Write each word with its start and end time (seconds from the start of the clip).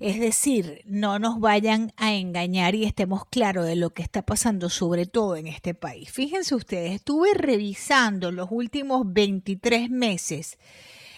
Es 0.00 0.20
decir, 0.20 0.82
no 0.84 1.18
nos 1.18 1.40
vayan 1.40 1.92
a 1.96 2.14
engañar 2.14 2.76
y 2.76 2.84
estemos 2.84 3.24
claros 3.26 3.66
de 3.66 3.74
lo 3.74 3.90
que 3.90 4.02
está 4.02 4.22
pasando, 4.22 4.70
sobre 4.70 5.06
todo 5.06 5.36
en 5.36 5.48
este 5.48 5.74
país. 5.74 6.10
Fíjense 6.12 6.54
ustedes, 6.54 6.92
estuve 6.92 7.34
revisando 7.34 8.30
los 8.30 8.48
últimos 8.52 9.02
23 9.12 9.90
meses 9.90 10.58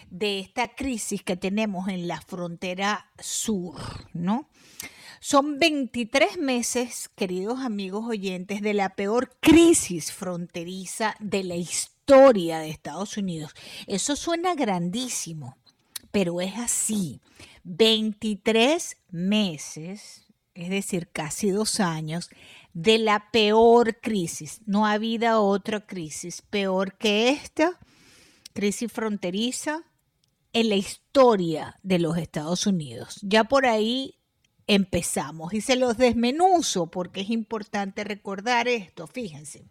de 0.09 0.39
esta 0.39 0.75
crisis 0.75 1.21
que 1.21 1.37
tenemos 1.37 1.89
en 1.89 2.07
la 2.07 2.21
frontera 2.21 3.11
sur, 3.19 3.75
¿no? 4.13 4.49
Son 5.19 5.59
23 5.59 6.39
meses, 6.39 7.11
queridos 7.15 7.59
amigos 7.59 8.05
oyentes, 8.07 8.63
de 8.63 8.73
la 8.73 8.95
peor 8.95 9.37
crisis 9.39 10.11
fronteriza 10.11 11.15
de 11.19 11.43
la 11.43 11.55
historia 11.55 12.57
de 12.57 12.71
Estados 12.71 13.17
Unidos. 13.17 13.51
Eso 13.85 14.15
suena 14.15 14.55
grandísimo, 14.55 15.55
pero 16.11 16.41
es 16.41 16.57
así. 16.57 17.21
23 17.63 18.97
meses, 19.09 20.25
es 20.53 20.69
decir, 20.69 21.09
casi 21.11 21.49
dos 21.51 21.79
años, 21.79 22.29
de 22.73 22.97
la 22.97 23.31
peor 23.31 23.99
crisis. 23.99 24.61
No 24.65 24.85
ha 24.85 24.93
habido 24.93 25.43
otra 25.43 25.85
crisis 25.85 26.41
peor 26.41 26.97
que 26.97 27.29
esta, 27.29 27.79
crisis 28.53 28.91
fronteriza 28.91 29.83
en 30.53 30.69
la 30.69 30.75
historia 30.75 31.79
de 31.83 31.99
los 31.99 32.17
Estados 32.17 32.67
Unidos. 32.67 33.19
Ya 33.21 33.45
por 33.45 33.65
ahí 33.65 34.15
empezamos 34.67 35.53
y 35.53 35.61
se 35.61 35.75
los 35.75 35.97
desmenuzo 35.97 36.87
porque 36.87 37.21
es 37.21 37.29
importante 37.29 38.03
recordar 38.03 38.67
esto. 38.67 39.07
Fíjense, 39.07 39.63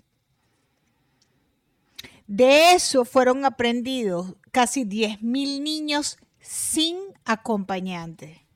De 2.31 2.75
eso 2.75 3.05
fueron 3.05 3.45
aprendidos 3.45 4.37
casi 4.53 4.85
10.000 4.85 5.63
niños 5.63 6.17
sin 6.39 6.97
acompañante. 7.25 8.47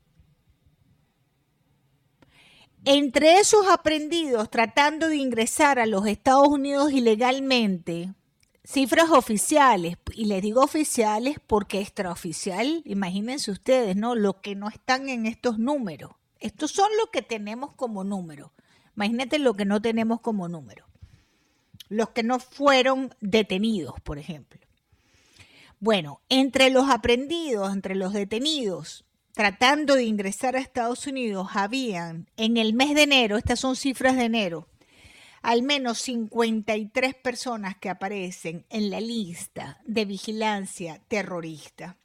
Entre 2.85 3.41
esos 3.41 3.67
aprendidos 3.67 4.49
tratando 4.49 5.09
de 5.09 5.17
ingresar 5.17 5.81
a 5.81 5.87
los 5.87 6.07
Estados 6.07 6.47
Unidos 6.47 6.93
ilegalmente, 6.93 8.15
cifras 8.63 9.11
oficiales, 9.11 9.97
y 10.13 10.27
les 10.27 10.41
digo 10.41 10.63
oficiales 10.63 11.39
porque 11.45 11.81
extraoficial, 11.81 12.81
imagínense 12.85 13.51
ustedes, 13.51 13.97
¿no? 13.97 14.15
Lo 14.15 14.41
que 14.41 14.55
no 14.55 14.69
están 14.69 15.09
en 15.09 15.27
estos 15.27 15.59
números. 15.59 16.13
Estos 16.39 16.71
son 16.71 16.91
lo 17.01 17.11
que 17.11 17.23
tenemos 17.23 17.73
como 17.73 18.05
número. 18.05 18.53
Imagínate 18.95 19.41
lo 19.41 19.55
que 19.55 19.65
no 19.65 19.83
tenemos 19.83 20.21
como 20.21 20.47
número 20.49 20.84
los 21.89 22.11
que 22.11 22.23
no 22.23 22.39
fueron 22.39 23.15
detenidos, 23.21 23.95
por 24.03 24.19
ejemplo. 24.19 24.61
Bueno, 25.81 26.21
entre 26.29 26.71
los 26.71 26.89
aprendidos, 26.89 27.73
entre 27.73 27.95
los 27.95 28.13
detenidos, 28.13 29.05
tratando 29.33 29.95
de 29.95 30.05
ingresar 30.05 30.57
a 30.57 30.61
Estados 30.61 31.07
Unidos, 31.07 31.49
habían 31.55 32.31
en 32.37 32.57
el 32.57 32.73
mes 32.73 32.95
de 32.95 33.03
enero, 33.03 33.37
estas 33.37 33.61
son 33.61 33.77
cifras 33.77 34.17
de 34.17 34.25
enero, 34.25 34.69
al 35.43 35.63
menos 35.63 35.99
53 35.99 37.15
personas 37.17 37.77
que 37.77 37.91
aparecen 37.91 38.65
en 38.71 38.91
la 38.91 39.01
lista 39.01 39.81
de 39.85 40.07
vigilancia 40.07 41.03
terrorista 41.09 41.99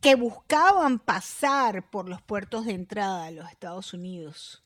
que 0.00 0.14
buscaban 0.14 0.98
pasar 0.98 1.90
por 1.90 2.08
los 2.08 2.22
puertos 2.22 2.66
de 2.66 2.72
entrada 2.72 3.26
a 3.26 3.30
los 3.30 3.50
Estados 3.50 3.92
Unidos, 3.92 4.62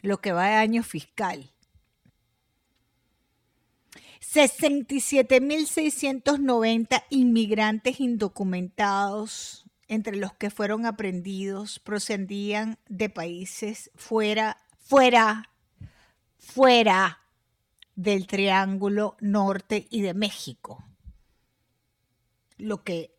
lo 0.00 0.20
que 0.20 0.32
va 0.32 0.48
de 0.48 0.54
año 0.54 0.82
fiscal. 0.82 1.53
67.690 4.32 7.04
inmigrantes 7.10 8.00
indocumentados, 8.00 9.66
entre 9.86 10.16
los 10.16 10.32
que 10.32 10.48
fueron 10.50 10.86
aprendidos, 10.86 11.78
procedían 11.78 12.78
de 12.88 13.10
países 13.10 13.90
fuera, 13.94 14.56
fuera, 14.78 15.50
fuera 16.38 17.20
del 17.94 18.26
Triángulo 18.26 19.18
Norte 19.20 19.86
y 19.90 20.00
de 20.00 20.14
México. 20.14 20.82
Lo 22.56 22.82
que 22.82 23.14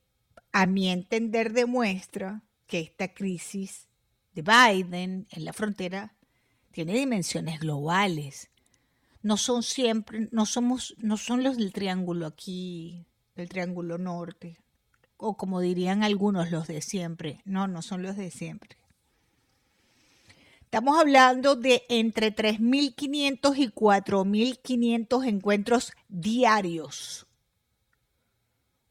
a 0.52 0.66
mi 0.66 0.90
entender 0.90 1.54
demuestra 1.54 2.42
que 2.68 2.80
esta 2.80 3.14
crisis 3.14 3.88
de 4.34 4.42
Biden 4.42 5.28
en 5.30 5.46
la 5.46 5.54
frontera 5.54 6.16
tiene 6.72 6.94
dimensiones 6.94 7.60
globales 7.60 8.50
no 9.26 9.38
son 9.38 9.64
siempre, 9.64 10.30
no 10.30 10.46
somos, 10.46 10.94
no 11.00 11.18
son 11.18 11.42
los 11.44 11.58
del 11.58 11.74
triángulo 11.74 12.28
aquí, 12.28 13.08
del 13.36 13.50
triángulo 13.50 13.98
norte, 13.98 14.60
o 15.18 15.36
como 15.36 15.62
dirían 15.62 16.04
algunos 16.04 16.52
los 16.52 16.68
de 16.68 16.80
siempre. 16.84 17.42
No, 17.44 17.68
no 17.68 17.82
son 17.82 18.04
los 18.04 18.18
de 18.18 18.30
siempre. 18.30 18.78
Estamos 20.62 21.00
hablando 21.00 21.56
de 21.56 21.86
entre 21.90 22.36
3.500 22.36 23.58
y 23.58 23.68
4.500 23.70 25.28
encuentros 25.28 25.94
diarios. 26.08 27.26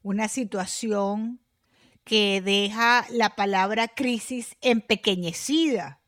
Una 0.03 0.27
situación 0.27 1.39
que 2.03 2.41
deja 2.41 3.05
la 3.09 3.37
palabra 3.37 3.87
crisis 3.87 4.57
empequeñecida 4.59 6.01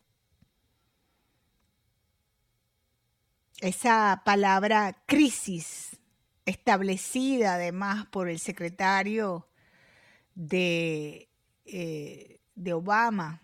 esa 3.62 4.22
palabra 4.26 5.04
crisis, 5.06 5.98
establecida 6.46 7.56
además 7.56 8.06
por 8.08 8.30
el 8.30 8.40
secretario 8.40 9.48
de, 10.36 11.30
eh, 11.66 12.40
de 12.56 12.74
Obama, 12.74 13.42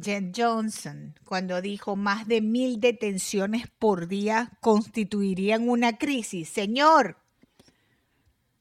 Jen 0.00 0.32
Johnson, 0.36 1.14
cuando 1.24 1.62
dijo 1.62 1.94
más 1.94 2.26
de 2.26 2.40
mil 2.40 2.80
detenciones 2.80 3.68
por 3.78 4.08
día 4.08 4.58
constituirían 4.60 5.68
una 5.68 5.96
crisis. 5.98 6.48
Señor, 6.48 7.18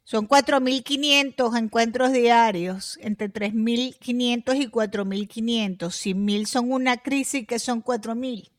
son 0.06 0.28
4.500 0.28 1.57
encuentros 1.57 2.12
diarios, 2.12 3.00
entre 3.01 3.31
3.500 3.31 4.56
y 4.62 4.68
4.500. 4.68 5.92
Si 5.92 6.13
mil 6.13 6.45
son 6.45 6.72
una 6.72 6.98
crisis, 6.98 7.48
que 7.48 7.57
son 7.57 7.84
4.000. 7.84 8.53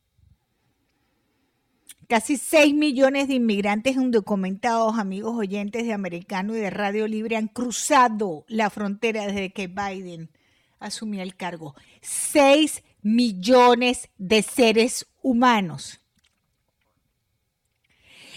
Casi 2.15 2.37
6 2.37 2.75
millones 2.75 3.27
de 3.27 3.35
inmigrantes 3.35 3.97
indocumentados, 3.97 5.01
amigos 5.01 5.37
oyentes 5.37 5.85
de 5.85 5.93
Americano 5.93 6.55
y 6.55 6.61
de 6.61 6.71
Radio 6.71 7.09
Libre, 7.09 7.37
han 7.37 7.49
cruzado 7.49 8.45
la 8.47 8.71
frontera 8.71 9.27
desde 9.27 9.53
que 9.53 9.67
Biden 9.67 10.31
asumía 10.79 11.25
el 11.25 11.35
cargo. 11.35 11.75
6 12.03 12.85
millones 13.03 14.11
de 14.17 14.43
seres 14.43 15.09
humanos. 15.23 15.99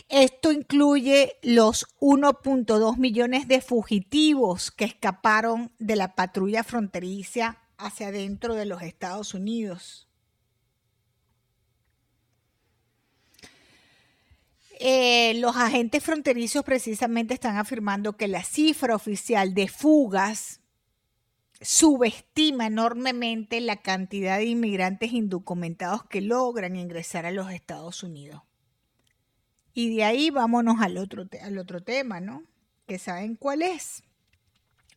Esto 0.10 0.52
incluye 0.52 1.38
los 1.44 1.86
1.2 2.00 2.98
millones 2.98 3.48
de 3.48 3.62
fugitivos 3.62 4.72
que 4.72 4.86
escaparon 4.86 5.72
de 5.78 5.98
la 5.98 6.16
patrulla 6.16 6.64
fronteriza 6.64 7.60
hacia 7.78 8.12
dentro 8.12 8.56
de 8.56 8.66
los 8.66 8.82
Estados 8.82 9.36
Unidos. 9.36 10.07
Eh, 14.90 15.34
los 15.42 15.58
agentes 15.58 16.02
fronterizos 16.02 16.64
precisamente 16.64 17.34
están 17.34 17.58
afirmando 17.58 18.16
que 18.16 18.30
la 18.30 18.42
cifra 18.42 18.96
oficial 18.96 19.54
de 19.54 19.68
fugas 19.68 20.62
subestima 21.60 22.68
enormemente 22.68 23.60
la 23.60 23.82
cantidad 23.82 24.38
de 24.38 24.46
inmigrantes 24.46 25.12
indocumentados 25.12 26.06
que 26.06 26.22
logran 26.22 26.78
ingresar 26.78 27.26
a 27.26 27.32
los 27.32 27.52
Estados 27.52 28.02
Unidos. 28.02 28.44
Y 29.74 29.94
de 29.94 30.06
ahí 30.06 30.30
vámonos 30.30 30.80
al 30.80 30.98
otro, 30.98 31.28
al 31.42 31.58
otro 31.58 31.84
tema, 31.84 32.22
¿no? 32.22 32.44
Que 32.86 32.98
saben 32.98 33.36
cuál 33.36 33.64
es. 33.64 34.04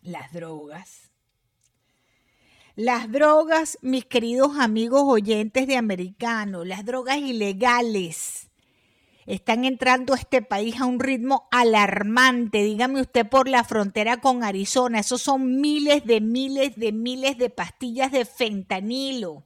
Las 0.02 0.32
drogas. 0.32 1.10
Las 2.76 3.10
drogas, 3.10 3.76
mis 3.82 4.04
queridos 4.04 4.56
amigos 4.56 5.02
oyentes 5.04 5.66
de 5.66 5.76
americano, 5.76 6.64
las 6.64 6.84
drogas 6.84 7.16
ilegales 7.16 8.49
están 9.34 9.64
entrando 9.64 10.14
a 10.14 10.18
este 10.18 10.42
país 10.42 10.80
a 10.80 10.86
un 10.86 11.00
ritmo 11.00 11.48
alarmante. 11.50 12.62
Dígame 12.62 13.00
usted 13.00 13.28
por 13.28 13.48
la 13.48 13.64
frontera 13.64 14.20
con 14.20 14.44
Arizona, 14.44 15.00
esos 15.00 15.22
son 15.22 15.60
miles 15.60 16.04
de 16.04 16.20
miles 16.20 16.76
de 16.76 16.92
miles 16.92 17.38
de 17.38 17.50
pastillas 17.50 18.12
de 18.12 18.24
fentanilo 18.24 19.44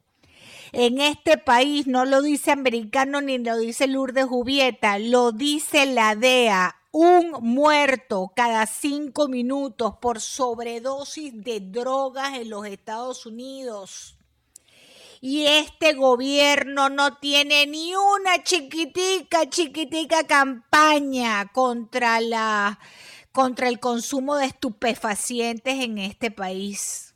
en 0.77 0.99
este 0.99 1.37
país, 1.37 1.87
no 1.87 2.03
lo 2.03 2.21
dice 2.21 2.51
americano 2.51 3.21
ni 3.21 3.37
lo 3.37 3.57
dice 3.57 3.87
Lourdes 3.87 4.25
Jubieta, 4.25 4.99
lo 4.99 5.31
dice 5.31 5.85
la 5.85 6.15
DEA, 6.15 6.75
un 6.91 7.31
muerto 7.41 8.33
cada 8.35 8.65
cinco 8.65 9.29
minutos 9.29 9.93
por 10.01 10.19
sobredosis 10.19 11.31
de 11.43 11.61
drogas 11.61 12.37
en 12.37 12.49
los 12.49 12.65
Estados 12.65 13.25
Unidos. 13.25 14.14
Y 15.21 15.45
este 15.45 15.93
gobierno 15.93 16.89
no 16.89 17.17
tiene 17.17 17.65
ni 17.67 17.95
una 17.95 18.43
chiquitica, 18.43 19.49
chiquitica 19.49 20.25
campaña 20.25 21.47
contra 21.53 22.19
la 22.19 22.79
contra 23.31 23.67
el 23.67 23.81
consumo 23.81 24.37
de 24.37 24.45
estupefacientes 24.45 25.83
en 25.83 25.97
este 25.97 26.31
país. 26.31 27.15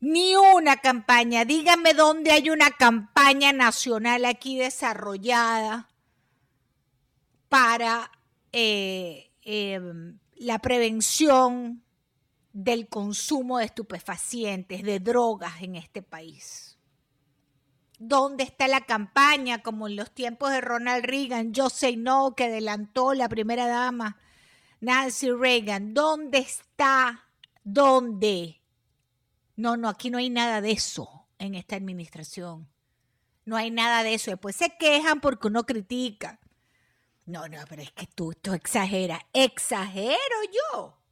Ni 0.00 0.34
una 0.34 0.78
campaña. 0.78 1.44
Dígame 1.44 1.92
dónde 1.92 2.32
hay 2.32 2.48
una 2.48 2.70
campaña 2.70 3.52
nacional 3.52 4.24
aquí 4.24 4.58
desarrollada 4.58 5.90
para 7.50 8.10
eh, 8.52 9.30
em, 9.42 10.18
la 10.36 10.58
prevención 10.58 11.84
del 12.54 12.88
consumo 12.88 13.58
de 13.58 13.66
estupefacientes, 13.66 14.84
de 14.84 15.00
drogas 15.00 15.60
en 15.60 15.74
este 15.74 16.02
país. 16.02 16.78
¿Dónde 17.98 18.44
está 18.44 18.68
la 18.68 18.82
campaña 18.82 19.62
como 19.62 19.88
en 19.88 19.96
los 19.96 20.12
tiempos 20.12 20.50
de 20.50 20.60
Ronald 20.60 21.04
Reagan, 21.04 21.52
Yo 21.52 21.68
Say 21.68 21.96
No, 21.96 22.34
que 22.36 22.44
adelantó 22.44 23.12
la 23.12 23.28
primera 23.28 23.66
dama, 23.66 24.18
Nancy 24.80 25.30
Reagan? 25.32 25.94
¿Dónde 25.94 26.38
está? 26.38 27.24
¿Dónde? 27.64 28.62
No, 29.56 29.76
no, 29.76 29.88
aquí 29.88 30.10
no 30.10 30.18
hay 30.18 30.30
nada 30.30 30.60
de 30.60 30.72
eso 30.72 31.26
en 31.38 31.56
esta 31.56 31.74
administración. 31.74 32.68
No 33.44 33.56
hay 33.56 33.70
nada 33.72 34.04
de 34.04 34.14
eso. 34.14 34.30
Después 34.30 34.54
se 34.54 34.76
quejan 34.78 35.20
porque 35.20 35.48
uno 35.48 35.64
critica. 35.64 36.38
No, 37.26 37.48
no, 37.48 37.58
pero 37.68 37.82
es 37.82 37.90
que 37.90 38.06
tú, 38.06 38.32
tú 38.40 38.52
exageras. 38.52 39.20
Exagero 39.32 40.36
yo. 40.72 41.03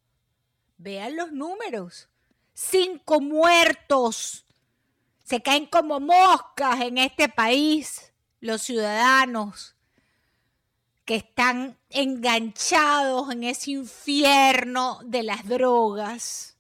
Vean 0.83 1.17
los 1.17 1.31
números. 1.31 2.09
Cinco 2.55 3.21
muertos. 3.21 4.45
Se 5.23 5.41
caen 5.41 5.67
como 5.67 6.01
moscas 6.01 6.81
en 6.81 6.99
este 6.99 7.29
país 7.29 8.13
los 8.41 8.63
ciudadanos 8.63 9.77
que 11.05 11.17
están 11.17 11.79
enganchados 11.89 13.31
en 13.31 13.45
ese 13.45 13.71
infierno 13.71 14.99
de 15.05 15.23
las 15.23 15.47
drogas 15.47 16.53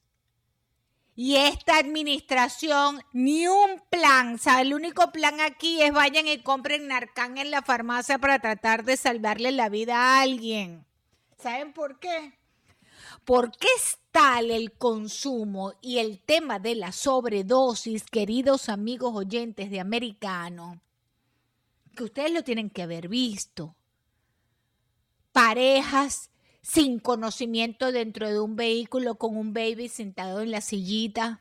y 1.15 1.37
esta 1.37 1.77
administración, 1.77 3.03
ni 3.13 3.47
un 3.47 3.83
plan, 3.91 4.39
o 4.45 4.59
el 4.59 4.73
único 4.73 5.13
plan 5.13 5.41
aquí 5.41 5.83
es 5.83 5.93
vayan 5.93 6.27
y 6.27 6.39
compren 6.39 6.89
Narcan 6.89 7.37
en 7.39 7.51
la 7.51 7.61
farmacia 7.63 8.19
para 8.19 8.39
tratar 8.39 8.85
de 8.85 8.97
salvarle 8.97 9.53
la 9.53 9.69
vida 9.69 9.97
a 9.97 10.23
alguien. 10.23 10.87
¿Saben 11.39 11.73
por 11.73 11.99
qué? 11.99 12.42
Porque 13.25 13.69
es 13.77 13.99
tal 14.11 14.51
el 14.51 14.73
consumo 14.73 15.75
y 15.81 15.99
el 15.99 16.21
tema 16.21 16.59
de 16.59 16.75
la 16.75 16.93
sobredosis, 16.93 18.05
queridos 18.05 18.69
amigos 18.69 19.13
oyentes 19.15 19.71
de 19.71 19.81
americano, 19.81 20.81
que 21.97 22.05
ustedes 22.05 22.33
lo 22.33 22.43
tienen 22.43 22.69
que 22.69 22.83
haber 22.83 23.09
visto. 23.09 23.75
Parejas 25.33 26.31
sin 26.63 26.99
conocimiento 27.01 27.93
dentro 27.93 28.29
de 28.29 28.41
un 28.41 28.57
vehículo 28.57 29.17
con 29.17 29.37
un 29.37 29.53
baby 29.53 29.89
sentado 29.89 30.41
en 30.41 30.51
la 30.51 30.61
sillita. 30.61 31.41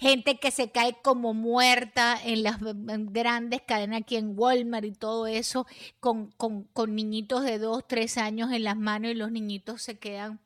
Gente 0.00 0.38
que 0.38 0.50
se 0.50 0.70
cae 0.70 0.96
como 1.00 1.32
muerta 1.32 2.18
en 2.24 2.42
las 2.42 2.58
grandes 2.60 3.62
cadenas 3.62 4.00
aquí 4.00 4.16
en 4.16 4.36
Walmart 4.36 4.84
y 4.84 4.92
todo 4.92 5.26
eso, 5.26 5.66
con, 6.00 6.32
con, 6.32 6.64
con 6.64 6.96
niñitos 6.96 7.44
de 7.44 7.58
dos, 7.58 7.86
tres 7.86 8.18
años 8.18 8.50
en 8.50 8.64
las 8.64 8.76
manos 8.76 9.12
y 9.12 9.14
los 9.14 9.30
niñitos 9.30 9.82
se 9.82 9.98
quedan. 9.98 10.40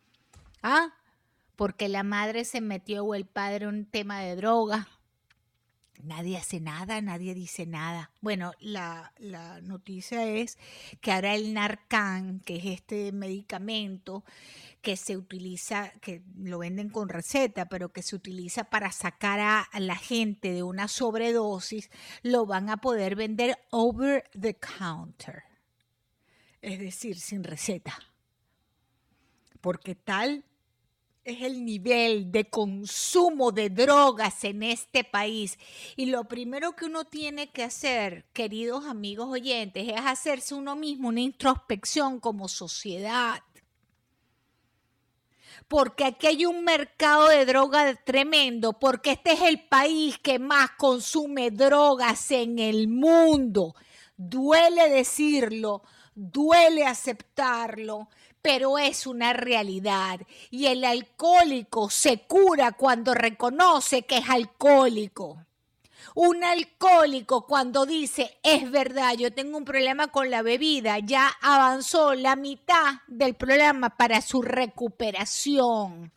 Ah, 0.62 0.94
porque 1.56 1.88
la 1.88 2.02
madre 2.02 2.44
se 2.44 2.60
metió 2.60 3.04
o 3.04 3.14
el 3.14 3.26
padre 3.26 3.66
un 3.66 3.86
tema 3.86 4.20
de 4.20 4.36
droga. 4.36 4.88
Nadie 6.02 6.36
hace 6.36 6.60
nada, 6.60 7.00
nadie 7.00 7.34
dice 7.34 7.66
nada. 7.66 8.10
Bueno, 8.20 8.52
la, 8.60 9.12
noticia 9.62 10.24
es 10.28 10.58
que 11.00 11.10
ahora 11.10 11.34
el 11.34 11.54
Narcan, 11.54 12.40
que 12.40 12.56
es 12.56 12.66
este 12.66 13.12
medicamento 13.12 14.24
que 14.82 14.96
se 14.96 15.16
utiliza, 15.16 15.90
que 16.00 16.22
lo 16.36 16.58
venden 16.58 16.90
con 16.90 17.08
receta, 17.08 17.68
pero 17.68 17.92
que 17.92 18.02
se 18.02 18.14
utiliza 18.14 18.64
para 18.64 18.92
sacar 18.92 19.40
a 19.40 19.80
la 19.80 19.96
gente 19.96 20.52
de 20.52 20.62
una 20.62 20.86
sobredosis, 20.86 21.90
lo 22.22 22.44
van 22.44 22.68
a 22.68 22.76
poder 22.76 23.16
vender 23.16 23.58
over 23.70 24.28
the 24.38 24.56
counter. 24.56 25.44
Es 26.60 26.78
decir, 26.78 27.18
sin 27.18 27.42
receta. 27.42 27.98
Porque 29.66 29.96
tal 29.96 30.44
es 31.24 31.42
el 31.42 31.64
nivel 31.64 32.30
de 32.30 32.48
consumo 32.48 33.50
de 33.50 33.68
drogas 33.68 34.44
en 34.44 34.62
este 34.62 35.02
país. 35.02 35.58
Y 35.96 36.06
lo 36.06 36.22
primero 36.22 36.76
que 36.76 36.84
uno 36.84 37.04
tiene 37.04 37.50
que 37.50 37.64
hacer, 37.64 38.26
queridos 38.32 38.84
amigos 38.84 39.28
oyentes, 39.28 39.88
es 39.88 40.00
hacerse 40.00 40.54
uno 40.54 40.76
mismo 40.76 41.08
una 41.08 41.20
introspección 41.20 42.20
como 42.20 42.46
sociedad. 42.46 43.42
Porque 45.66 46.04
aquí 46.04 46.28
hay 46.28 46.46
un 46.46 46.62
mercado 46.62 47.26
de 47.26 47.44
drogas 47.44 47.98
tremendo, 48.04 48.78
porque 48.78 49.10
este 49.10 49.32
es 49.32 49.42
el 49.42 49.66
país 49.66 50.16
que 50.20 50.38
más 50.38 50.70
consume 50.78 51.50
drogas 51.50 52.30
en 52.30 52.60
el 52.60 52.86
mundo. 52.86 53.74
Duele 54.16 54.88
decirlo, 54.90 55.82
duele 56.14 56.86
aceptarlo, 56.86 58.08
pero 58.46 58.78
es 58.78 59.08
una 59.08 59.32
realidad. 59.32 60.20
Y 60.52 60.66
el 60.66 60.84
alcohólico 60.84 61.90
se 61.90 62.20
cura 62.28 62.70
cuando 62.70 63.12
reconoce 63.12 64.02
que 64.02 64.18
es 64.18 64.30
alcohólico. 64.30 65.44
Un 66.14 66.44
alcohólico 66.44 67.44
cuando 67.44 67.86
dice, 67.86 68.38
es 68.44 68.70
verdad, 68.70 69.14
yo 69.14 69.32
tengo 69.32 69.58
un 69.58 69.64
problema 69.64 70.06
con 70.06 70.30
la 70.30 70.42
bebida, 70.42 71.00
ya 71.00 71.28
avanzó 71.42 72.14
la 72.14 72.36
mitad 72.36 73.00
del 73.08 73.34
problema 73.34 73.90
para 73.96 74.22
su 74.22 74.42
recuperación. 74.42 76.12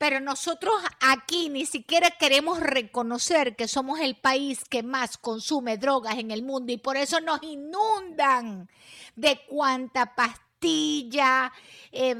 Pero 0.00 0.18
nosotros 0.18 0.72
aquí 1.00 1.50
ni 1.50 1.66
siquiera 1.66 2.10
queremos 2.12 2.58
reconocer 2.58 3.54
que 3.54 3.68
somos 3.68 4.00
el 4.00 4.16
país 4.16 4.64
que 4.64 4.82
más 4.82 5.18
consume 5.18 5.76
drogas 5.76 6.16
en 6.16 6.30
el 6.30 6.42
mundo 6.42 6.72
y 6.72 6.78
por 6.78 6.96
eso 6.96 7.20
nos 7.20 7.42
inundan 7.42 8.70
de 9.14 9.42
cuánta 9.46 10.14
pastilla 10.14 11.52
eh, 11.92 12.16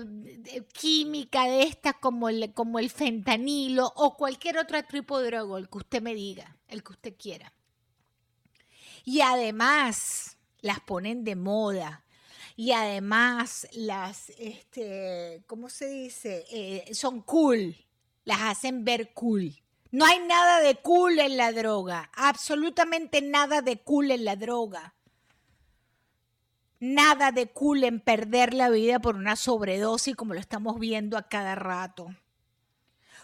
química 0.74 1.44
de 1.44 1.62
estas 1.62 1.94
como 1.94 2.28
el, 2.28 2.52
como 2.52 2.78
el 2.78 2.90
fentanilo 2.90 3.90
o 3.96 4.14
cualquier 4.14 4.58
otro 4.58 4.82
tipo 4.82 5.18
de 5.18 5.28
droga, 5.28 5.58
el 5.58 5.70
que 5.70 5.78
usted 5.78 6.02
me 6.02 6.14
diga, 6.14 6.58
el 6.68 6.84
que 6.84 6.92
usted 6.92 7.14
quiera. 7.16 7.50
Y 9.06 9.22
además 9.22 10.36
las 10.60 10.80
ponen 10.80 11.24
de 11.24 11.34
moda 11.34 12.04
y 12.60 12.72
además 12.72 13.66
las, 13.72 14.28
este, 14.38 15.42
¿cómo 15.46 15.70
se 15.70 15.88
dice? 15.88 16.44
Eh, 16.52 16.92
son 16.92 17.22
cool, 17.22 17.74
las 18.24 18.42
hacen 18.42 18.84
ver 18.84 19.14
cool. 19.14 19.62
No 19.90 20.04
hay 20.04 20.18
nada 20.18 20.60
de 20.60 20.76
cool 20.76 21.20
en 21.20 21.38
la 21.38 21.52
droga, 21.52 22.10
absolutamente 22.12 23.22
nada 23.22 23.62
de 23.62 23.78
cool 23.78 24.10
en 24.10 24.26
la 24.26 24.36
droga. 24.36 24.94
Nada 26.80 27.32
de 27.32 27.46
cool 27.46 27.82
en 27.84 27.98
perder 27.98 28.52
la 28.52 28.68
vida 28.68 28.98
por 28.98 29.16
una 29.16 29.36
sobredosis 29.36 30.14
como 30.14 30.34
lo 30.34 30.40
estamos 30.40 30.78
viendo 30.78 31.16
a 31.16 31.30
cada 31.30 31.54
rato. 31.54 32.14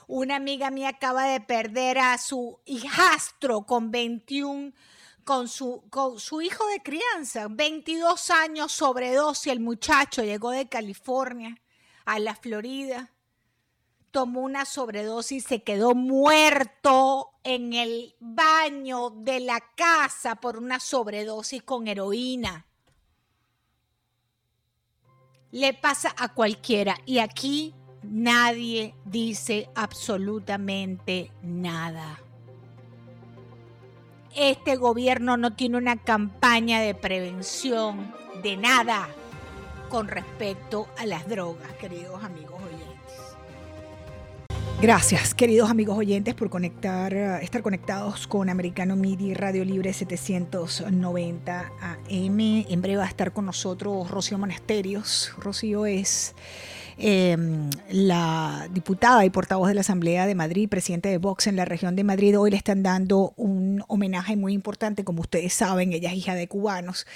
Una 0.07 0.37
amiga 0.37 0.71
mía 0.71 0.89
acaba 0.89 1.27
de 1.27 1.43
perder 1.43 1.99
a 1.99 2.17
su 2.17 2.59
hijastro 2.65 3.67
con 3.67 3.91
21 3.91 4.73
con 5.27 5.49
su, 5.49 5.83
con 5.91 6.21
su 6.21 6.41
hijo 6.41 6.65
de 6.69 6.81
crianza, 6.81 7.49
22 7.51 8.31
años 8.31 8.71
sobredosis, 8.71 9.53
el 9.53 9.59
muchacho 9.59 10.23
llegó 10.23 10.53
de 10.53 10.69
California 10.69 11.61
a 12.05 12.21
la 12.21 12.37
Florida, 12.37 13.11
tomó 14.13 14.43
una 14.43 14.65
sobredosis, 14.65 15.43
se 15.43 15.65
quedó 15.65 15.97
muerto 15.97 17.33
en 17.43 17.73
el 17.73 18.15
baño 18.21 19.11
de 19.11 19.41
la 19.41 19.61
casa 19.75 20.37
por 20.37 20.59
una 20.59 20.79
sobredosis 20.79 21.61
con 21.65 21.89
heroína. 21.89 22.65
Le 25.51 25.75
pasa 25.75 26.15
a 26.17 26.35
cualquiera 26.35 26.99
y 27.05 27.19
aquí 27.19 27.75
nadie 28.05 28.95
dice 29.05 29.69
absolutamente 29.75 31.33
nada 31.43 32.21
este 34.37 34.77
gobierno 34.77 35.37
no 35.37 35.55
tiene 35.55 35.79
una 35.79 35.97
campaña 35.97 36.81
de 36.81 36.95
prevención 36.95 38.15
de 38.43 38.57
nada 38.57 39.09
con 39.89 40.09
respecto 40.09 40.87
a 40.99 41.07
las 41.07 41.27
drogas, 41.27 41.73
queridos 41.81 42.23
amigos 42.23 42.61
oyentes. 42.63 42.87
Gracias, 44.81 45.35
queridos 45.35 45.71
amigos 45.71 45.97
oyentes, 45.97 46.35
por 46.35 46.51
conectar, 46.51 47.15
estar 47.15 47.63
conectados 47.63 48.27
con 48.27 48.51
Americano 48.51 48.95
Midi 48.95 49.33
Radio 49.33 49.65
Libre 49.65 49.95
790 49.95 51.73
AM. 51.81 52.41
En 52.69 52.83
breve 52.83 52.99
va 52.99 53.05
a 53.05 53.09
estar 53.09 53.33
con 53.33 53.47
nosotros 53.47 54.11
Rocío 54.11 54.37
Monasterios. 54.37 55.33
Rocío 55.39 55.87
es 55.87 56.35
Em, 56.99 57.69
la 57.91 58.69
diputada 58.73 59.23
y 59.27 59.31
portavoz 59.31 59.69
de 59.69 59.75
la 59.75 59.83
Asamblea 59.83 60.27
de 60.27 60.35
Madrid, 60.35 60.67
presidente 60.67 61.11
de 61.11 61.19
Vox 61.19 61.47
en 61.47 61.57
la 61.57 61.67
región 61.67 61.95
de 61.95 62.05
Madrid, 62.05 62.39
hoy 62.39 62.51
le 62.51 62.57
están 62.57 62.83
dando 62.83 63.35
un 63.37 63.85
homenaje 63.89 64.35
muy 64.35 64.55
importante, 64.55 65.05
como 65.05 65.21
ustedes 65.21 65.53
saben, 65.53 65.93
ella 65.93 66.11
es 66.11 66.17
hija 66.17 66.35
de 66.35 66.49
cubanos 66.49 67.07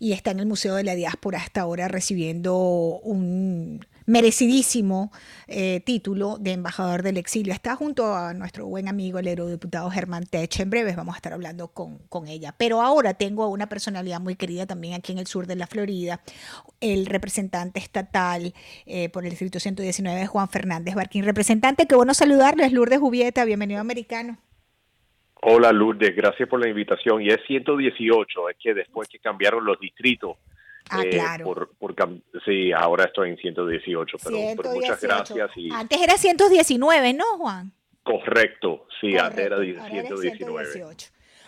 y 0.00 0.12
está 0.12 0.32
en 0.32 0.40
el 0.40 0.46
Museo 0.46 0.74
de 0.74 0.82
la 0.82 0.96
Diáspora 0.96 1.38
hasta 1.38 1.60
ahora 1.60 1.86
recibiendo 1.86 2.56
un 3.04 3.86
merecidísimo 4.08 5.12
eh, 5.48 5.80
título 5.84 6.38
de 6.40 6.52
embajador 6.52 7.02
del 7.02 7.18
exilio. 7.18 7.52
Está 7.52 7.76
junto 7.76 8.16
a 8.16 8.32
nuestro 8.32 8.66
buen 8.66 8.88
amigo, 8.88 9.18
el 9.18 9.28
eurodiputado 9.28 9.90
Germán 9.90 10.24
Tech. 10.24 10.58
En 10.58 10.70
breves 10.70 10.96
vamos 10.96 11.14
a 11.14 11.18
estar 11.18 11.34
hablando 11.34 11.68
con, 11.68 11.98
con 12.08 12.26
ella. 12.26 12.54
Pero 12.58 12.80
ahora 12.80 13.14
tengo 13.14 13.44
a 13.44 13.48
una 13.48 13.68
personalidad 13.68 14.18
muy 14.18 14.34
querida 14.34 14.66
también 14.66 14.94
aquí 14.94 15.12
en 15.12 15.18
el 15.18 15.26
sur 15.26 15.46
de 15.46 15.56
la 15.56 15.66
Florida, 15.66 16.20
el 16.80 17.04
representante 17.04 17.78
estatal 17.78 18.54
eh, 18.86 19.10
por 19.10 19.24
el 19.24 19.30
Distrito 19.30 19.60
119, 19.60 20.26
Juan 20.26 20.48
Fernández 20.48 20.94
Barquín. 20.94 21.24
Representante, 21.24 21.86
qué 21.86 21.94
bueno 21.94 22.14
saludarles, 22.14 22.72
Lourdes 22.72 23.00
Jubieta, 23.00 23.44
bienvenido 23.44 23.80
americano. 23.80 24.38
Hola 25.42 25.70
Lourdes, 25.70 26.16
gracias 26.16 26.48
por 26.48 26.60
la 26.60 26.68
invitación. 26.68 27.20
Y 27.20 27.28
es 27.28 27.40
118, 27.46 28.48
es 28.48 28.56
que 28.58 28.72
después 28.72 29.06
que 29.06 29.18
cambiaron 29.18 29.66
los 29.66 29.78
distritos, 29.78 30.38
Ah, 30.90 31.02
eh, 31.04 31.10
claro. 31.10 31.44
Por, 31.78 31.94
sí, 32.44 32.72
ahora 32.72 33.04
estoy 33.04 33.30
en 33.30 33.36
118, 33.36 34.16
pero, 34.24 34.72
muchas 34.74 35.00
gracias. 35.00 35.50
Y... 35.56 35.70
Antes 35.72 36.00
era 36.00 36.14
119, 36.14 37.14
¿no, 37.14 37.24
Juan? 37.38 37.72
Correcto, 38.02 38.86
sí, 39.00 39.16
antes 39.18 39.46
era 39.46 39.58
119. 39.58 40.94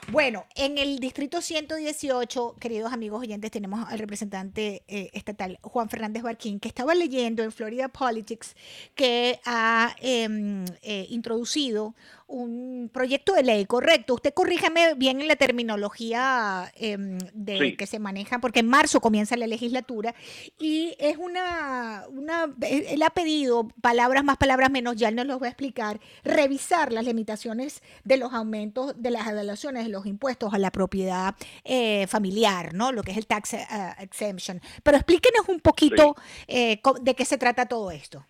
Bueno, 0.08 0.46
en 0.56 0.78
el 0.78 0.98
distrito 0.98 1.40
118, 1.40 2.56
queridos 2.58 2.92
amigos 2.92 3.20
oyentes, 3.20 3.50
tenemos 3.50 3.86
al 3.88 3.98
representante 3.98 4.82
eh, 4.88 5.10
estatal 5.12 5.58
Juan 5.62 5.88
Fernández 5.88 6.22
Barquín, 6.22 6.58
que 6.58 6.68
estaba 6.68 6.94
leyendo 6.94 7.42
en 7.44 7.52
Florida 7.52 7.88
Politics 7.88 8.56
que 8.94 9.40
ha 9.44 9.94
em, 10.00 10.64
eh, 10.82 11.06
introducido 11.10 11.94
un 12.30 12.88
proyecto 12.92 13.34
de 13.34 13.42
ley, 13.42 13.66
correcto. 13.66 14.14
Usted 14.14 14.32
corríjame 14.32 14.94
bien 14.94 15.20
en 15.20 15.26
la 15.26 15.34
terminología 15.34 16.72
em, 16.76 17.18
de 17.34 17.76
que 17.76 17.86
se 17.86 17.98
maneja, 17.98 18.38
porque 18.38 18.60
en 18.60 18.68
marzo 18.68 19.00
comienza 19.00 19.36
la 19.36 19.48
legislatura 19.48 20.14
y 20.58 20.94
es 20.98 21.16
una, 21.18 22.04
una, 22.08 22.54
él 22.62 23.02
ha 23.02 23.10
pedido 23.10 23.68
palabras 23.80 24.22
más, 24.22 24.36
palabras 24.36 24.70
menos, 24.70 24.96
ya 24.96 25.08
él 25.08 25.16
nos 25.16 25.26
los 25.26 25.42
va 25.42 25.46
a 25.46 25.50
explicar, 25.50 26.00
revisar 26.22 26.92
las 26.92 27.04
limitaciones 27.04 27.82
de 28.04 28.16
los 28.16 28.32
aumentos 28.32 28.94
de 28.96 29.10
las 29.10 29.26
evaluaciones 29.26 29.89
los 29.90 30.06
impuestos 30.06 30.54
a 30.54 30.58
la 30.58 30.70
propiedad 30.70 31.34
eh, 31.64 32.06
familiar, 32.06 32.72
¿no? 32.74 32.92
Lo 32.92 33.02
que 33.02 33.12
es 33.12 33.16
el 33.16 33.26
tax 33.26 33.54
eh, 33.54 33.66
exemption. 34.00 34.60
Pero 34.82 34.96
explíquenos 34.96 35.48
un 35.48 35.60
poquito 35.60 36.14
eh, 36.46 36.80
de 37.02 37.14
qué 37.14 37.24
se 37.24 37.38
trata 37.38 37.66
todo 37.66 37.90
esto. 37.90 38.24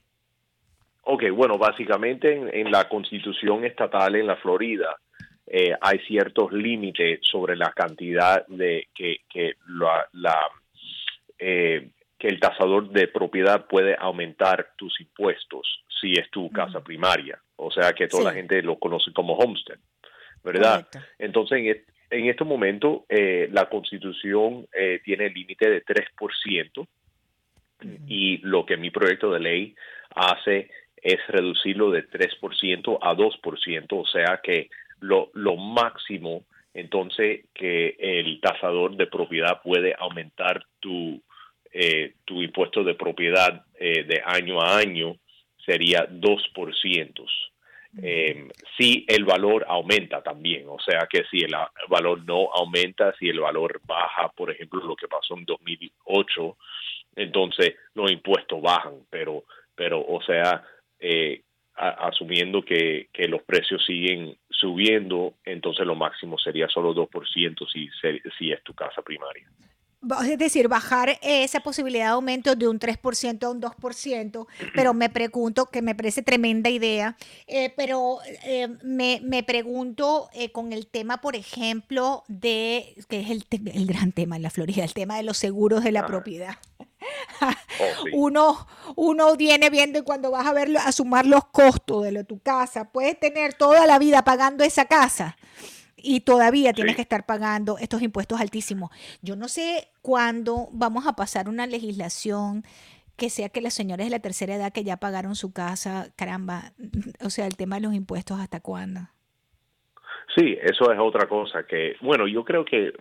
Ok, 1.03 1.25
bueno, 1.35 1.59
básicamente 1.59 2.61
en, 2.61 2.71
la 2.71 2.89
constitución 2.89 3.65
estatal 3.65 4.17
en 4.17 4.27
la 4.27 4.37
Florida 4.37 4.97
eh, 5.47 5.75
hay 5.81 5.99
ciertos 6.01 6.53
límites 6.53 7.21
sobre 7.23 7.57
la 7.57 7.73
cantidad 7.73 8.47
de 8.47 8.89
que, 8.95 9.23
que, 9.29 9.55
la, 10.13 10.37
eh, 11.39 11.91
que 12.19 12.29
el 12.29 12.39
tasador 12.39 12.91
de 12.91 13.09
propiedad 13.09 13.67
puede 13.67 13.97
aumentar 13.99 14.71
tus 14.77 15.01
impuestos 15.01 15.83
si 16.01 16.13
es 16.13 16.31
tu 16.31 16.51
casa 16.51 16.81
primaria. 16.85 17.41
O 17.57 17.71
sea 17.71 17.93
que 17.93 18.07
toda 18.07 18.25
la 18.25 18.33
gente 18.33 18.63
lo 18.63 18.79
conoce 18.79 19.13
como 19.13 19.35
homestead, 19.35 19.79
¿verdad? 20.45 20.89
Entonces, 21.19 21.59
en, 21.59 21.85
en 22.11 22.29
este 22.29 22.45
momento, 22.45 23.05
eh, 23.09 23.49
la 23.53 23.69
constitución 23.69 24.67
tiene 25.05 25.27
el 25.27 25.35
límite 25.35 25.71
de 25.71 25.85
3%. 25.85 26.87
Y 28.07 28.39
lo 28.39 28.67
que 28.67 28.77
mi 28.77 28.91
proyecto 28.91 29.33
de 29.33 29.41
ley 29.41 29.75
hace 30.15 30.71
es 30.97 31.19
reducirlo 31.29 31.91
de 31.91 32.07
3% 32.07 32.99
a 33.01 33.15
2%, 33.15 33.87
o 33.91 34.07
sea 34.07 34.41
que 34.43 34.69
lo, 35.01 35.31
lo 35.33 35.57
máximo 35.57 36.45
entonces 36.75 37.47
que 37.53 37.97
el 37.99 38.41
tasador 38.41 38.97
de 38.97 39.07
propiedad 39.07 39.61
puede 39.63 39.95
aumentar 39.99 40.65
tu, 40.79 41.21
eh, 41.73 42.15
tu 42.25 42.43
impuesto 42.43 42.85
de 42.85 42.95
propiedad 42.95 43.65
eh, 43.79 44.05
de 44.05 44.23
año 44.25 44.61
a 44.61 44.79
año 44.79 45.17
sería 45.65 46.09
2%. 46.09 47.27
Eh, 47.99 48.49
si 48.79 49.05
el 49.09 49.25
valor 49.25 49.65
aumenta 49.69 50.23
también, 50.23 50.65
o 50.69 50.79
sea 50.79 51.09
que 51.11 51.25
si 51.31 51.41
el 51.41 51.53
valor 51.89 52.25
no 52.25 52.49
aumenta, 52.53 53.13
si 53.19 53.29
el 53.29 53.41
valor 53.41 53.81
baja, 53.85 54.29
por 54.29 54.51
ejemplo, 54.51 54.85
lo 54.85 54.95
que 54.95 55.09
pasó 55.09 55.37
en 55.37 55.45
2008, 55.45 56.57
entonces 57.17 57.75
los 57.95 58.11
impuestos 58.11 58.63
bajan, 58.63 58.95
pero, 59.11 59.45
pero 59.75 60.01
o 60.01 60.23
sea, 60.23 60.63
eh, 61.01 61.43
asumiendo 61.75 62.63
que, 62.63 63.09
los 63.29 63.43
precios 63.43 63.85
siguen 63.85 64.37
subiendo, 64.51 65.35
entonces 65.45 65.87
lo 65.87 65.95
máximo 65.95 66.39
sería 66.39 66.69
solo 66.69 66.95
2% 66.95 67.69
si, 67.73 67.89
si 68.39 68.53
es 68.53 68.63
tu 68.63 68.75
casa 68.75 69.03
primaria. 69.03 69.49
Es 70.27 70.39
decir, 70.39 70.69
bajar 70.69 71.19
esa 71.21 71.61
posibilidad 71.61 72.07
de 72.07 72.11
aumento 72.13 72.55
de 72.55 72.67
un 72.67 72.79
3% 72.81 73.45
a 73.45 73.51
un 73.51 73.61
2%, 73.61 74.47
pero 74.75 74.95
me 74.95 75.11
pregunto, 75.11 75.67
que 75.67 75.83
me 75.83 75.95
parece 75.95 76.23
tremenda 76.23 76.71
idea, 76.71 77.17
eh, 77.47 77.73
pero 77.77 78.19
eh, 78.45 78.69
me, 78.83 79.21
me, 79.23 79.43
pregunto 79.43 80.31
con 80.53 80.73
el 80.73 80.87
tema, 80.87 81.21
por 81.21 81.37
ejemplo, 81.37 82.25
de, 82.29 82.95
que 83.09 83.21
es 83.21 83.31
el, 83.31 83.47
el, 83.51 83.87
gran 83.87 84.13
tema 84.13 84.37
en 84.37 84.43
la 84.43 84.51
Florida, 84.51 84.85
el 84.85 84.95
tema 84.95 85.19
de 85.19 85.23
los 85.23 85.37
seguros 85.37 85.85
de 85.85 85.93
la 85.93 86.07
propiedad. 86.07 86.57
Oh, 87.41 87.47
uno, 88.13 88.67
uno 88.97 89.37
viene 89.37 89.69
viendo 89.71 89.99
y 89.99 90.03
cuando 90.03 90.31
vas 90.31 90.47
a 90.47 90.53
ver 90.53 90.75
a 90.79 90.93
sumar 90.93 91.27
los 91.27 91.45
costos 91.47 92.05
de 92.05 92.13
lo, 92.13 92.25
tu 92.25 92.39
casa, 92.39 92.91
puedes 92.91 93.19
tener 93.21 93.55
toda 93.55 93.87
la 93.87 93.99
vida 93.99 94.23
pagando 94.23 94.65
esa 94.65 94.87
casa 94.87 95.37
y 96.03 96.21
todavía 96.21 96.73
tienes 96.73 96.97
que 96.97 97.03
estar 97.03 97.27
pagando 97.27 97.79
estos 97.79 98.03
impuestos 98.03 98.41
altísimos. 98.41 98.91
Yo 99.23 99.37
no 99.37 99.49
sé 99.49 99.89
cuándo 100.03 100.69
vamos 100.73 101.07
a 101.07 101.15
pasar 101.15 101.49
una 101.49 101.67
legislación 101.67 102.65
que 103.17 103.29
sea 103.29 103.51
que 103.51 103.61
las 103.61 103.75
señores 103.75 104.07
de 104.07 104.11
la 104.11 104.21
tercera 104.21 104.55
edad 104.55 104.73
que 104.73 104.83
ya 104.83 104.97
pagaron 104.97 105.35
su 105.35 105.53
casa, 105.53 106.09
caramba, 106.17 106.73
o 107.23 107.29
sea, 107.29 107.47
el 107.47 107.57
tema 107.57 107.77
de 107.77 107.83
los 107.83 107.95
impuestos, 107.95 108.41
¿hasta 108.41 108.61
cuándo? 108.61 109.01
Sí, 110.35 110.57
eso 110.63 110.91
es 110.91 110.99
otra 110.99 111.29
cosa 111.29 111.65
que, 111.65 111.97
bueno, 112.01 112.27
yo 112.27 112.45
creo 112.45 112.65
que 112.65 112.93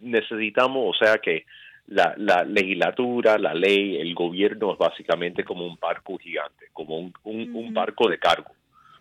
necesitamos, 0.00 0.96
o 0.96 1.04
sea, 1.04 1.18
que 1.18 1.44
la, 1.88 2.14
la, 2.16 2.44
legislatura, 2.44 3.36
la 3.36 3.52
ley, 3.52 3.96
el 4.00 4.14
gobierno 4.14 4.72
es 4.72 4.78
básicamente 4.78 5.44
como 5.44 5.66
un 5.66 5.76
barco 5.80 6.16
gigante, 6.18 6.66
como 6.72 6.98
un, 6.98 7.12
un, 7.24 7.74
barco 7.74 8.08
de 8.08 8.18
cargo. 8.18 8.52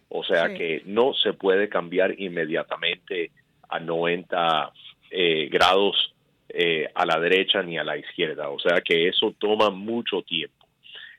O 0.09 0.23
sea 0.23 0.53
que 0.53 0.81
no 0.85 1.13
se 1.13 1.33
puede 1.33 1.69
cambiar 1.69 2.19
inmediatamente 2.19 3.31
a 3.69 3.79
90 3.79 4.71
eh, 5.11 5.47
grados 5.51 6.13
eh, 6.49 6.89
a 6.95 7.05
la 7.05 7.19
derecha 7.19 7.61
ni 7.61 7.77
a 7.77 7.83
la 7.83 7.95
izquierda. 7.95 8.49
O 8.49 8.59
sea 8.59 8.81
que 8.81 9.07
eso 9.07 9.35
toma 9.37 9.69
mucho 9.69 10.23
tiempo. 10.23 10.67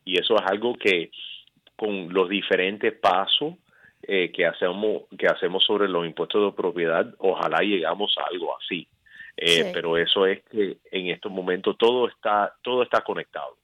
Y 0.04 0.18
eso 0.18 0.34
es 0.34 0.42
algo 0.50 0.74
que 0.74 1.10
con 1.76 2.12
los 2.12 2.28
diferentes 2.28 2.92
pasos 2.94 3.54
eh, 4.02 4.32
que 4.32 4.44
hacemos 4.44 5.02
que 5.16 5.26
hacemos 5.26 5.64
sobre 5.64 5.88
los 5.88 6.04
impuestos 6.04 6.50
de 6.50 6.56
propiedad, 6.56 7.14
ojalá 7.18 7.60
llegamos 7.60 8.14
a 8.18 8.28
algo 8.28 8.56
así. 8.56 8.88
Pero 9.72 9.96
eso 9.96 10.26
es 10.26 10.42
que 10.50 10.76
en 10.90 11.06
estos 11.06 11.32
momentos 11.32 11.78
todo 11.78 12.08
está 12.08 12.54
todo 12.62 12.82
está 12.82 13.00
conectado. 13.02 13.56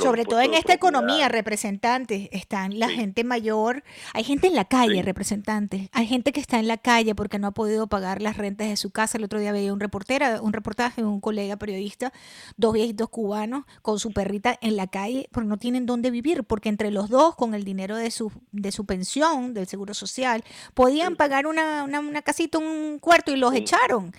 Sobre 0.00 0.24
todo 0.24 0.40
en 0.40 0.54
esta 0.54 0.72
economía, 0.72 1.28
representantes, 1.28 2.28
están 2.32 2.78
la 2.78 2.88
gente 2.88 3.24
mayor, 3.24 3.84
hay 4.14 4.24
gente 4.24 4.46
en 4.46 4.54
la 4.54 4.64
calle, 4.64 5.02
representantes, 5.02 5.88
hay 5.92 6.06
gente 6.06 6.32
que 6.32 6.40
está 6.40 6.58
en 6.58 6.66
la 6.66 6.78
calle 6.78 7.14
porque 7.14 7.38
no 7.38 7.48
ha 7.48 7.50
podido 7.50 7.86
pagar 7.86 8.22
las 8.22 8.38
rentas 8.38 8.68
de 8.68 8.76
su 8.76 8.90
casa. 8.90 9.18
El 9.18 9.24
otro 9.24 9.38
día 9.38 9.52
veía 9.52 9.72
un 9.72 9.80
reportera, 9.80 10.40
un 10.40 10.52
reportaje 10.52 11.02
de 11.02 11.06
un 11.06 11.20
colega 11.20 11.56
periodista, 11.56 12.12
dos 12.56 12.72
viejitos 12.72 13.10
cubanos 13.10 13.64
con 13.82 13.98
su 13.98 14.12
perrita 14.12 14.58
en 14.62 14.76
la 14.76 14.86
calle, 14.86 15.28
porque 15.30 15.48
no 15.48 15.58
tienen 15.58 15.84
dónde 15.84 16.10
vivir, 16.10 16.44
porque 16.44 16.70
entre 16.70 16.90
los 16.90 17.10
dos, 17.10 17.36
con 17.36 17.54
el 17.54 17.64
dinero 17.64 17.96
de 17.96 18.10
su, 18.10 18.32
de 18.52 18.72
su 18.72 18.86
pensión, 18.86 19.52
del 19.52 19.66
seguro 19.66 19.92
social, 19.92 20.42
podían 20.72 21.16
pagar 21.16 21.46
una, 21.46 21.84
una, 21.84 22.22
casita, 22.22 22.58
un 22.58 22.98
cuarto 22.98 23.30
y 23.30 23.36
los 23.36 23.54
echaron. 23.54 24.12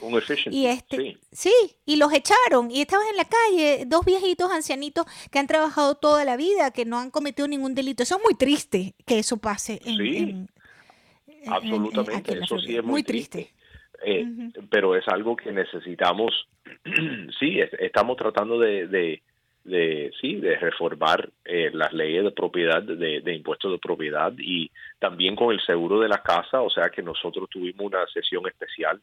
y 0.51 0.67
este, 0.67 1.17
sí, 1.31 1.53
y 1.85 1.95
los 1.95 2.13
echaron. 2.13 2.69
Y 2.69 2.81
estaban 2.81 3.07
en 3.07 3.17
la 3.17 3.25
calle, 3.25 3.85
dos 3.87 4.05
viejitos 4.05 4.51
ancianitos 4.51 5.05
que 5.31 5.39
han 5.39 5.47
trabajado 5.47 5.95
toda 5.95 6.25
la 6.25 6.35
vida, 6.35 6.71
que 6.71 6.85
no 6.85 6.99
han 6.99 7.09
cometido 7.09 7.47
ningún 7.47 7.73
delito. 7.73 8.03
Eso 8.03 8.17
es 8.17 8.23
muy 8.23 8.35
triste 8.35 8.93
que 9.05 9.19
eso 9.19 9.37
pase. 9.37 9.79
En, 9.85 9.97
sí, 9.97 10.47
absolutamente. 11.47 12.37
eso 12.37 12.59
sí 12.59 12.75
es 12.75 12.83
muy, 12.83 13.03
triste. 13.03 13.53
Eh, 14.03 14.25
pero 14.69 14.95
es 14.95 15.07
algo 15.07 15.35
que 15.35 15.51
necesitamos. 15.51 16.47
sí, 17.39 17.59
estamos 17.79 18.17
tratando 18.17 18.59
de, 18.59 18.87
de, 19.63 20.11
sí, 20.19 20.35
de 20.35 20.57
reformar 20.57 21.29
eh, 21.45 21.71
las 21.73 21.93
leyes 21.93 22.25
de 22.25 22.31
propiedad, 22.31 22.83
de, 22.83 23.21
de, 23.21 23.33
impuestos 23.33 23.71
de 23.71 23.79
propiedad 23.79 24.33
y 24.37 24.69
también 24.99 25.37
con 25.37 25.53
el 25.53 25.61
seguro 25.65 26.01
de 26.01 26.09
la 26.09 26.21
casa. 26.21 26.61
O 26.61 26.69
sea 26.69 26.89
que 26.89 27.01
nosotros 27.01 27.49
tuvimos 27.49 27.85
una 27.85 28.05
sesión 28.13 28.45
especial 28.47 28.99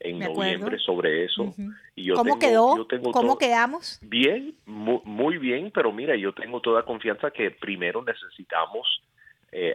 en 0.00 0.18
noviembre 0.18 0.78
sobre 0.78 1.24
eso. 1.24 1.54
y 1.94 2.04
yo 2.04 2.14
¿Cómo 2.14 2.38
quedó? 2.38 2.86
¿Cómo 3.12 3.38
quedamos? 3.38 3.98
Bien, 4.02 4.54
muy, 4.66 5.38
bien, 5.38 5.70
pero 5.72 5.92
mira, 5.92 6.16
yo 6.16 6.32
tengo 6.32 6.60
toda 6.60 6.84
confianza 6.84 7.30
que 7.30 7.50
primero 7.50 8.02
necesitamos 8.02 9.02
eh, 9.52 9.74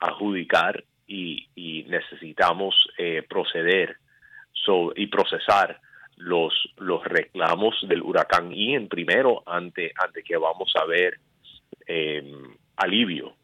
adjudicar 0.00 0.84
y, 1.06 1.48
necesitamos 1.88 2.74
eh, 2.98 3.22
proceder 3.28 3.98
y 4.96 5.06
procesar 5.08 5.78
los, 6.16 6.54
los 6.78 7.04
reclamos 7.04 7.76
del 7.86 8.02
huracán 8.02 8.50
Ian 8.50 8.88
primero 8.88 9.42
ante, 9.46 9.92
ante 9.96 10.22
que 10.22 10.36
vamos 10.36 10.72
a 10.80 10.86
ver 10.86 11.18
em, 11.86 12.56
alivio 12.76 13.34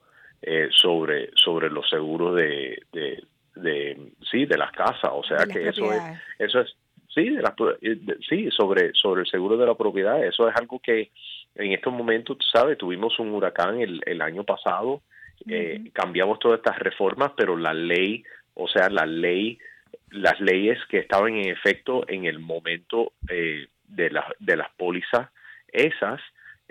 eh, 0.41 0.69
sobre, 0.73 1.31
sobre 1.35 1.69
los 1.69 1.89
seguros 1.91 2.37
de, 2.37 2.83
de 2.93 3.23
sí 4.31 4.47
de 4.47 4.59
las 4.59 4.73
casas 4.73 5.11
o 5.13 5.23
sea 5.23 5.47
que 5.47 5.69
eso 5.69 5.93
es 5.93 6.03
eso 6.39 6.61
es 6.61 6.77
sí 7.15 7.31
de 7.31 8.17
sí 8.29 8.51
sobre 8.51 8.93
sobre 8.95 9.23
el 9.23 9.27
seguro 9.27 9.57
de 9.57 9.67
la 9.67 9.75
propiedad 9.75 10.25
eso 10.25 10.49
es 10.49 10.57
algo 10.57 10.79
que 10.81 11.11
en 11.55 11.73
estos 11.73 11.93
momentos 11.93 12.39
sabes 12.53 12.79
tuvimos 12.79 13.19
un 13.19 13.31
huracán 13.31 13.81
el, 13.81 14.01
el 14.07 14.23
año 14.23 14.45
pasado 14.45 15.03
eh, 15.49 15.91
cambiamos 15.93 16.39
todas 16.39 16.59
estas 16.59 16.79
reformas 16.79 17.33
pero 17.37 17.57
la 17.57 17.75
ley 17.75 18.23
o 18.55 18.69
sea 18.69 18.89
la 18.89 19.07
ley 19.07 19.59
las 20.11 20.41
leyes 20.41 20.79
que 20.89 20.99
estaban 20.99 21.35
en 21.35 21.49
efecto 21.49 22.05
en 22.09 22.27
el 22.27 22.39
momento 22.39 23.13
eh, 23.29 23.67
de, 23.87 24.11
la, 24.11 24.27
de 24.39 24.57
las 24.57 24.71
pólizas 24.73 25.31
esas 25.73 26.21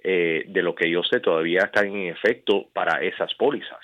eh, 0.02 0.46
de 0.48 0.62
lo 0.62 0.76
que 0.76 0.90
yo 0.90 1.04
sé 1.04 1.20
todavía 1.20 1.64
están 1.66 1.88
en 1.88 2.08
efecto 2.08 2.68
para 2.74 3.02
esas 3.02 3.34
pólizas 3.36 3.80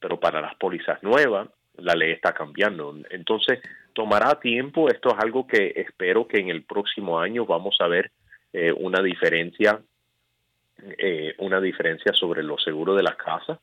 pero 0.00 0.18
para 0.18 0.40
las 0.40 0.54
pólizas 0.56 1.02
nuevas 1.02 1.48
la 1.82 1.94
ley 1.94 2.12
está 2.12 2.32
cambiando. 2.32 2.94
Entonces, 3.10 3.60
tomará 3.92 4.38
tiempo. 4.40 4.88
Esto 4.88 5.10
es 5.10 5.18
algo 5.18 5.46
que 5.46 5.72
espero 5.76 6.26
que 6.26 6.38
en 6.38 6.48
el 6.48 6.62
próximo 6.62 7.18
año 7.18 7.46
vamos 7.46 7.76
a 7.80 7.88
ver 7.88 8.10
eh, 8.52 8.72
una 8.72 9.02
diferencia, 9.02 9.80
eh, 10.98 11.34
una 11.38 11.60
diferencia 11.60 12.12
sobre 12.12 12.42
los 12.42 12.62
seguros 12.62 12.96
de 12.96 13.02
las 13.02 13.16
casas. 13.16 13.58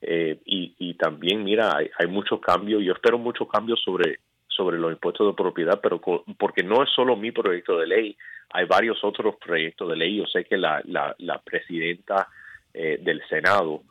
Eh, 0.00 0.38
y, 0.44 0.94
también, 0.94 1.44
mira, 1.44 1.76
hay, 1.76 1.90
hay 1.98 2.06
muchos 2.06 2.40
cambios. 2.40 2.82
Yo 2.82 2.92
espero 2.92 3.18
muchos 3.18 3.48
cambios 3.48 3.80
sobre 3.82 4.20
sobre 4.48 4.78
los 4.78 4.92
impuestos 4.92 5.26
de 5.26 5.32
propiedad, 5.32 5.80
pero 5.82 5.98
porque 6.36 6.62
no 6.62 6.82
es 6.82 6.90
solo 6.90 7.16
mi 7.16 7.32
proyecto 7.32 7.78
de 7.78 7.86
ley, 7.86 8.16
hay 8.50 8.66
varios 8.66 9.02
otros 9.02 9.36
proyectos 9.36 9.88
de 9.88 9.96
ley. 9.96 10.18
Yo 10.18 10.26
sé 10.26 10.44
que 10.44 10.58
la, 10.58 10.82
la, 10.84 11.16
la 11.20 11.38
presidenta 11.38 12.28
del 12.74 13.22
Senado 13.30 13.82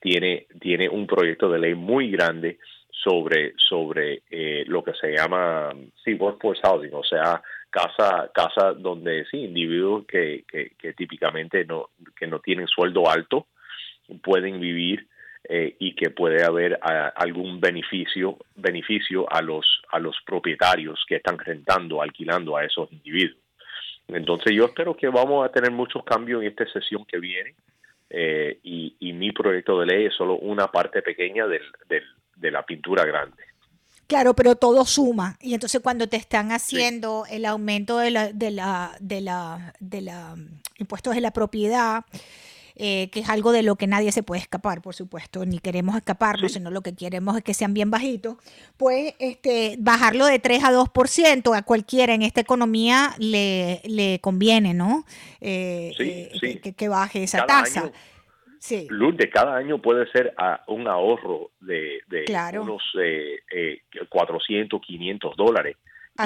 tiene, 0.00 0.46
tiene 0.60 0.88
un 0.88 1.06
proyecto 1.06 1.50
de 1.50 1.58
ley 1.58 1.74
muy 1.74 2.10
grande 2.10 2.58
sobre, 3.02 3.54
sobre 3.56 4.22
eh, 4.30 4.64
lo 4.66 4.82
que 4.82 4.94
se 4.94 5.12
llama, 5.12 5.70
sí, 6.04 6.14
workforce 6.14 6.60
housing, 6.62 6.94
o 6.94 7.04
sea, 7.04 7.42
casa, 7.70 8.30
casa 8.34 8.72
donde 8.72 9.24
sí, 9.30 9.44
individuos 9.44 10.06
que, 10.06 10.44
que, 10.48 10.92
típicamente 10.94 11.64
no, 11.64 11.90
que 12.18 12.26
no 12.26 12.40
tienen 12.40 12.66
sueldo 12.66 13.08
alto 13.08 13.46
pueden 14.22 14.60
vivir 14.60 15.06
eh, 15.48 15.76
y 15.78 15.94
que 15.94 16.10
puede 16.10 16.44
haber 16.44 16.78
algún 16.80 17.60
beneficio, 17.60 18.38
beneficio 18.54 19.30
a 19.30 19.42
los, 19.42 19.82
a 19.90 19.98
los 19.98 20.16
propietarios 20.24 21.04
que 21.06 21.16
están 21.16 21.38
rentando, 21.38 22.00
alquilando 22.00 22.56
a 22.56 22.64
esos 22.64 22.90
individuos. 22.92 23.38
Entonces 24.08 24.54
yo 24.54 24.66
espero 24.66 24.96
que 24.96 25.08
vamos 25.08 25.44
a 25.44 25.52
tener 25.52 25.70
muchos 25.70 26.04
cambios 26.04 26.42
en 26.42 26.48
esta 26.48 26.66
sesión 26.66 27.04
que 27.04 27.18
viene. 27.18 27.54
Eh, 28.08 28.60
y, 28.62 28.94
y, 29.00 29.12
mi 29.12 29.32
proyecto 29.32 29.80
de 29.80 29.86
ley 29.86 30.04
es 30.06 30.14
solo 30.14 30.36
una 30.36 30.68
parte 30.68 31.02
pequeña 31.02 31.48
del, 31.48 31.64
de 32.36 32.50
la 32.50 32.64
pintura 32.64 33.04
grande. 33.04 33.42
Claro, 34.06 34.34
pero 34.34 34.54
todo 34.54 34.84
suma. 34.84 35.36
Y 35.40 35.54
entonces 35.54 35.80
cuando 35.82 36.08
te 36.08 36.16
están 36.16 36.52
haciendo 36.52 37.24
el 37.28 37.44
aumento 37.44 37.98
de 37.98 38.12
la, 38.12 38.32
de 38.32 38.50
la, 38.52 38.96
de 39.00 39.20
la, 39.20 39.74
de 39.80 40.00
la 40.00 40.36
mm, 40.36 40.60
impuestos 40.78 41.14
de 41.14 41.20
la 41.20 41.32
propiedad, 41.32 42.04
eh, 42.76 43.08
que 43.10 43.20
es 43.20 43.28
algo 43.30 43.52
de 43.52 43.62
lo 43.62 43.76
que 43.76 43.86
nadie 43.86 44.12
se 44.12 44.22
puede 44.22 44.42
escapar, 44.42 44.82
por 44.82 44.94
supuesto, 44.94 45.44
ni 45.46 45.58
queremos 45.58 45.96
escaparnos, 45.96 46.52
sino 46.52 46.70
lo 46.70 46.82
que 46.82 46.94
queremos 46.94 47.36
es 47.36 47.42
que 47.42 47.54
sean 47.54 47.72
bien 47.72 47.90
bajitos, 47.90 48.36
pues 48.76 49.14
este, 49.18 49.76
bajarlo 49.78 50.26
de 50.26 50.38
3 50.38 50.62
a 50.62 50.72
2% 50.72 51.56
a 51.56 51.62
cualquiera 51.62 52.12
en 52.12 52.20
esta 52.20 52.42
economía 52.42 53.14
le, 53.18 53.80
le 53.84 54.20
conviene, 54.20 54.74
¿no? 54.74 55.06
Eh, 55.40 55.94
eh, 55.98 56.60
que, 56.62 56.74
que, 56.74 56.88
baje 56.88 57.22
esa 57.22 57.46
tasa. 57.46 57.90
Sí. 58.60 58.86
de 58.88 59.30
cada 59.30 59.56
año 59.56 59.80
puede 59.80 60.10
ser 60.10 60.34
a 60.36 60.62
un 60.68 60.88
ahorro 60.88 61.50
de, 61.60 62.02
unos 62.60 62.82
eh, 63.00 63.40
400, 64.08 64.78
eh, 64.78 64.84
500 64.86 65.36
dólares. 65.36 65.76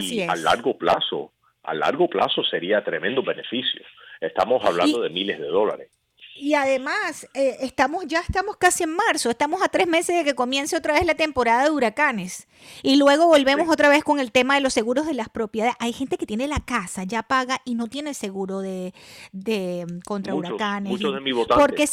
y 0.00 0.22
a 0.22 0.34
largo 0.36 0.76
plazo, 0.78 1.32
a 1.62 1.74
largo 1.74 2.08
plazo 2.08 2.42
sería 2.44 2.82
tremendo 2.84 3.22
beneficio. 3.22 3.82
Estamos 4.20 4.64
hablando 4.64 5.00
de 5.00 5.10
miles 5.10 5.38
de 5.38 5.46
dólares. 5.46 5.88
Y 6.36 6.54
además, 6.54 7.28
eh, 7.34 7.56
estamos, 7.60 8.06
ya 8.06 8.20
estamos 8.20 8.56
casi 8.56 8.84
en 8.84 8.94
marzo, 8.94 9.28
estamos 9.28 9.62
a 9.62 9.68
tres 9.68 9.86
meses 9.86 10.16
de 10.16 10.24
que 10.24 10.34
comience 10.34 10.76
otra 10.76 10.94
vez 10.94 11.04
la 11.04 11.14
temporada 11.14 11.64
de 11.64 11.70
huracanes. 11.70 12.48
Y 12.82 12.96
luego 12.96 13.26
volvemos 13.26 13.68
otra 13.68 13.88
vez 13.88 14.04
con 14.04 14.20
el 14.20 14.32
tema 14.32 14.54
de 14.54 14.62
los 14.62 14.72
seguros 14.72 15.06
de 15.06 15.14
las 15.14 15.28
propiedades. 15.28 15.76
Hay 15.80 15.92
gente 15.92 16.16
que 16.16 16.26
tiene 16.26 16.48
la 16.48 16.60
casa, 16.60 17.04
ya 17.04 17.22
paga 17.22 17.60
y 17.64 17.74
no 17.74 17.88
tiene 17.88 18.14
seguro 18.14 18.60
de, 18.60 18.94
de 19.32 19.86
mm, 19.86 20.00
contra 20.00 20.34
huracanes. 20.34 20.90
Muchos 20.90 21.14
de 21.14 21.20
mis 21.20 21.34
votantes. 21.34 21.66
Porque 21.66 21.86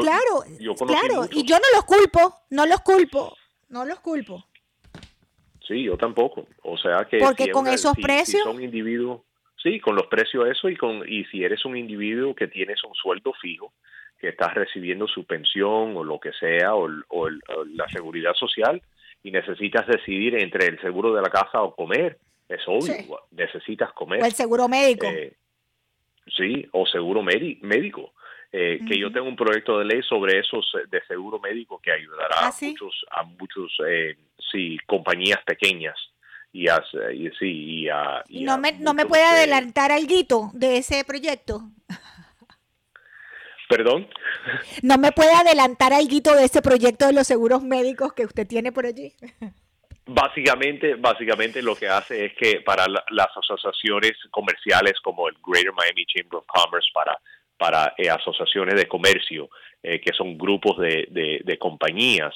claro, 0.00 0.44
claro, 0.86 1.28
y 1.30 1.44
yo 1.44 1.56
no 1.56 1.66
los 1.74 1.84
culpo, 1.84 2.34
no 2.50 2.66
los 2.66 2.80
culpo, 2.80 3.36
no 3.68 3.84
los 3.84 4.00
culpo. 4.00 4.44
Sí, 5.66 5.82
yo 5.82 5.96
tampoco. 5.96 6.46
O 6.62 6.76
sea 6.76 7.06
que 7.10 7.18
porque 7.18 7.50
con 7.50 7.66
esos 7.66 7.94
precios 7.96 8.42
son 8.44 8.62
individuos 8.62 9.22
Sí, 9.66 9.80
con 9.80 9.96
los 9.96 10.06
precios 10.06 10.48
eso 10.48 10.68
y 10.68 10.76
con 10.76 11.02
y 11.08 11.24
si 11.24 11.42
eres 11.42 11.64
un 11.64 11.76
individuo 11.76 12.36
que 12.36 12.46
tienes 12.46 12.84
un 12.84 12.94
sueldo 12.94 13.32
fijo, 13.32 13.72
que 14.16 14.28
estás 14.28 14.54
recibiendo 14.54 15.08
su 15.08 15.24
pensión 15.24 15.96
o 15.96 16.04
lo 16.04 16.20
que 16.20 16.30
sea 16.34 16.76
o, 16.76 16.88
la 16.88 17.88
seguridad 17.88 18.34
social 18.34 18.80
y 19.24 19.32
necesitas 19.32 19.84
decidir 19.88 20.40
entre 20.40 20.66
el 20.66 20.80
seguro 20.80 21.12
de 21.12 21.20
la 21.20 21.30
casa 21.30 21.62
o 21.62 21.74
comer, 21.74 22.16
es 22.48 22.60
obvio, 22.68 23.22
necesitas 23.32 23.92
comer. 23.92 24.22
O 24.22 24.26
el 24.26 24.34
seguro 24.34 24.68
médico. 24.68 25.08
Eh, 25.08 25.32
sí, 26.36 26.64
o 26.70 26.86
seguro 26.86 27.24
médico. 27.24 28.12
Eh, 28.52 28.78
que 28.88 28.96
yo 28.96 29.10
tengo 29.10 29.26
un 29.26 29.34
proyecto 29.34 29.80
de 29.80 29.86
ley 29.86 30.00
sobre 30.04 30.38
esos 30.38 30.64
eh, 30.76 30.86
de 30.88 31.04
seguro 31.06 31.40
médico 31.40 31.80
que 31.82 31.90
ayudará 31.90 32.36
¿Ah, 32.36 32.48
a 32.50 32.64
muchos 32.64 33.04
a 33.10 33.22
muchos 33.24 33.76
sí 34.52 34.78
compañías 34.86 35.42
pequeñas 35.44 35.96
y, 36.56 37.26
y 37.26 37.30
sí, 37.38 37.86
y, 38.28 38.44
no 38.44 38.56
me, 38.58 38.72
no 38.72 38.94
me 38.94 39.04
puede 39.04 39.24
adelantar 39.24 39.92
algo 39.92 40.50
de 40.54 40.78
ese 40.78 41.04
proyecto. 41.04 41.70
¿Perdón? 43.68 44.08
¿No 44.82 44.96
me 44.96 45.12
puede 45.12 45.32
adelantar 45.32 45.92
algo 45.92 46.34
de 46.34 46.44
ese 46.44 46.62
proyecto 46.62 47.06
de 47.06 47.12
los 47.12 47.26
seguros 47.26 47.62
médicos 47.62 48.12
que 48.12 48.24
usted 48.24 48.46
tiene 48.46 48.72
por 48.72 48.86
allí? 48.86 49.12
Básicamente, 50.06 50.94
básicamente 50.94 51.60
lo 51.60 51.74
que 51.74 51.88
hace 51.88 52.26
es 52.26 52.34
que 52.34 52.60
para 52.60 52.86
las 52.86 53.28
asociaciones 53.36 54.12
comerciales 54.30 54.94
como 55.02 55.28
el 55.28 55.34
Greater 55.44 55.72
Miami 55.72 56.06
Chamber 56.06 56.36
of 56.36 56.46
Commerce, 56.46 56.88
para, 56.94 57.18
para 57.58 57.92
eh, 57.98 58.08
asociaciones 58.08 58.76
de 58.76 58.86
comercio, 58.86 59.50
eh, 59.82 60.00
que 60.00 60.12
son 60.12 60.38
grupos 60.38 60.78
de, 60.78 61.56
compañías, 61.58 62.32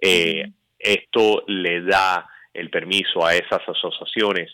eh, 0.00 0.44
esto 0.78 1.42
le 1.46 1.80
da 1.82 2.28
el 2.56 2.70
permiso 2.70 3.24
a 3.24 3.34
esas 3.34 3.68
asociaciones 3.68 4.50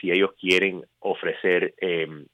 si 0.00 0.12
ellos 0.12 0.30
quieren 0.40 0.84
ofrecer, 1.00 1.74
em, 1.78 2.24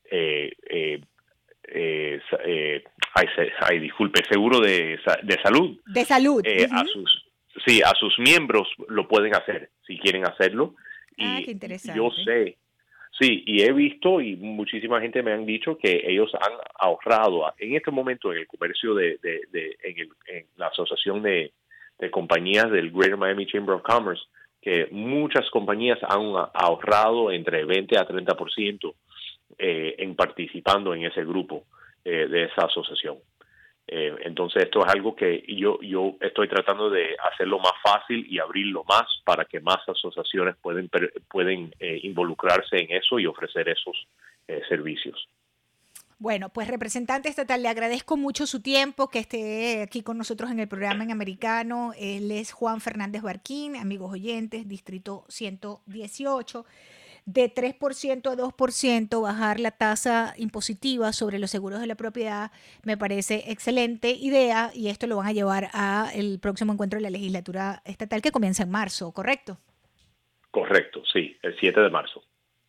ay, 3.60 3.80
disculpe, 3.80 4.22
seguro 4.30 4.60
de, 4.60 5.00
de 5.22 5.42
salud. 5.42 5.80
De 5.86 6.04
salud. 6.04 6.44
A 6.46 6.84
sus 6.84 7.32
sí, 7.66 7.80
a 7.82 7.92
sus 7.98 8.18
miembros 8.18 8.68
lo 8.88 9.08
pueden 9.08 9.34
hacer 9.34 9.70
si 9.86 9.98
quieren 9.98 10.24
hacerlo. 10.26 10.74
Ah, 11.18 11.40
y 11.44 11.50
interesante. 11.50 11.98
yo 11.98 12.10
sé, 12.24 12.56
sí, 13.18 13.44
y 13.46 13.62
he 13.62 13.72
visto 13.72 14.20
y 14.20 14.36
muchísima 14.36 15.00
gente 15.00 15.22
me 15.22 15.32
han 15.32 15.44
dicho 15.44 15.76
que 15.76 16.02
ellos 16.06 16.32
han 16.34 16.54
ahorrado 16.78 17.52
en 17.58 17.76
este 17.76 17.90
momento 17.90 18.32
en 18.32 18.38
el 18.38 18.46
comercio 18.46 18.94
de, 18.94 19.18
en, 19.22 20.46
la 20.56 20.68
asociación 20.68 21.22
de, 21.22 21.52
compañías 22.10 22.68
del 22.70 22.90
Greater 22.90 23.16
Miami 23.16 23.46
Chamber 23.46 23.76
of 23.76 23.82
Commerce, 23.82 24.24
que 24.62 24.86
muchas 24.92 25.50
compañías 25.50 25.98
han 26.04 26.32
ahorrado 26.54 27.32
entre 27.32 27.64
20 27.64 27.98
a 27.98 28.06
30% 28.06 28.94
eh, 29.58 29.96
en 29.98 30.14
participando 30.14 30.94
en 30.94 31.04
ese 31.04 31.24
grupo 31.24 31.64
eh, 32.04 32.26
de 32.28 32.44
esa 32.44 32.66
asociación. 32.66 33.18
Eh, 33.86 34.14
entonces 34.22 34.62
esto 34.62 34.86
es 34.86 34.92
algo 34.92 35.14
que 35.14 35.44
yo, 35.48 35.80
yo 35.82 36.14
estoy 36.20 36.48
tratando 36.48 36.88
de 36.88 37.16
hacerlo 37.30 37.58
más 37.58 37.74
fácil 37.82 38.24
y 38.28 38.38
abrirlo 38.38 38.84
más 38.88 39.04
para 39.24 39.44
que 39.44 39.60
más 39.60 39.88
asociaciones 39.88 40.56
pueden, 40.62 40.88
pueden 41.28 41.74
eh, 41.80 42.00
involucrarse 42.04 42.76
en 42.76 42.92
eso 42.92 43.18
y 43.18 43.26
ofrecer 43.26 43.68
esos 43.68 44.06
servicios. 44.68 45.28
Bueno, 46.22 46.50
pues 46.50 46.68
representante 46.68 47.28
estatal, 47.28 47.62
le 47.62 47.68
agradezco 47.68 48.16
mucho 48.16 48.46
su 48.46 48.62
tiempo, 48.62 49.08
que 49.08 49.18
esté 49.18 49.82
aquí 49.82 50.04
con 50.04 50.16
nosotros 50.16 50.52
en 50.52 50.60
el 50.60 50.68
programa 50.68 51.02
en 51.02 51.10
americano. 51.10 51.94
Él 51.98 52.30
es 52.30 52.52
Juan 52.52 52.80
Fernández 52.80 53.22
Barquín, 53.22 53.74
amigos 53.74 54.12
oyentes, 54.12 54.68
Distrito 54.68 55.24
118 55.26 56.64
de 57.24 57.52
3% 57.52 58.30
a 58.30 58.36
2% 58.36 59.20
bajar 59.20 59.58
la 59.58 59.72
tasa 59.72 60.34
impositiva 60.36 61.12
sobre 61.12 61.40
los 61.40 61.50
seguros 61.50 61.80
de 61.80 61.88
la 61.88 61.96
propiedad 61.96 62.52
me 62.84 62.96
parece 62.96 63.50
excelente 63.50 64.10
idea 64.10 64.70
y 64.74 64.90
esto 64.90 65.08
lo 65.08 65.16
van 65.16 65.26
a 65.26 65.32
llevar 65.32 65.70
a 65.72 66.08
el 66.14 66.38
próximo 66.38 66.72
encuentro 66.72 66.98
de 66.98 67.02
la 67.02 67.10
legislatura 67.10 67.82
estatal 67.84 68.22
que 68.22 68.30
comienza 68.30 68.62
en 68.62 68.70
marzo, 68.70 69.10
¿correcto? 69.10 69.58
Correcto, 70.52 71.02
sí, 71.12 71.36
el 71.42 71.58
7 71.58 71.80
de 71.80 71.90
marzo. 71.90 72.22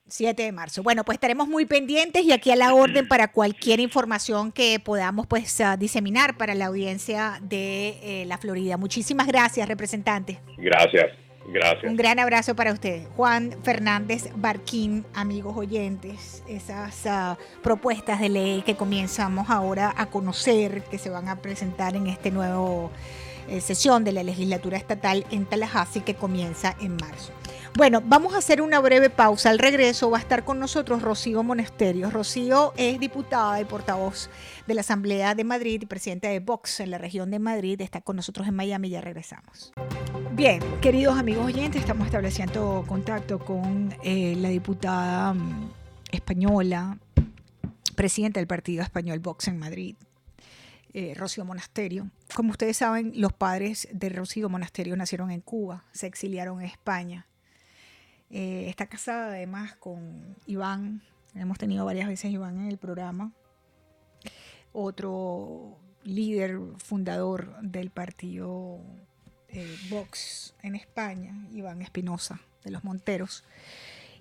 7 0.08 0.44
de 0.44 0.52
marzo. 0.52 0.84
Bueno, 0.84 1.04
pues 1.04 1.16
estaremos 1.16 1.48
muy 1.48 1.66
pendientes 1.66 2.24
y 2.24 2.32
aquí 2.32 2.52
a 2.52 2.56
la 2.56 2.74
orden 2.74 3.08
para 3.08 3.32
cualquier 3.32 3.80
información 3.80 4.52
que 4.52 4.80
podamos 4.80 5.28
pues 5.28 5.60
ah, 5.62 5.78
diseminar 5.78 6.38
para 6.38 6.56
la 6.56 6.66
audiencia 6.68 7.40
de 7.42 7.98
eh, 8.04 8.26
la 8.26 8.38
Florida. 8.38 8.78
Muchísimas 8.78 9.28
gracias, 9.28 9.68
representante. 9.68 10.40
Gracias. 10.58 11.12
Gracias. 11.46 11.84
Un 11.84 11.98
gran 11.98 12.20
abrazo 12.20 12.56
para 12.56 12.72
usted. 12.72 13.06
Juan 13.16 13.58
Fernández 13.64 14.30
Barquín, 14.36 15.06
amigos 15.14 15.58
oyentes, 15.58 16.44
esas 16.48 17.06
ah, 17.06 17.38
propuestas 17.62 18.20
de 18.20 18.30
ley 18.30 18.62
que 18.62 18.76
comenzamos 18.76 19.50
ahora 19.50 19.94
a 19.98 20.06
conocer, 20.06 20.84
que 20.84 20.98
se 20.98 21.10
van 21.10 21.28
a 21.28 21.42
presentar 21.42 21.96
en 21.96 22.08
este 22.08 22.32
nuevo 22.32 22.92
eh, 23.50 23.60
sesión 23.60 24.06
de 24.06 24.14
la 24.14 24.24
legislatura 24.24 24.78
estatal 24.78 25.26
en 25.32 25.46
Tallahassee 25.46 26.02
que 26.02 26.16
comienza 26.16 26.78
en 26.80 26.96
marzo. 26.96 27.34
Bueno, 27.76 28.04
vamos 28.06 28.36
a 28.36 28.38
hacer 28.38 28.62
una 28.62 28.80
breve 28.80 29.10
pausa. 29.10 29.50
Al 29.50 29.58
regreso 29.58 30.12
va 30.12 30.20
a 30.20 30.22
estar 30.22 30.46
con 30.46 30.60
nosotros 30.60 31.02
Rocío 31.02 31.42
Monasterios. 31.42 32.14
Rocío 32.14 32.72
es 32.78 33.00
diputada 33.00 33.60
y 33.60 33.66
portavoz 33.66 34.30
de 34.68 34.76
la 34.76 34.82
Asamblea 34.82 35.34
de 35.34 35.44
Madrid 35.44 35.82
y 35.82 35.88
presidenta 35.88 36.28
de 36.28 36.40
Vox 36.40 36.82
en 36.82 36.92
la 36.92 37.00
región 37.00 37.32
de 37.32 37.40
Madrid. 37.40 37.82
Está 37.82 38.02
con 38.02 38.16
nosotros 38.16 38.48
en 38.48 38.54
Miami. 38.54 38.92
Ya 38.92 39.02
regresamos. 39.02 39.74
Bien, 40.34 40.62
queridos 40.82 41.18
amigos 41.18 41.48
oyentes, 41.48 41.82
estamos 41.82 42.06
estableciendo 42.06 42.86
contacto 42.88 43.40
con 43.40 43.96
eh, 44.04 44.36
la 44.38 44.50
diputada 44.50 45.34
mm, 45.34 45.72
española, 46.12 47.00
presidenta 47.96 48.40
del 48.40 48.46
Partido 48.46 48.84
Español 48.84 49.18
Vox 49.18 49.48
en 49.48 49.58
Madrid, 49.58 49.96
eh, 50.94 51.16
Rocío 51.16 51.44
Monasterio. 51.44 52.12
Como 52.36 52.52
ustedes 52.52 52.78
saben, 52.78 53.14
los 53.16 53.34
padres 53.34 53.88
de 53.92 54.10
Rocío 54.10 54.48
Monasterio 54.48 54.96
nacieron 54.96 55.32
en 55.32 55.42
Cuba, 55.42 55.86
se 55.92 56.06
exiliaron 56.06 56.62
en 56.62 56.68
España. 56.68 57.26
Eh, 58.36 58.68
está 58.68 58.88
casada 58.88 59.28
además 59.28 59.76
con 59.76 60.36
Iván, 60.48 61.04
hemos 61.36 61.60
tenido 61.60 61.86
varias 61.86 62.08
veces 62.08 62.32
Iván 62.32 62.60
en 62.62 62.68
el 62.68 62.80
programa, 62.80 63.32
otro 64.72 65.78
líder 66.04 66.60
fundador 66.78 67.56
del 67.62 67.92
partido 67.92 68.80
eh, 69.50 69.78
Vox 69.92 70.56
en 70.64 70.74
España, 70.74 71.48
Iván 71.52 71.84
Espinosa 71.84 72.42
de 72.64 72.72
los 72.72 72.84
Monteros. 72.84 73.44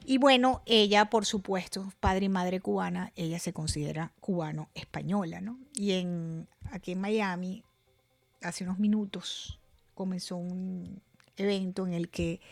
Y 0.04 0.18
bueno, 0.18 0.60
ella, 0.66 1.06
por 1.06 1.24
supuesto, 1.24 1.90
padre 1.98 2.26
y 2.26 2.28
madre 2.28 2.60
cubana, 2.60 3.12
ella 3.16 3.38
se 3.38 3.54
considera 3.54 4.12
cubano-española, 4.20 5.40
¿no? 5.40 5.58
Y 5.74 5.92
en, 5.92 6.48
aquí 6.70 6.92
en 6.92 7.00
Miami, 7.00 7.64
hace 8.42 8.64
unos 8.64 8.78
minutos, 8.78 9.58
comenzó 9.94 10.36
un 10.36 11.00
evento 11.38 11.86
en 11.86 11.94
el 11.94 12.10
que 12.10 12.42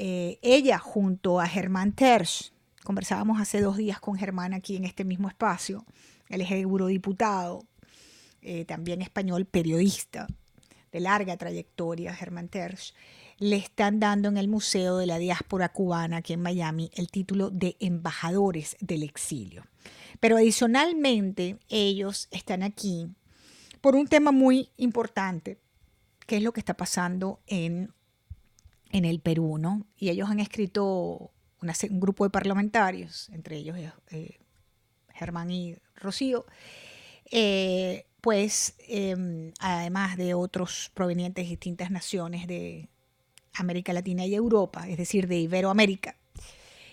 eh, 0.00 0.38
ella, 0.42 0.78
junto 0.78 1.40
a 1.40 1.48
Germán 1.48 1.90
Tersch, 1.90 2.52
conversábamos 2.84 3.40
hace 3.40 3.60
dos 3.60 3.76
días 3.76 3.98
con 3.98 4.14
Germán 4.14 4.54
aquí 4.54 4.76
en 4.76 4.84
este 4.84 5.04
mismo 5.04 5.26
espacio, 5.26 5.84
él 6.28 6.40
es 6.40 6.52
eurodiputado, 6.52 7.64
eh, 8.40 8.64
también 8.64 9.02
español, 9.02 9.44
periodista, 9.44 10.28
de 10.92 11.00
larga 11.00 11.36
trayectoria, 11.36 12.14
Germán 12.14 12.48
Tersch, 12.48 12.94
le 13.38 13.56
están 13.56 13.98
dando 13.98 14.28
en 14.28 14.36
el 14.36 14.46
Museo 14.46 14.98
de 14.98 15.06
la 15.06 15.18
Diáspora 15.18 15.72
Cubana 15.72 16.18
aquí 16.18 16.32
en 16.32 16.42
Miami 16.42 16.92
el 16.94 17.10
título 17.10 17.50
de 17.50 17.76
embajadores 17.80 18.76
del 18.78 19.02
exilio. 19.02 19.64
Pero 20.20 20.36
adicionalmente 20.36 21.58
ellos 21.68 22.28
están 22.30 22.62
aquí 22.62 23.08
por 23.80 23.96
un 23.96 24.06
tema 24.06 24.30
muy 24.30 24.70
importante, 24.76 25.58
que 26.28 26.36
es 26.36 26.42
lo 26.44 26.52
que 26.52 26.60
está 26.60 26.74
pasando 26.74 27.40
en, 27.48 27.92
en 28.90 29.04
el 29.04 29.20
Perú, 29.20 29.58
¿no? 29.58 29.86
Y 29.96 30.08
ellos 30.10 30.30
han 30.30 30.40
escrito 30.40 31.32
un 31.60 32.00
grupo 32.00 32.24
de 32.24 32.30
parlamentarios, 32.30 33.28
entre 33.30 33.56
ellos 33.56 33.76
eh, 34.10 34.38
Germán 35.14 35.50
y 35.50 35.76
Rocío, 35.96 36.46
eh, 37.30 38.06
pues 38.20 38.74
em, 38.88 39.52
además 39.60 40.16
de 40.16 40.34
otros 40.34 40.90
provenientes 40.94 41.44
de 41.44 41.50
distintas 41.50 41.90
naciones 41.90 42.46
de 42.46 42.88
América 43.54 43.92
Latina 43.92 44.24
y 44.26 44.34
Europa, 44.34 44.88
es 44.88 44.96
decir, 44.96 45.26
de 45.26 45.38
Iberoamérica, 45.38 46.16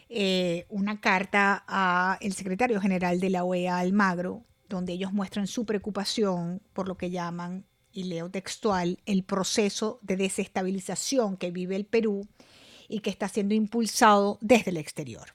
eh, 0.10 0.66
una 0.70 1.00
carta 1.00 1.64
al 1.68 2.34
secretario 2.34 2.80
general 2.82 3.20
de 3.20 3.30
la 3.30 3.44
OEA, 3.44 3.80
Almagro, 3.80 4.44
donde 4.70 4.94
ellos 4.94 5.14
muestran 5.14 5.48
su 5.48 5.66
preocupación 5.66 6.62
por 6.74 6.88
lo 6.88 6.98
que 6.98 7.12
llaman, 7.12 7.66
y 7.96 8.04
leo 8.04 8.30
textual, 8.30 9.00
el 9.08 9.24
proceso 9.24 10.00
de 10.04 10.18
desestabilización 10.18 11.38
que 11.38 11.50
vive 11.50 11.76
el 11.76 11.86
Perú 11.86 12.28
y 12.88 13.00
que 13.00 13.10
está 13.10 13.28
siendo 13.30 13.56
impulsado 13.56 14.38
desde 14.42 14.70
el 14.70 14.78
exterior. 14.78 15.34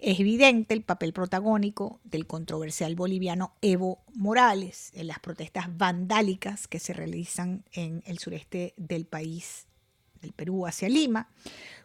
Es 0.00 0.20
evidente 0.20 0.74
el 0.74 0.82
papel 0.82 1.12
protagónico 1.12 2.00
del 2.04 2.26
controversial 2.26 2.94
boliviano 2.96 3.54
Evo 3.62 4.02
Morales 4.14 4.90
en 4.94 5.06
las 5.06 5.20
protestas 5.20 5.74
vandálicas 5.78 6.66
que 6.68 6.80
se 6.80 6.92
realizan 6.92 7.64
en 7.72 8.02
el 8.04 8.18
sureste 8.18 8.74
del 8.76 9.06
país, 9.06 9.66
del 10.20 10.32
Perú 10.32 10.66
hacia 10.66 10.88
Lima, 10.88 11.30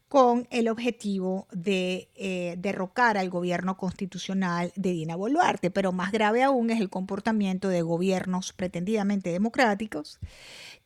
con 0.10 0.48
el 0.50 0.68
objetivo 0.70 1.48
de 1.52 2.10
eh, 2.16 2.56
derrocar 2.58 3.16
al 3.16 3.30
gobierno 3.30 3.78
constitucional 3.78 4.74
de 4.76 4.92
Dina 4.92 5.16
Boluarte. 5.16 5.70
Pero 5.70 5.92
más 5.92 6.12
grave 6.12 6.42
aún 6.42 6.72
es 6.72 6.82
el 6.82 6.90
comportamiento 6.90 7.70
de 7.70 7.84
gobiernos 7.84 8.52
pretendidamente 8.52 9.30
democráticos 9.30 10.20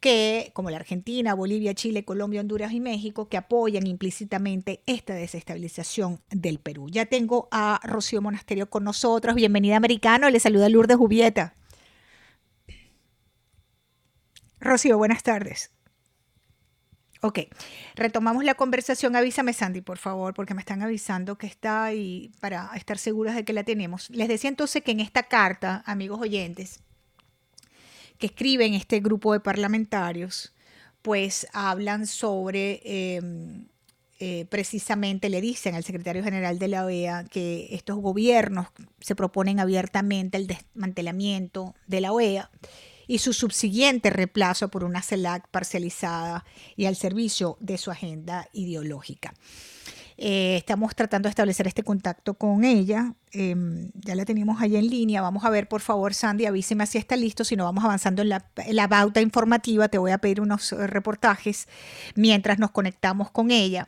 que, 0.01 0.51
como 0.53 0.69
la 0.69 0.75
Argentina, 0.75 1.33
Bolivia, 1.33 1.73
Chile, 1.73 2.03
Colombia, 2.03 2.41
Honduras 2.41 2.73
y 2.73 2.81
México, 2.81 3.29
que 3.29 3.37
apoyan 3.37 3.87
implícitamente 3.87 4.83
esta 4.85 5.15
desestabilización 5.15 6.19
del 6.29 6.59
Perú. 6.59 6.89
Ya 6.89 7.05
tengo 7.05 7.47
a 7.49 7.79
Rocío 7.83 8.21
Monasterio 8.21 8.69
con 8.69 8.83
nosotros. 8.83 9.35
Bienvenida, 9.35 9.77
americano. 9.77 10.29
Le 10.29 10.41
saluda 10.41 10.67
Lourdes 10.67 10.97
Jubieta. 10.97 11.55
Rocío, 14.59 14.97
buenas 14.97 15.23
tardes. 15.23 15.71
Ok, 17.25 17.39
retomamos 17.95 18.43
la 18.43 18.53
conversación. 18.53 19.15
Avísame, 19.15 19.53
Sandy, 19.53 19.79
por 19.79 19.97
favor, 19.97 20.33
porque 20.33 20.53
me 20.53 20.59
están 20.59 20.81
avisando 20.81 21.37
que 21.37 21.47
está 21.47 21.85
ahí 21.85 22.33
para 22.41 22.69
estar 22.75 22.97
seguras 22.97 23.33
de 23.33 23.45
que 23.45 23.53
la 23.53 23.63
tenemos. 23.63 24.09
Les 24.09 24.27
decía 24.27 24.49
entonces 24.49 24.83
que 24.83 24.91
en 24.91 24.99
esta 24.99 25.23
carta, 25.23 25.83
amigos 25.85 26.19
oyentes, 26.19 26.81
que 28.17 28.25
escriben 28.25 28.73
este 28.73 28.99
grupo 28.99 29.31
de 29.31 29.39
parlamentarios, 29.39 30.53
pues 31.01 31.47
hablan 31.53 32.07
sobre 32.07 32.81
em, 32.83 33.67
eh, 34.19 34.45
precisamente 34.49 35.29
le 35.29 35.39
dicen 35.39 35.75
al 35.75 35.85
secretario 35.85 36.25
general 36.25 36.59
de 36.59 36.67
la 36.67 36.83
OEA 36.83 37.23
que 37.23 37.69
estos 37.71 37.99
gobiernos 37.99 38.67
se 38.99 39.15
proponen 39.15 39.61
abiertamente 39.61 40.37
el 40.37 40.47
desmantelamiento 40.47 41.73
de 41.87 42.01
la 42.01 42.11
OEA 42.11 42.51
y 43.13 43.19
su 43.19 43.31
subsiguiente 43.31 44.09
reemplazo 44.09 44.69
por 44.69 44.83
una 44.83 45.03
CELAC 45.03 45.47
parcializada 45.49 46.45
y 46.75 46.85
al 46.85 46.95
servicio 46.95 47.57
de 47.59 47.77
su 47.77 47.91
agenda 47.91 48.47
ideológica. 48.53 49.35
Eh, 50.17 50.55
estamos 50.57 50.95
tratando 50.95 51.27
de 51.27 51.29
establecer 51.29 51.67
este 51.67 51.83
contacto 51.83 52.33
con 52.33 52.63
ella. 52.63 53.13
Em, 53.31 53.91
ya 53.93 54.15
la 54.15 54.25
tenemos 54.25 54.59
ahí 54.63 54.77
en 54.77 54.87
línea. 54.87 55.21
Vamos 55.21 55.45
a 55.45 55.51
ver, 55.51 55.67
por 55.67 55.81
favor, 55.81 56.15
Sandy, 56.15 56.47
avíseme 56.47 56.87
si 56.87 56.97
está 56.97 57.15
listo. 57.15 57.43
Si 57.43 57.55
no, 57.55 57.65
vamos 57.65 57.83
avanzando 57.83 58.23
en 58.23 58.29
la, 58.29 58.47
en 58.55 58.75
la 58.75 58.87
bauta 58.87 59.21
informativa. 59.21 59.89
Te 59.89 59.99
voy 59.99 60.09
a 60.09 60.17
pedir 60.17 60.41
unos 60.41 60.71
eh, 60.71 60.87
reportajes 60.87 61.67
mientras 62.15 62.57
nos 62.57 62.71
conectamos 62.71 63.29
con 63.29 63.51
ella. 63.51 63.87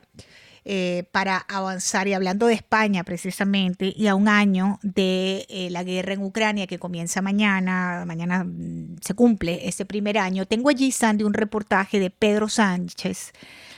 Eh, 0.68 1.04
para 1.12 1.36
avanzar 1.48 2.08
y 2.08 2.12
hablando 2.12 2.48
de 2.48 2.54
España 2.54 3.04
precisamente 3.04 3.94
y 3.96 4.08
a 4.08 4.16
un 4.16 4.26
año 4.26 4.80
de 4.82 5.46
la 5.70 5.84
guerra 5.84 6.14
en 6.14 6.24
Ucrania 6.24 6.66
que 6.66 6.80
comienza 6.80 7.22
mañana, 7.22 8.02
mañana 8.04 8.42
mm, 8.42 8.96
se 9.00 9.14
cumple 9.14 9.68
ese 9.68 9.84
primer 9.84 10.18
año, 10.18 10.44
tengo 10.44 10.68
allí, 10.68 10.90
Sandy, 10.90 11.22
un 11.22 11.34
reportaje 11.34 12.00
de 12.00 12.10
Pedro 12.10 12.48
Sánchez, 12.48 13.32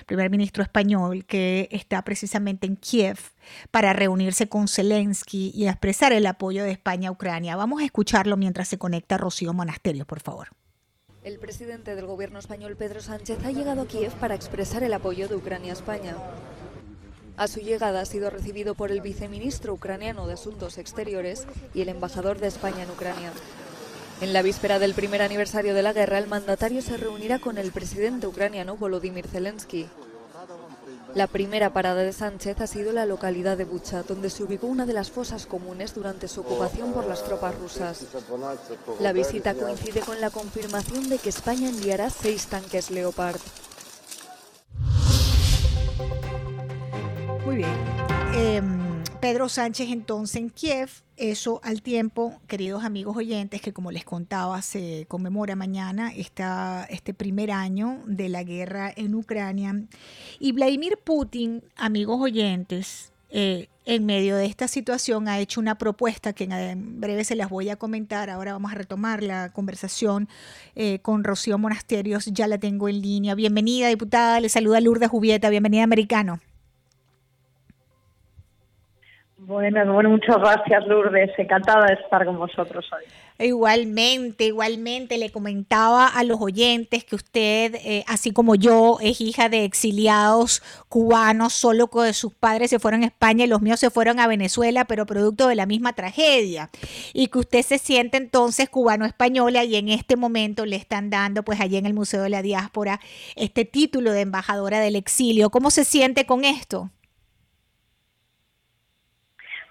primer 0.06 0.30
ministro 0.30 0.62
español, 0.62 1.26
que 1.26 1.68
está 1.72 2.00
precisamente 2.00 2.66
en 2.66 2.76
Kiev 2.76 3.18
para 3.70 3.92
reunirse 3.92 4.48
con 4.48 4.66
Zelensky 4.66 5.52
y 5.54 5.66
expresar 5.68 6.14
el 6.14 6.24
apoyo 6.24 6.64
de 6.64 6.70
España 6.70 7.10
a 7.10 7.12
Ucrania. 7.12 7.54
Vamos 7.54 7.82
a 7.82 7.84
escucharlo 7.84 8.38
mientras 8.38 8.66
se 8.66 8.78
conecta 8.78 9.18
Rocío 9.18 9.52
Monasterio, 9.52 10.06
por 10.06 10.20
favor. 10.20 10.48
El 11.22 11.38
presidente 11.38 11.94
del 11.94 12.06
gobierno 12.06 12.38
español, 12.38 12.76
Pedro 12.76 13.02
Sánchez, 13.02 13.44
ha 13.44 13.50
llegado 13.50 13.82
a 13.82 13.86
Kiev 13.86 14.12
para 14.14 14.34
expresar 14.34 14.82
el 14.82 14.94
apoyo 14.94 15.28
de 15.28 15.36
Ucrania 15.36 15.72
a 15.72 15.74
España. 15.74 16.16
A 17.38 17.46
su 17.46 17.60
llegada 17.60 18.00
ha 18.00 18.04
sido 18.04 18.30
recibido 18.30 18.74
por 18.74 18.90
el 18.90 19.00
viceministro 19.00 19.72
ucraniano 19.72 20.26
de 20.26 20.34
Asuntos 20.34 20.76
Exteriores 20.76 21.46
y 21.72 21.82
el 21.82 21.88
embajador 21.88 22.40
de 22.40 22.48
España 22.48 22.82
en 22.82 22.90
Ucrania. 22.90 23.30
En 24.20 24.32
la 24.32 24.42
víspera 24.42 24.80
del 24.80 24.92
primer 24.92 25.22
aniversario 25.22 25.72
de 25.72 25.82
la 25.82 25.92
guerra, 25.92 26.18
el 26.18 26.26
mandatario 26.26 26.82
se 26.82 26.96
reunirá 26.96 27.38
con 27.38 27.56
el 27.56 27.70
presidente 27.70 28.26
ucraniano 28.26 28.76
Volodymyr 28.76 29.28
Zelensky. 29.28 29.86
La 31.14 31.28
primera 31.28 31.72
parada 31.72 32.02
de 32.02 32.12
Sánchez 32.12 32.60
ha 32.60 32.66
sido 32.66 32.92
la 32.92 33.06
localidad 33.06 33.56
de 33.56 33.64
Bucha, 33.64 34.02
donde 34.02 34.30
se 34.30 34.42
ubicó 34.42 34.66
una 34.66 34.84
de 34.84 34.92
las 34.92 35.12
fosas 35.12 35.46
comunes 35.46 35.94
durante 35.94 36.26
su 36.26 36.40
ocupación 36.40 36.92
por 36.92 37.06
las 37.06 37.22
tropas 37.22 37.56
rusas. 37.56 38.04
La 38.98 39.12
visita 39.12 39.54
coincide 39.54 40.00
con 40.00 40.20
la 40.20 40.30
confirmación 40.30 41.08
de 41.08 41.18
que 41.18 41.28
España 41.28 41.68
enviará 41.68 42.10
seis 42.10 42.48
tanques 42.48 42.90
Leopard. 42.90 43.40
Muy 47.48 47.56
bien. 47.56 47.70
Em, 48.34 49.02
Pedro 49.22 49.48
Sánchez 49.48 49.88
entonces 49.88 50.36
en 50.36 50.50
Kiev, 50.50 50.90
eso 51.16 51.62
al 51.64 51.80
tiempo, 51.80 52.38
queridos 52.46 52.84
amigos 52.84 53.16
oyentes, 53.16 53.62
que 53.62 53.72
como 53.72 53.90
les 53.90 54.04
contaba, 54.04 54.60
se 54.60 55.06
conmemora 55.08 55.56
mañana 55.56 56.12
este 56.14 57.14
primer 57.14 57.50
año 57.50 58.02
de 58.04 58.28
la 58.28 58.42
guerra 58.42 58.92
en 58.94 59.14
Ucrania. 59.14 59.74
Y 60.38 60.52
Vladimir 60.52 60.98
Putin, 61.02 61.62
amigos 61.78 62.20
oyentes, 62.20 63.12
eh, 63.30 63.68
en 63.86 64.04
medio 64.04 64.36
de 64.36 64.44
esta 64.44 64.68
situación 64.68 65.26
ha 65.26 65.38
hecho 65.38 65.58
una 65.58 65.78
propuesta 65.78 66.34
que 66.34 66.44
en 66.44 67.00
breve 67.00 67.24
se 67.24 67.34
las 67.34 67.48
voy 67.48 67.70
a 67.70 67.76
comentar. 67.76 68.28
Ahora 68.28 68.52
vamos 68.52 68.72
a 68.72 68.74
retomar 68.74 69.22
la 69.22 69.54
conversación 69.54 70.28
eh, 70.74 70.98
con 70.98 71.24
Rocío 71.24 71.56
Monasterios. 71.56 72.26
Ya 72.26 72.46
la 72.46 72.58
tengo 72.58 72.90
en 72.90 73.00
línea. 73.00 73.34
Bienvenida, 73.34 73.88
diputada. 73.88 74.38
Le 74.38 74.50
saluda 74.50 74.82
Lourdes 74.82 75.08
Jubieta. 75.08 75.48
Bienvenida, 75.48 75.82
americano. 75.82 76.40
Bueno, 79.40 79.92
bueno, 79.92 80.10
muchas 80.10 80.36
gracias 80.36 80.84
Lourdes, 80.88 81.30
encantada 81.38 81.86
de 81.86 81.94
estar 81.94 82.26
con 82.26 82.38
vosotros 82.38 82.84
hoy. 82.92 83.04
Igualmente, 83.46 84.46
igualmente 84.46 85.16
le 85.16 85.30
comentaba 85.30 86.08
a 86.08 86.24
los 86.24 86.40
oyentes 86.40 87.04
que 87.04 87.14
usted, 87.14 87.76
eh, 87.76 88.04
así 88.08 88.32
como 88.32 88.56
yo, 88.56 88.98
es 89.00 89.20
hija 89.20 89.48
de 89.48 89.64
exiliados 89.64 90.60
cubanos, 90.88 91.52
solo 91.52 91.86
que 91.86 92.12
sus 92.14 92.34
padres 92.34 92.70
se 92.70 92.80
fueron 92.80 93.04
a 93.04 93.06
España 93.06 93.44
y 93.44 93.48
los 93.48 93.62
míos 93.62 93.78
se 93.78 93.90
fueron 93.90 94.18
a 94.18 94.26
Venezuela, 94.26 94.86
pero 94.86 95.06
producto 95.06 95.46
de 95.46 95.54
la 95.54 95.66
misma 95.66 95.92
tragedia. 95.92 96.70
Y 97.12 97.28
que 97.28 97.38
usted 97.38 97.62
se 97.62 97.78
siente 97.78 98.16
entonces 98.16 98.68
cubano-española 98.68 99.62
y 99.62 99.76
en 99.76 99.88
este 99.88 100.16
momento 100.16 100.66
le 100.66 100.74
están 100.74 101.10
dando, 101.10 101.44
pues 101.44 101.60
allí 101.60 101.76
en 101.76 101.86
el 101.86 101.94
Museo 101.94 102.22
de 102.22 102.30
la 102.30 102.42
Diáspora, 102.42 102.98
este 103.36 103.64
título 103.64 104.10
de 104.10 104.22
embajadora 104.22 104.80
del 104.80 104.96
exilio. 104.96 105.50
¿Cómo 105.50 105.70
se 105.70 105.84
siente 105.84 106.26
con 106.26 106.44
esto? 106.44 106.90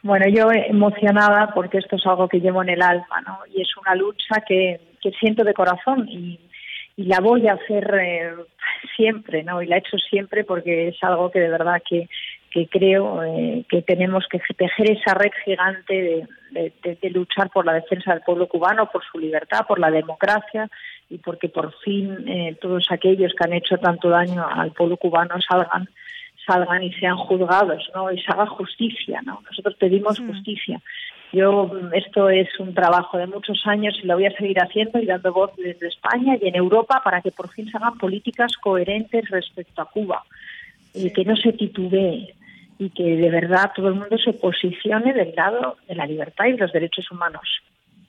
Bueno, 0.07 0.25
yo 0.29 0.49
emocionada 0.53 1.51
porque 1.53 1.79
esto 1.79 1.97
es 1.97 2.05
algo 2.05 2.29
que 2.29 2.39
llevo 2.39 2.63
en 2.63 2.69
el 2.69 2.81
alma, 2.81 3.19
¿no? 3.27 3.39
Y 3.53 3.61
es 3.61 3.67
una 3.75 3.93
lucha 3.93 4.39
que, 4.47 4.79
siento 5.19 5.43
de 5.43 5.53
corazón 5.53 6.07
y, 6.07 6.39
la 6.95 7.19
voy 7.19 7.45
a 7.47 7.53
hacer 7.53 7.93
eh, 8.01 8.33
siempre, 8.95 9.43
¿no? 9.43 9.61
Y 9.61 9.67
la 9.67 9.75
he 9.75 9.79
hecho 9.79 9.97
siempre 9.97 10.45
porque 10.45 10.87
es 10.87 11.03
algo 11.03 11.29
que 11.29 11.41
de 11.41 11.49
verdad 11.49 11.81
que, 11.87 12.07
creo 12.71 13.21
eh, 13.21 13.65
que 13.69 13.81
tenemos 13.81 14.25
que 14.31 14.39
tejer 14.55 14.91
esa 14.91 15.13
red 15.13 15.31
gigante 15.43 16.25
de, 16.51 17.09
luchar 17.09 17.49
por 17.49 17.65
la 17.65 17.73
defensa 17.73 18.13
del 18.13 18.23
pueblo 18.23 18.47
cubano, 18.47 18.89
por 18.89 19.03
su 19.03 19.19
libertad, 19.19 19.67
por 19.67 19.77
la 19.77 19.91
democracia 19.91 20.69
y 21.09 21.17
porque 21.17 21.49
por 21.49 21.73
fin 21.83 22.27
eh, 22.27 22.57
todos 22.61 22.87
aquellos 22.91 23.33
que 23.33 23.43
han 23.43 23.53
hecho 23.53 23.77
tanto 23.77 24.07
daño 24.09 24.47
al 24.47 24.71
pueblo 24.71 24.95
cubano 24.95 25.35
salgan 25.41 25.89
salgan 26.47 26.81
y 26.81 26.93
sean 26.93 27.17
juzgados, 27.17 27.91
¿no? 27.93 28.11
Y 28.11 28.19
se 28.21 28.31
haga 28.31 28.47
justicia, 28.47 29.21
¿no? 29.23 29.41
Nosotros 29.47 29.75
pedimos 29.75 30.19
mm. 30.19 30.27
justicia. 30.27 30.81
Yo, 31.33 31.69
esto 31.93 32.29
es 32.29 32.47
un 32.57 32.73
trabajo 32.73 33.17
de 33.17 33.27
muchos 33.27 33.61
años 33.65 33.99
y 34.01 34.07
lo 34.07 34.15
voy 34.15 34.27
a 34.27 34.37
seguir 34.37 34.57
haciendo 34.59 34.97
y 34.99 35.05
dando 35.05 35.33
voz 35.33 35.51
desde 35.57 35.89
España 35.89 36.37
y 36.41 36.47
en 36.47 36.55
Europa 36.55 37.01
para 37.03 37.21
que 37.21 37.31
por 37.31 37.49
fin 37.49 37.69
se 37.69 37.77
hagan 37.77 37.97
políticas 37.97 38.53
coherentes 38.55 39.29
respecto 39.29 39.81
a 39.81 39.89
Cuba 39.89 40.23
y 40.93 41.11
que 41.11 41.25
no 41.25 41.35
se 41.35 41.51
titubee 41.51 42.33
y 42.79 42.89
que 42.91 43.03
de 43.03 43.29
verdad 43.29 43.71
todo 43.75 43.89
el 43.89 43.95
mundo 43.95 44.17
se 44.17 44.33
posicione 44.33 45.13
del 45.13 45.35
lado 45.35 45.77
de 45.87 45.95
la 45.95 46.05
libertad 46.05 46.45
y 46.45 46.53
de 46.53 46.59
los 46.59 46.71
derechos 46.71 47.11
humanos. 47.11 47.61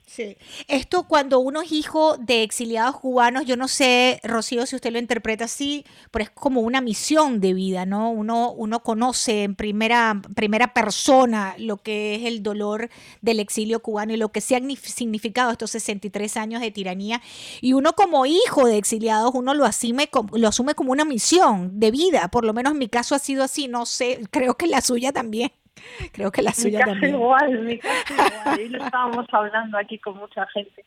Sí. 0.09 0.37
Esto 0.67 1.03
cuando 1.03 1.39
uno 1.39 1.61
es 1.61 1.71
hijo 1.71 2.17
de 2.17 2.41
exiliados 2.41 2.99
cubanos, 2.99 3.45
yo 3.45 3.55
no 3.55 3.67
sé, 3.67 4.19
Rocío, 4.23 4.65
si 4.65 4.75
usted 4.75 4.91
lo 4.91 4.97
interpreta 4.97 5.45
así, 5.45 5.85
pero 6.09 6.23
es 6.23 6.31
como 6.31 6.61
una 6.61 6.81
misión 6.81 7.39
de 7.39 7.53
vida, 7.53 7.85
¿no? 7.85 8.09
Uno, 8.09 8.51
uno 8.51 8.81
conoce 8.81 9.43
en 9.43 9.53
primera, 9.53 10.19
primera 10.35 10.73
persona 10.73 11.53
lo 11.59 11.77
que 11.77 12.15
es 12.15 12.25
el 12.25 12.41
dolor 12.41 12.89
del 13.21 13.39
exilio 13.39 13.81
cubano 13.83 14.11
y 14.11 14.17
lo 14.17 14.31
que 14.31 14.41
se 14.41 14.55
han 14.55 14.75
significado 14.77 15.51
estos 15.51 15.69
63 15.71 16.37
años 16.37 16.61
de 16.61 16.71
tiranía. 16.71 17.21
Y 17.61 17.73
uno 17.73 17.93
como 17.93 18.25
hijo 18.25 18.65
de 18.65 18.77
exiliados, 18.77 19.29
uno 19.35 19.53
lo 19.53 19.63
asume, 19.65 20.09
lo 20.33 20.47
asume 20.47 20.73
como 20.73 20.91
una 20.91 21.05
misión 21.05 21.79
de 21.79 21.91
vida. 21.91 22.29
Por 22.29 22.45
lo 22.45 22.53
menos 22.53 22.73
en 22.73 22.79
mi 22.79 22.89
caso 22.89 23.13
ha 23.13 23.19
sido 23.19 23.43
así, 23.43 23.67
no 23.67 23.85
sé, 23.85 24.21
creo 24.31 24.55
que 24.57 24.65
la 24.65 24.81
suya 24.81 25.13
también. 25.13 25.51
Creo 26.13 26.31
que 26.31 26.41
la 26.41 26.51
suya 26.51 26.79
mi 26.79 26.91
también. 26.91 27.15
igual, 27.15 27.59
mi 27.61 27.77
caso 27.77 28.13
igual. 28.13 28.61
Y 28.61 28.69
lo 28.69 28.83
estábamos 28.83 29.25
hablando 29.31 29.77
aquí 29.77 29.97
con 29.97 30.17
mucha 30.17 30.45
gente. 30.47 30.83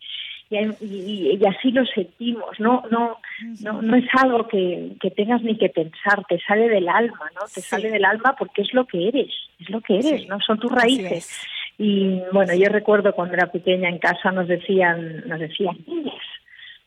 Y, 0.50 1.38
y, 1.40 1.46
así 1.46 1.70
lo 1.70 1.85
sentimos, 1.87 2.61
no 2.61 2.83
no 2.90 3.16
no, 3.62 3.81
no 3.81 3.96
es 3.96 4.05
algo 4.20 4.46
que, 4.48 4.92
que, 5.00 5.11
tengas 5.11 5.42
ni 5.42 5.57
que 5.57 5.70
pensar, 5.70 6.24
te 6.28 6.38
sale 6.40 6.68
del 6.68 6.90
alma, 6.90 7.31
¿no? 7.35 7.40
Te 7.52 7.62
sale 7.62 7.90
del 7.90 8.05
alma 8.05 8.37
porque 8.38 8.61
es 8.61 8.74
lo 8.74 8.85
que 8.87 9.09
eres, 9.09 9.33
es 9.59 9.70
lo 9.70 9.81
que 9.81 9.98
eres, 9.98 10.28
¿no? 10.28 10.38
Son 10.40 10.59
tus 10.59 10.70
raíces. 10.70 11.46
Y 11.78 12.20
bueno, 12.33 12.55
yo 12.55 12.68
recuerdo 12.68 13.14
cuando 13.14 13.35
era 13.35 13.46
pequeña 13.46 13.88
en 13.88 13.98
casa 13.98 14.31
nos 14.31 14.46
decían, 14.46 15.26
nos 15.26 15.40
decían, 15.40 15.78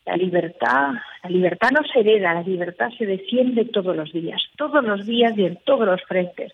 la 0.05 0.15
libertad, 0.15 0.91
la 1.23 1.29
libertad 1.29 1.71
no 1.71 1.81
se 1.91 2.01
hereda, 2.01 2.35
la 2.35 2.43
libertad 2.43 2.89
se 2.97 3.07
defiende 3.07 3.65
todos 3.65 3.95
los 3.95 4.13
días, 4.13 4.41
todos 4.57 4.83
los 4.83 5.07
días 5.07 5.33
y 5.37 5.45
en 5.45 5.57
todos 5.65 5.87
los 5.87 6.03
frentes 6.03 6.53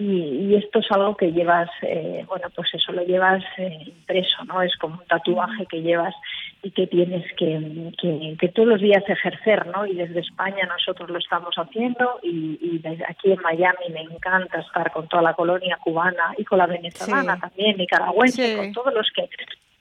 y, 0.00 0.54
esto 0.54 0.78
es 0.78 0.86
algo 0.92 1.16
que 1.16 1.32
llevas, 1.32 1.68
eh, 1.82 2.24
bueno, 2.28 2.46
pues 2.54 2.68
eso 2.72 2.92
lo 2.92 3.02
llevas 3.02 3.42
eh, 3.56 3.78
impreso, 3.84 4.44
¿no? 4.44 4.62
Es 4.62 4.76
como 4.76 4.94
un 4.94 5.06
tatuaje 5.06 5.66
que 5.66 5.82
llevas 5.82 6.14
y 6.62 6.70
que 6.70 6.86
tienes 6.86 7.24
que, 7.34 7.92
que, 8.38 8.48
todos 8.48 8.68
los 8.68 8.80
días 8.80 9.02
ejercer, 9.08 9.66
¿no? 9.66 9.86
Y 9.86 9.94
desde 9.94 10.20
España 10.20 10.66
nosotros 10.66 11.10
lo 11.10 11.18
estamos 11.18 11.52
haciendo 11.56 12.20
y, 12.22 12.78
desde 12.78 13.04
aquí 13.08 13.32
en 13.32 13.42
Miami 13.42 13.90
me 13.92 14.02
encanta 14.02 14.60
estar 14.60 14.92
con 14.92 15.08
toda 15.08 15.22
la 15.22 15.34
colonia 15.34 15.76
cubana 15.82 16.32
y 16.36 16.44
con 16.44 16.58
la 16.58 16.66
venezolana 16.66 17.36
también, 17.40 17.76
nicaragüense, 17.76 18.56
con 18.56 18.72
todos 18.72 18.94
los 18.94 19.10
que 19.12 19.28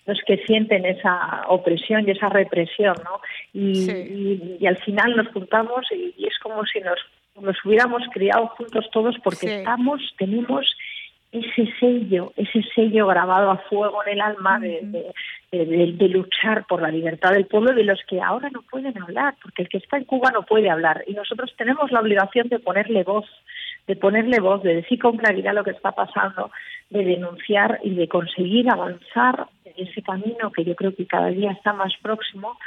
los 0.07 0.19
que 0.25 0.37
sienten 0.45 0.85
esa 0.85 1.43
opresión 1.49 2.07
y 2.07 2.11
esa 2.11 2.29
represión, 2.29 2.95
¿no? 3.03 3.19
Y, 3.53 4.65
al 4.65 4.77
final 4.77 5.15
nos 5.15 5.27
juntamos 5.27 5.85
y, 5.91 6.25
es 6.25 6.39
como 6.39 6.65
si 6.65 6.79
nos 6.79 6.97
nos 7.41 7.57
hubiéramos 7.65 8.03
criado 8.11 8.47
juntos 8.47 8.89
todos 8.91 9.15
porque 9.23 9.57
estamos, 9.57 10.01
tenemos 10.17 10.75
ese 11.31 11.71
sello, 11.79 12.31
ese 12.37 12.63
sello 12.73 13.07
grabado 13.07 13.51
a 13.51 13.57
fuego 13.69 14.01
en 14.05 14.13
el 14.13 14.21
alma 14.21 14.59
de, 14.59 15.11
de, 15.51 16.09
luchar 16.09 16.65
por 16.67 16.81
la 16.81 16.89
libertad 16.89 17.31
del 17.31 17.45
pueblo 17.45 17.73
de 17.73 17.83
los 17.83 17.99
que 18.07 18.21
ahora 18.21 18.49
no 18.49 18.61
pueden 18.61 18.97
hablar, 19.01 19.35
porque 19.41 19.63
el 19.63 19.69
que 19.69 19.77
está 19.77 19.97
en 19.97 20.05
Cuba 20.05 20.31
no 20.31 20.43
puede 20.43 20.69
hablar. 20.69 21.03
Y 21.05 21.13
nosotros 21.13 21.53
tenemos 21.57 21.91
la 21.91 21.99
obligación 21.99 22.47
de 22.47 22.59
ponerle 22.59 23.03
voz, 23.03 23.25
de 23.87 23.95
ponerle 23.97 24.39
voz, 24.39 24.63
de 24.63 24.75
decir 24.75 24.99
con 24.99 25.17
claridad 25.17 25.53
lo 25.53 25.63
que 25.63 25.71
está 25.71 25.91
pasando, 25.91 26.49
de 26.89 27.03
denunciar 27.03 27.79
y 27.83 27.93
de 27.93 28.07
conseguir 28.07 28.69
avanzar 28.69 29.47
en 29.65 29.87
ese 29.87 30.01
camino 30.01 30.51
que 30.51 30.63
yo 30.63 30.75
creo 30.75 30.95
que 30.95 31.05
cada 31.05 31.27
día 31.27 31.51
está 31.51 31.73
más 31.73 31.93
próximo 32.01 32.57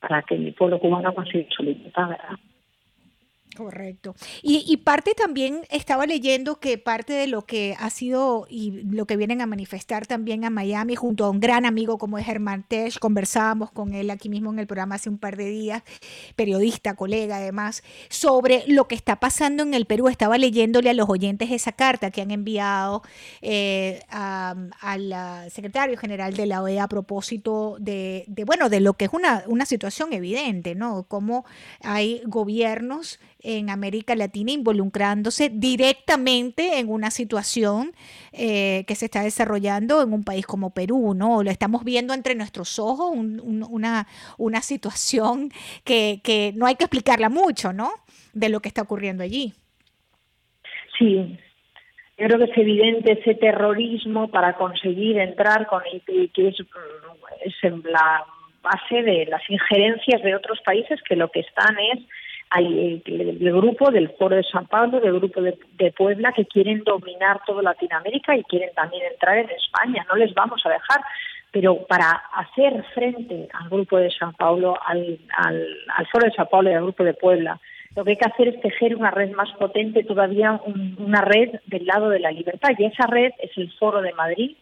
para 0.00 0.22
que 0.22 0.34
el 0.34 0.52
pueblo 0.52 0.78
cubano 0.78 1.14
consiga 1.14 1.46
su 1.50 1.62
libertad, 1.62 2.10
¿verdad? 2.10 2.38
Correcto. 3.56 4.14
Y, 4.42 4.76
parte 4.78 5.14
también, 5.14 5.62
estaba 5.70 6.06
leyendo 6.06 6.58
que 6.58 6.76
parte 6.76 7.12
de 7.12 7.26
lo 7.28 7.42
que 7.42 7.76
ha 7.78 7.88
sido 7.90 8.46
y 8.50 8.82
lo 8.82 9.06
que 9.06 9.16
vienen 9.16 9.40
a 9.40 9.46
manifestar 9.46 10.06
también 10.06 10.44
a 10.44 10.50
Miami 10.50 10.96
junto 10.96 11.24
a 11.24 11.30
un 11.30 11.40
gran 11.40 11.64
amigo 11.64 11.96
como 11.98 12.18
es 12.18 12.26
Germán 12.26 12.64
Tesh, 12.66 12.98
conversábamos 12.98 13.70
con 13.70 13.94
él 13.94 14.10
aquí 14.10 14.28
mismo 14.28 14.52
en 14.52 14.58
el 14.58 14.66
programa 14.66 14.96
hace 14.96 15.08
un 15.08 15.18
par 15.18 15.36
de 15.36 15.48
días, 15.48 15.82
periodista, 16.34 16.94
colega 16.94 17.36
además, 17.36 17.82
sobre 18.08 18.64
lo 18.66 18.88
que 18.88 18.96
está 18.96 19.20
pasando 19.20 19.62
en 19.62 19.74
el 19.74 19.86
Perú. 19.86 20.08
Estaba 20.08 20.36
leyéndole 20.36 20.90
a 20.90 20.94
los 20.94 21.08
oyentes 21.08 21.50
esa 21.50 21.72
carta 21.72 22.10
que 22.10 22.22
han 22.22 22.32
enviado 22.32 23.02
eh, 23.40 24.00
al 24.08 25.50
secretario 25.50 25.96
general 25.96 26.34
de 26.34 26.46
la 26.46 26.62
OEA 26.62 26.84
a 26.84 26.88
propósito 26.88 27.76
de, 27.78 28.24
de, 28.26 28.44
bueno, 28.44 28.68
de 28.68 28.80
lo 28.80 28.94
que 28.94 29.04
es 29.06 29.12
una, 29.12 29.44
una 29.46 29.64
situación 29.64 30.12
evidente, 30.12 30.74
¿no? 30.74 31.04
Cómo 31.04 31.44
hay 31.82 32.22
gobiernos 32.26 33.20
en 33.44 33.70
América 33.70 34.16
Latina 34.16 34.50
involucrándose 34.50 35.50
directamente 35.50 36.78
en 36.78 36.88
una 36.88 37.10
situación 37.10 37.92
eh, 38.32 38.84
que 38.88 38.94
se 38.94 39.04
está 39.04 39.22
desarrollando 39.22 40.02
en 40.02 40.12
un 40.12 40.24
país 40.24 40.46
como 40.46 40.72
Perú, 40.72 41.14
¿no? 41.14 41.42
Lo 41.42 41.50
estamos 41.50 41.84
viendo 41.84 42.14
entre 42.14 42.34
nuestros 42.34 42.78
ojos, 42.78 43.10
una, 43.14 44.06
una 44.38 44.60
situación 44.62 45.50
que, 45.84 46.20
que 46.24 46.52
no 46.56 46.66
hay 46.66 46.76
que 46.76 46.84
explicarla 46.84 47.28
mucho, 47.28 47.72
¿no? 47.72 47.92
De 48.32 48.48
lo 48.48 48.60
que 48.60 48.68
está 48.68 48.82
ocurriendo 48.82 49.22
allí. 49.22 49.52
Sí, 50.98 51.38
yo 52.16 52.26
creo 52.26 52.38
que 52.38 52.52
es 52.52 52.58
evidente 52.58 53.12
ese 53.12 53.34
terrorismo 53.34 54.28
para 54.28 54.54
conseguir 54.54 55.18
entrar 55.18 55.66
con 55.66 55.82
el 55.92 56.30
que 56.32 56.48
es, 56.48 56.56
es 57.44 57.72
la 57.84 58.24
base 58.62 59.02
de 59.02 59.26
las 59.26 59.42
injerencias 59.48 60.22
de 60.22 60.34
otros 60.34 60.60
países 60.64 61.00
que 61.02 61.16
lo 61.16 61.30
que 61.30 61.40
están 61.40 61.76
es 61.92 62.00
hay 62.54 63.02
el, 63.04 63.52
grupo 63.52 63.90
del 63.90 64.10
Foro 64.10 64.36
de 64.36 64.44
San 64.44 64.66
Pablo, 64.66 65.00
del 65.00 65.18
grupo 65.18 65.40
de, 65.42 65.92
Puebla, 65.92 66.32
que 66.32 66.46
quieren 66.46 66.84
dominar 66.84 67.40
toda 67.44 67.62
Latinoamérica 67.62 68.36
y 68.36 68.44
quieren 68.44 68.70
también 68.74 69.02
entrar 69.10 69.38
en 69.38 69.50
España. 69.50 70.06
No 70.08 70.14
les 70.14 70.32
vamos 70.34 70.62
a 70.64 70.68
dejar. 70.70 71.00
Pero 71.50 71.84
para 71.86 72.10
hacer 72.32 72.84
frente 72.94 73.48
al 73.52 73.68
grupo 73.68 73.98
de 73.98 74.10
San 74.10 74.34
Pablo, 74.34 74.78
al, 74.86 75.18
al, 75.36 76.06
Foro 76.12 76.26
de 76.26 76.34
San 76.34 76.46
Pablo 76.46 76.70
y 76.70 76.74
al 76.74 76.82
grupo 76.82 77.02
de 77.02 77.14
Puebla, 77.14 77.60
lo 77.96 78.04
que 78.04 78.10
hay 78.10 78.16
que 78.16 78.28
hacer 78.28 78.48
es 78.48 78.60
tejer 78.60 78.94
una 78.94 79.10
red 79.10 79.32
más 79.32 79.50
potente 79.58 80.04
todavía, 80.04 80.60
una 80.98 81.22
red 81.22 81.60
del 81.66 81.86
lado 81.86 82.08
de 82.08 82.20
la 82.20 82.30
libertad. 82.30 82.70
Y 82.78 82.84
esa 82.84 83.06
red 83.08 83.32
es 83.40 83.50
el 83.56 83.72
Foro 83.72 84.00
de 84.00 84.12
Madrid, 84.12 84.56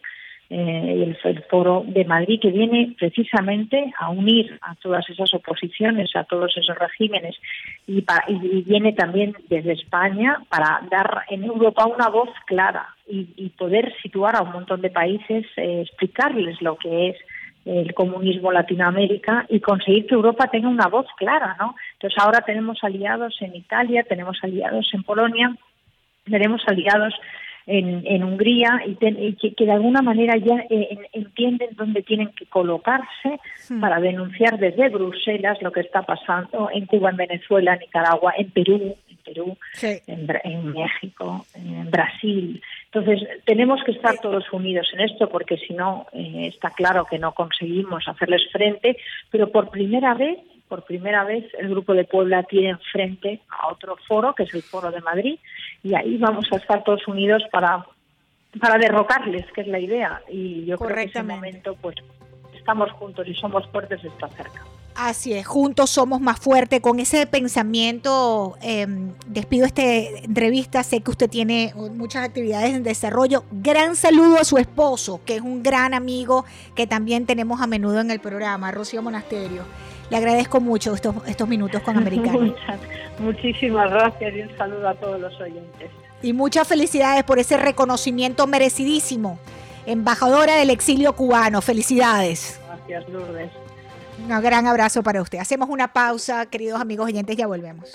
eh, 0.49 1.15
el, 1.23 1.43
foro 1.49 1.83
de 1.87 2.05
Madrid 2.05 2.39
que 2.41 2.51
viene 2.51 2.95
precisamente 2.99 3.93
a 3.97 4.09
unir 4.09 4.59
a 4.61 4.75
todas 4.75 5.09
esas 5.09 5.33
oposiciones, 5.33 6.15
a 6.15 6.25
todos 6.25 6.55
esos 6.57 6.77
regímenes 6.77 7.35
y, 7.87 8.03
viene 8.65 8.93
también 8.93 9.35
desde 9.49 9.73
España 9.73 10.41
para 10.49 10.81
dar 10.91 11.23
en 11.29 11.43
Europa 11.43 11.85
una 11.85 12.09
voz 12.09 12.29
clara 12.45 12.87
y, 13.07 13.49
poder 13.57 13.93
situar 14.01 14.35
a 14.35 14.41
un 14.41 14.51
montón 14.51 14.81
de 14.81 14.89
países, 14.89 15.45
eh, 15.57 15.81
explicarles 15.81 16.61
lo 16.61 16.75
que 16.77 17.09
es 17.09 17.17
el 17.65 17.93
comunismo 17.93 18.51
Latinoamérica 18.51 19.45
y 19.49 19.59
conseguir 19.61 20.05
que 20.05 20.15
Europa 20.15 20.47
tenga 20.47 20.67
una 20.67 20.87
voz 20.87 21.07
clara, 21.17 21.55
¿no? 21.59 21.75
Entonces 21.93 22.21
ahora 22.21 22.41
tenemos 22.41 22.83
aliados 22.83 23.37
en 23.41 23.55
Italia, 23.55 24.03
tenemos 24.03 24.37
aliados 24.43 24.89
en 24.93 25.03
Polonia, 25.03 25.55
tenemos 26.25 26.61
aliados 26.67 27.13
en, 27.65 28.03
en 28.05 28.23
Hungría 28.23 28.81
y, 28.85 28.95
que, 29.35 29.65
de 29.65 29.71
alguna 29.71 30.01
manera 30.01 30.35
ya 30.37 30.65
eh, 30.69 30.97
entienden 31.13 31.69
dónde 31.75 32.01
tienen 32.03 32.29
que 32.29 32.45
colocarse 32.45 33.39
hmm. 33.69 33.79
para 33.79 33.99
denunciar 33.99 34.57
desde 34.57 34.89
Bruselas 34.89 35.61
lo 35.61 35.71
que 35.71 35.81
está 35.81 36.01
pasando 36.03 36.69
en 36.73 36.85
Cuba, 36.85 37.11
en 37.11 37.17
Venezuela, 37.17 37.73
en 37.73 37.79
Nicaragua, 37.79 38.33
en 38.37 38.51
Perú, 38.51 38.95
en 39.09 39.17
Perú, 39.23 39.57
en, 39.81 40.73
México, 40.73 41.45
en 41.55 41.89
Brasil. 41.89 42.61
Entonces, 42.91 43.27
tenemos 43.45 43.81
que 43.83 43.93
estar 43.93 44.17
todos 44.19 44.51
unidos 44.51 44.87
en 44.93 45.01
esto 45.01 45.29
porque 45.29 45.57
si 45.57 45.73
no, 45.73 46.07
eh, 46.13 46.47
está 46.53 46.71
claro 46.71 47.05
que 47.09 47.19
no 47.19 47.33
conseguimos 47.33 48.07
hacerles 48.07 48.41
frente, 48.51 48.97
pero 49.31 49.49
por 49.49 49.69
primera 49.69 50.13
vez 50.13 50.37
por 50.73 50.85
primera 50.85 51.23
vez 51.23 51.45
el 51.59 51.69
Grupo 51.69 51.93
de 51.93 52.03
Puebla 52.03 52.41
tiene 52.41 52.75
frente 52.91 53.41
a 53.47 53.71
otro 53.71 53.95
foro, 54.07 54.33
que 54.33 54.41
es 54.41 54.53
el 54.55 54.63
Foro 54.63 54.89
de 54.89 55.01
Madrid, 55.01 55.37
y 55.83 55.93
ahí 55.93 56.17
vamos 56.17 56.47
a 56.51 56.55
estar 56.55 56.83
todos 56.83 57.07
unidos 57.07 57.43
para, 57.51 57.85
para 58.59 58.79
derrocarles, 58.79 59.45
que 59.51 59.61
es 59.61 59.67
la 59.67 59.77
idea. 59.77 60.23
Y 60.27 60.65
yo 60.65 60.79
creo 60.79 60.95
que 60.95 61.03
ese 61.03 61.21
momento, 61.21 61.75
pues, 61.79 61.97
estamos 62.57 62.91
juntos 62.93 63.27
y 63.27 63.35
somos 63.35 63.69
fuertes, 63.69 64.03
está 64.03 64.27
cerca. 64.29 64.63
Así 64.95 65.33
es, 65.33 65.45
juntos 65.45 65.91
somos 65.91 66.21
más 66.21 66.39
fuertes. 66.39 66.81
Con 66.81 66.99
ese 66.99 67.27
pensamiento 67.27 68.57
em, 68.63 69.13
despido 69.27 69.67
esta 69.67 69.83
entrevista. 69.83 70.81
Sé 70.81 71.01
que 71.01 71.11
usted 71.11 71.29
tiene 71.29 71.71
muchas 71.75 72.23
actividades 72.25 72.73
en 72.73 72.81
desarrollo. 72.81 73.43
Gran 73.51 73.95
saludo 73.95 74.39
a 74.39 74.43
su 74.43 74.57
esposo, 74.57 75.21
que 75.23 75.35
es 75.35 75.41
un 75.41 75.61
gran 75.61 75.93
amigo 75.93 76.45
que 76.75 76.87
también 76.87 77.27
tenemos 77.27 77.61
a 77.61 77.67
menudo 77.67 78.01
en 78.01 78.09
el 78.09 78.19
programa, 78.19 78.71
Rocío 78.71 79.03
Monasterio. 79.03 79.63
Le 80.13 80.17
agradezco 80.17 80.61
mucho 80.61 80.93
estos, 80.93 81.15
estos 81.25 81.47
minutos 81.47 81.81
con 81.81 81.97
Americano. 81.97 82.53
muchísimas 83.17 83.89
gracias 83.89 84.35
y 84.35 84.41
un 84.41 84.57
saludo 84.59 84.87
a 84.87 84.93
todos 84.93 85.19
los 85.19 85.41
oyentes. 85.41 85.89
Y 86.21 86.33
muchas 86.33 86.67
felicidades 86.67 87.23
por 87.23 87.39
ese 87.39 87.57
reconocimiento 87.57 88.45
merecidísimo. 88.45 89.39
Embajadora 89.87 90.55
del 90.57 90.69
exilio 90.69 91.13
cubano, 91.13 91.63
felicidades. 91.63 92.61
Gracias, 92.67 93.09
Lourdes. 93.09 93.49
Un 94.19 94.39
gran 94.39 94.67
abrazo 94.67 95.01
para 95.01 95.19
usted. 95.19 95.39
Hacemos 95.39 95.67
una 95.67 95.93
pausa, 95.93 96.45
queridos 96.45 96.79
amigos 96.79 97.07
oyentes, 97.07 97.35
ya 97.35 97.47
volvemos. 97.47 97.89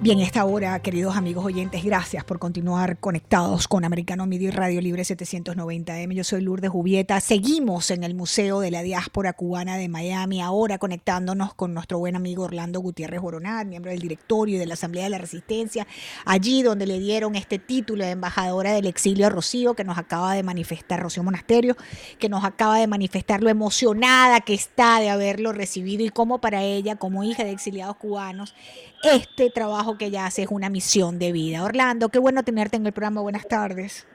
Bien, 0.00 0.20
esta 0.20 0.44
hora, 0.44 0.78
queridos 0.78 1.16
amigos 1.16 1.44
oyentes, 1.44 1.82
gracias 1.82 2.22
por 2.22 2.38
continuar 2.38 3.00
conectados 3.00 3.66
con 3.66 3.84
Americano 3.84 4.28
Media 4.28 4.46
y 4.46 4.50
Radio 4.52 4.80
Libre 4.80 5.02
790M. 5.02 6.14
Yo 6.14 6.22
soy 6.22 6.40
Lourdes 6.40 6.70
Jubieta. 6.70 7.18
Seguimos 7.20 7.90
en 7.90 8.04
el 8.04 8.14
Museo 8.14 8.60
de 8.60 8.70
la 8.70 8.84
Diáspora 8.84 9.32
Cubana 9.32 9.76
de 9.76 9.88
Miami, 9.88 10.40
ahora 10.40 10.78
conectándonos 10.78 11.52
con 11.52 11.74
nuestro 11.74 11.98
buen 11.98 12.14
amigo 12.14 12.44
Orlando 12.44 12.78
Gutiérrez 12.78 13.20
Boronat, 13.20 13.66
miembro 13.66 13.90
del 13.90 13.98
directorio 13.98 14.54
y 14.54 14.58
de 14.60 14.66
la 14.66 14.74
Asamblea 14.74 15.02
de 15.02 15.10
la 15.10 15.18
Resistencia, 15.18 15.84
allí 16.24 16.62
donde 16.62 16.86
le 16.86 17.00
dieron 17.00 17.34
este 17.34 17.58
título 17.58 18.04
de 18.04 18.12
embajadora 18.12 18.74
del 18.74 18.86
exilio 18.86 19.26
a 19.26 19.30
Rocío, 19.30 19.74
que 19.74 19.82
nos 19.82 19.98
acaba 19.98 20.34
de 20.34 20.44
manifestar, 20.44 21.02
Rocío 21.02 21.24
Monasterio, 21.24 21.76
que 22.20 22.28
nos 22.28 22.44
acaba 22.44 22.78
de 22.78 22.86
manifestar 22.86 23.42
lo 23.42 23.50
emocionada 23.50 24.42
que 24.42 24.54
está 24.54 25.00
de 25.00 25.10
haberlo 25.10 25.52
recibido 25.52 26.04
y 26.04 26.10
cómo 26.10 26.40
para 26.40 26.62
ella, 26.62 26.94
como 26.94 27.24
hija 27.24 27.42
de 27.42 27.50
exiliados 27.50 27.96
cubanos, 27.96 28.54
este 29.02 29.50
trabajo 29.50 29.96
que 29.96 30.06
ella 30.06 30.26
hace 30.26 30.42
es 30.42 30.48
una 30.50 30.70
misión 30.70 31.18
de 31.18 31.32
vida. 31.32 31.64
Orlando, 31.64 32.08
qué 32.08 32.18
bueno 32.18 32.42
tenerte 32.42 32.76
en 32.76 32.86
el 32.86 32.92
programa. 32.92 33.20
Buenas 33.20 33.46
tardes. 33.46 34.06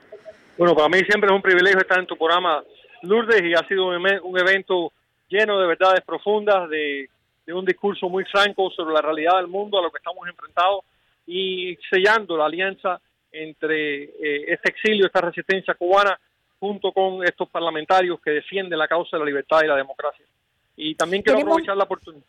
Bueno, 0.58 0.76
para 0.76 0.90
mí 0.90 1.00
siempre 1.00 1.28
es 1.28 1.36
un 1.36 1.42
privilegio 1.42 1.80
estar 1.80 2.00
en 2.00 2.06
tu 2.06 2.16
programa, 2.16 2.64
Lourdes, 3.02 3.42
y 3.42 3.54
ha 3.54 3.68
sido 3.68 3.88
un, 3.88 4.40
evento 4.40 4.92
lleno 5.28 5.60
de 5.60 5.68
verdades 5.68 6.02
profundas, 6.06 6.70
de, 6.70 7.10
un 7.48 7.66
discurso 7.66 8.08
muy 8.08 8.24
franco 8.26 8.70
sobre 8.70 8.94
la 8.94 9.02
realidad 9.02 9.38
del 9.38 9.48
mundo, 9.48 9.80
a 9.80 9.82
lo 9.82 9.92
que 9.92 9.98
estamos 9.98 10.28
enfrentados, 10.28 10.86
y 11.26 11.76
sellando 11.90 12.38
la 12.38 12.46
alianza 12.46 13.02
entre 13.32 14.04
eh, 14.04 14.46
este 14.48 14.70
exilio, 14.70 15.08
esta 15.08 15.22
resistencia 15.22 15.74
cubana, 15.74 16.20
junto 16.60 16.92
con 16.92 17.24
estos 17.24 17.50
parlamentarios 17.50 18.22
que 18.22 18.32
defienden 18.32 18.78
la 18.78 18.88
causa 18.88 19.18
de 19.18 19.22
la 19.22 19.26
libertad 19.26 19.62
y 19.64 19.68
la 19.68 19.76
democracia. 19.76 20.26
Y 20.78 20.96
también 20.96 21.24
quiero 21.24 21.40
aprovechar 21.40 21.76
la 21.76 21.84
oportunidad 21.84 22.24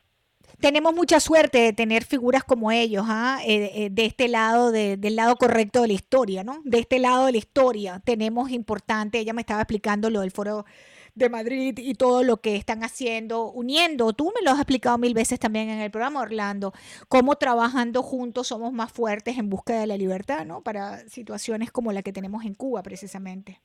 tenemos 0.61 0.95
mucha 0.95 1.21
suerte 1.21 1.59
de 1.59 1.73
tener 1.73 2.05
figuras 2.05 2.45
como 2.45 2.71
ellos, 2.71 3.05
¿ah? 3.09 3.39
eh, 3.45 3.71
eh, 3.75 3.89
de 3.91 4.07
este 4.07 4.29
lado, 4.29 4.73
del 4.73 5.17
lado 5.17 5.37
correcto 5.37 5.83
de 5.83 5.89
la 5.89 5.95
historia, 5.95 6.45
¿no? 6.45 6.61
De 6.65 6.79
este 6.79 6.99
lado 6.99 7.27
de 7.27 7.33
la 7.33 7.39
historia 7.39 8.01
tenemos 8.05 8.51
importante, 8.51 9.19
ella 9.19 9.33
me 9.33 9.41
estaba 9.41 9.63
explicando 9.63 10.11
lo 10.11 10.21
del 10.21 10.31
foro 10.31 10.65
de 11.15 11.29
Madrid 11.29 11.79
y 11.79 11.95
todo 11.95 12.25
lo 12.25 12.39
que 12.39 12.57
están 12.57 12.83
haciendo, 12.83 13.51
uniendo, 13.51 14.13
tú 14.13 14.33
me 14.35 14.45
lo 14.45 14.51
has 14.51 14.59
explicado 14.59 14.99
mil 14.99 15.15
veces 15.15 15.39
también 15.39 15.69
en 15.69 15.81
el 15.81 15.91
programa, 15.91 16.21
Orlando, 16.21 16.73
cómo 17.09 17.37
trabajando 17.37 18.03
juntos 18.03 18.49
somos 18.49 18.73
más 18.73 18.93
fuertes 18.93 19.39
en 19.39 19.49
busca 19.49 19.79
de 19.79 19.87
la 19.87 19.97
libertad, 19.97 20.45
¿no? 20.45 20.63
Para 20.63 20.99
situaciones 21.09 21.71
como 21.71 21.93
la 21.93 22.03
que 22.03 22.13
tenemos 22.13 22.45
en 22.45 22.55
Cuba, 22.55 22.83
precisamente. 22.83 23.61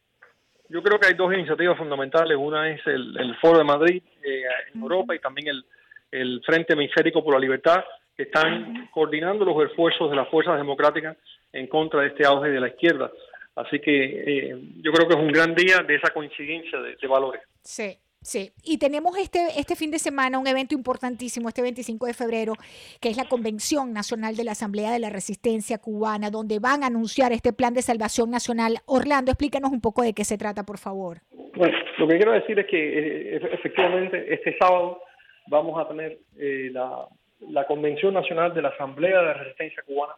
Yo 0.69 0.83
creo 0.83 0.99
que 0.99 1.07
hay 1.07 1.15
dos 1.15 1.33
iniciativas 1.33 1.75
fundamentales. 1.79 2.37
Una 2.39 2.69
es 2.69 2.81
el, 2.85 3.35
Foro 3.41 3.57
de 3.57 3.63
Madrid 3.63 4.03
eh, 4.23 4.43
en 4.71 4.81
Europa 4.81 5.15
y 5.15 5.19
también 5.19 5.47
el, 5.47 5.65
el 6.11 6.41
Frente 6.45 6.73
Hemisférico 6.73 7.23
por 7.23 7.33
la 7.33 7.39
Libertad, 7.39 7.83
que 8.15 8.23
están 8.23 8.89
coordinando 8.91 9.45
los 9.45 9.63
esfuerzos 9.69 10.09
de 10.09 10.15
las 10.17 10.27
fuerzas 10.29 10.57
democráticas 10.57 11.15
en 11.53 11.67
contra 11.67 12.01
de 12.01 12.07
este 12.07 12.25
auge 12.25 12.49
de 12.49 12.59
la 12.59 12.67
izquierda. 12.67 13.09
Así 13.55 13.79
que 13.79 13.91
eh, 13.93 14.59
yo 14.81 14.91
creo 14.91 15.07
que 15.07 15.15
es 15.15 15.19
un 15.19 15.31
gran 15.31 15.55
día 15.55 15.79
de 15.85 15.95
esa 15.95 16.11
coincidencia 16.13 16.79
de, 16.79 17.07
valores. 17.07 17.41
Sí. 17.63 17.97
Sí, 18.21 18.51
y 18.65 18.77
tenemos 18.77 19.17
este, 19.17 19.39
este 19.57 19.77
fin 19.77 19.91
de 19.91 19.97
semana 19.97 20.39
un 20.39 20.45
evento 20.45 20.75
importantísimo, 20.75 21.47
este 21.47 21.61
25 21.61 22.05
de 22.05 22.13
febrero, 22.13 22.53
que 22.99 23.07
es 23.07 23.15
la 23.15 23.23
Convención 23.23 23.93
Nacional 23.93 24.35
de 24.35 24.43
la 24.43 24.51
Asamblea 24.51 24.91
de 24.91 24.99
la 24.99 25.09
Resistencia 25.09 25.77
Cubana, 25.77 26.29
donde 26.29 26.59
van 26.59 26.83
a 26.83 26.87
anunciar 26.87 27.31
este 27.31 27.53
plan 27.53 27.73
de 27.73 27.81
salvación 27.81 28.29
nacional. 28.29 28.79
Orlando, 28.87 29.31
explícanos 29.31 29.71
un 29.71 29.79
poco 29.79 30.01
de 30.01 30.13
qué 30.13 30.25
se 30.25 30.37
trata, 30.37 30.65
por 30.65 30.79
favor. 30.79 31.19
Bueno, 31.55 31.77
lo 31.97 32.09
que 32.09 32.17
quiero 32.17 32.33
decir 32.33 32.59
es 32.59 32.67
que 32.67 33.37
eh, 33.37 33.41
efectivamente 33.53 34.33
este 34.33 34.57
sábado 34.57 35.01
vamos 35.49 35.79
a 35.79 35.87
tener 35.87 36.17
eh, 36.37 36.71
la, 36.71 37.65
Convención 37.67 38.13
Nacional 38.13 38.53
de 38.53 38.61
la 38.61 38.69
Asamblea 38.69 39.21
de 39.21 39.33
Resistencia 39.33 39.83
Cubana, 39.85 40.13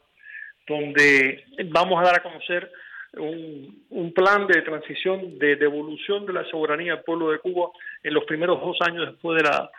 donde 0.67 1.43
vamos 1.69 1.99
a 1.99 2.05
dar 2.05 2.19
a 2.19 2.23
conocer 2.23 2.71
un, 3.17 3.86
un, 3.89 4.13
plan 4.13 4.47
de 4.47 4.61
transición, 4.61 5.38
de 5.38 5.55
devolución 5.55 6.25
de 6.25 6.34
la 6.34 6.45
soberanía 6.45 6.93
al 6.93 7.03
pueblo 7.03 7.32
de 7.32 7.39
Cuba 7.39 7.69
en 8.03 8.13
los 8.13 8.23
primeros 8.25 8.61
dos 8.61 8.77
años 8.82 9.07
después 9.07 9.41
de 9.41 9.49
la, 9.49 9.69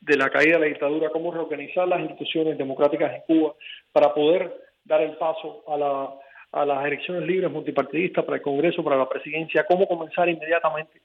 de 0.00 0.16
la 0.16 0.30
caída 0.30 0.54
de 0.54 0.60
la 0.60 0.66
dictadura, 0.66 1.10
cómo 1.10 1.32
reorganizar 1.32 1.88
las 1.88 2.00
instituciones 2.00 2.58
democráticas 2.58 3.14
en 3.14 3.22
Cuba 3.22 3.54
para 3.92 4.12
poder 4.12 4.52
dar 4.84 5.00
el 5.00 5.16
paso 5.16 5.64
a, 5.68 5.76
la, 5.78 6.10
a 6.52 6.66
las 6.66 6.84
elecciones 6.84 7.26
libres 7.26 7.50
multipartidistas 7.50 8.24
para 8.24 8.36
el 8.36 8.42
Congreso, 8.42 8.84
para 8.84 8.96
la 8.96 9.08
presidencia, 9.08 9.64
cómo 9.64 9.86
comenzar 9.86 10.28
inmediatamente 10.28 11.00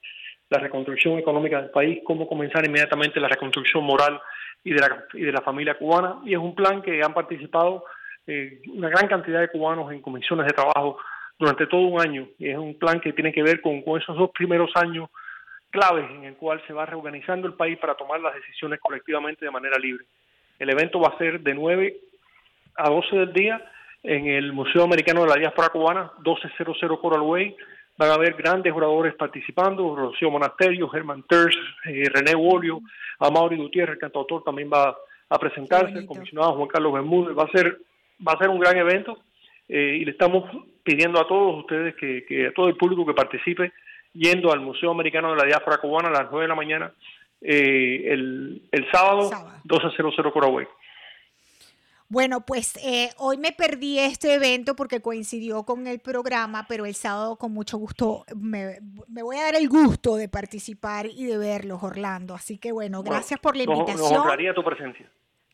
la 0.50 0.58
reconstrucción 0.58 1.18
económica 1.18 1.60
del 1.60 1.70
país, 1.70 2.00
cómo 2.04 2.26
comenzar 2.26 2.64
inmediatamente 2.64 3.20
la 3.20 3.28
reconstrucción 3.28 3.84
moral 3.84 4.20
y 4.64 4.72
de 4.72 4.80
la, 4.80 5.04
y 5.14 5.22
de 5.22 5.32
la 5.32 5.42
familia 5.42 5.74
cubana. 5.74 6.18
Y 6.24 6.32
es 6.32 6.38
un 6.38 6.54
plan 6.54 6.82
que 6.82 7.02
han 7.02 7.14
participado 7.14 7.84
eh, 8.26 8.60
una 8.74 8.88
gran 8.88 9.08
cantidad 9.08 9.40
de 9.40 9.48
cubanos 9.48 9.92
en 9.92 10.02
comisiones 10.02 10.46
de 10.46 10.52
trabajo 10.52 10.98
durante 11.38 11.66
todo 11.66 11.82
un 11.82 12.00
año. 12.00 12.28
Y 12.38 12.48
es 12.48 12.56
un 12.56 12.78
plan 12.78 13.00
que 13.00 13.12
tiene 13.12 13.32
que 13.32 13.42
ver 13.42 13.60
con, 13.60 13.82
esos 13.98 14.16
dos 14.16 14.30
primeros 14.30 14.70
años 14.76 15.08
claves 15.70 16.10
en 16.10 16.24
el 16.24 16.36
cual 16.36 16.62
se 16.66 16.72
va 16.72 16.86
reorganizando 16.86 17.46
el 17.46 17.54
país 17.54 17.78
para 17.78 17.94
tomar 17.94 18.20
las 18.20 18.34
decisiones 18.34 18.80
colectivamente 18.80 19.44
de 19.44 19.50
manera 19.50 19.78
libre. 19.78 20.04
El 20.58 20.70
evento 20.70 20.98
va 21.00 21.08
a 21.08 21.18
ser 21.18 21.40
de 21.40 21.54
9 21.54 21.96
a 22.76 22.90
12 22.90 23.16
del 23.16 23.32
día 23.32 23.70
en 24.02 24.26
el 24.26 24.52
Museo 24.52 24.84
Americano 24.84 25.22
de 25.22 25.28
la 25.28 25.36
Diáspora 25.36 25.68
Cubana, 25.68 26.12
1200 26.18 27.00
Coral 27.00 27.20
Way. 27.20 27.56
Van 27.98 28.10
a 28.10 28.14
haber 28.14 28.34
grandes 28.34 28.72
oradores 28.72 29.14
participando, 29.16 29.94
Rocío 29.96 30.30
Monasterio, 30.30 30.88
Germán 30.88 31.24
Terz, 31.24 31.56
eh, 31.84 32.04
René 32.08 32.34
Wolio, 32.36 32.80
Amaury 33.18 33.56
Gutiérrez, 33.56 33.94
el 33.94 34.00
cantautor, 34.00 34.44
también 34.44 34.70
va 34.72 34.96
a 35.28 35.38
presentarse, 35.38 35.98
el 35.98 36.06
comisionado 36.06 36.54
Juan 36.54 36.68
Carlos 36.68 36.92
Bermúdez. 36.92 37.36
Va 37.36 37.42
a 37.42 37.50
ser, 37.50 37.78
va 38.26 38.32
a 38.32 38.38
ser 38.38 38.48
un 38.50 38.60
gran 38.60 38.76
evento 38.76 39.18
eh, 39.68 39.98
y 40.00 40.04
le 40.04 40.12
estamos 40.12 40.44
pidiendo 40.82 41.20
a 41.20 41.26
todos 41.26 41.58
ustedes 41.58 41.94
que, 41.96 42.46
a 42.46 42.52
todo 42.52 42.68
el 42.68 42.76
público 42.76 43.04
que 43.04 43.14
participe 43.14 43.72
yendo 44.14 44.52
al 44.52 44.60
Museo 44.60 44.90
Americano 44.90 45.30
de 45.30 45.36
la 45.36 45.44
Diáspora 45.44 45.78
Cubana 45.78 46.08
a 46.08 46.22
las 46.22 46.30
9 46.30 46.44
de 46.44 46.48
la 46.48 46.54
mañana 46.54 46.92
eh, 47.40 48.12
el, 48.12 48.62
el, 48.72 48.90
sábado, 48.90 49.30
1200 49.64 50.32
Coraway. 50.32 50.66
Bueno, 52.10 52.40
pues 52.46 52.76
eh, 52.82 53.10
hoy 53.18 53.36
me 53.36 53.52
perdí 53.52 53.98
este 53.98 54.34
evento 54.34 54.74
porque 54.74 55.02
coincidió 55.02 55.64
con 55.64 55.86
el 55.86 56.00
programa, 56.00 56.64
pero 56.66 56.86
el 56.86 56.94
sábado 56.94 57.36
con 57.36 57.52
mucho 57.52 57.76
gusto 57.76 58.24
me, 58.34 58.78
voy 59.08 59.36
a 59.36 59.44
dar 59.44 59.56
el 59.56 59.68
gusto 59.68 60.16
de 60.16 60.28
participar 60.28 61.06
y 61.06 61.26
de 61.26 61.36
verlos, 61.36 61.82
Orlando. 61.82 62.34
Así 62.34 62.56
que 62.56 62.72
bueno, 62.72 63.02
gracias 63.02 63.38
por 63.40 63.56
la 63.56 63.64
invitación. 63.64 64.24
Nos, 64.26 64.54
tu 64.54 64.64
presencia. 64.64 65.10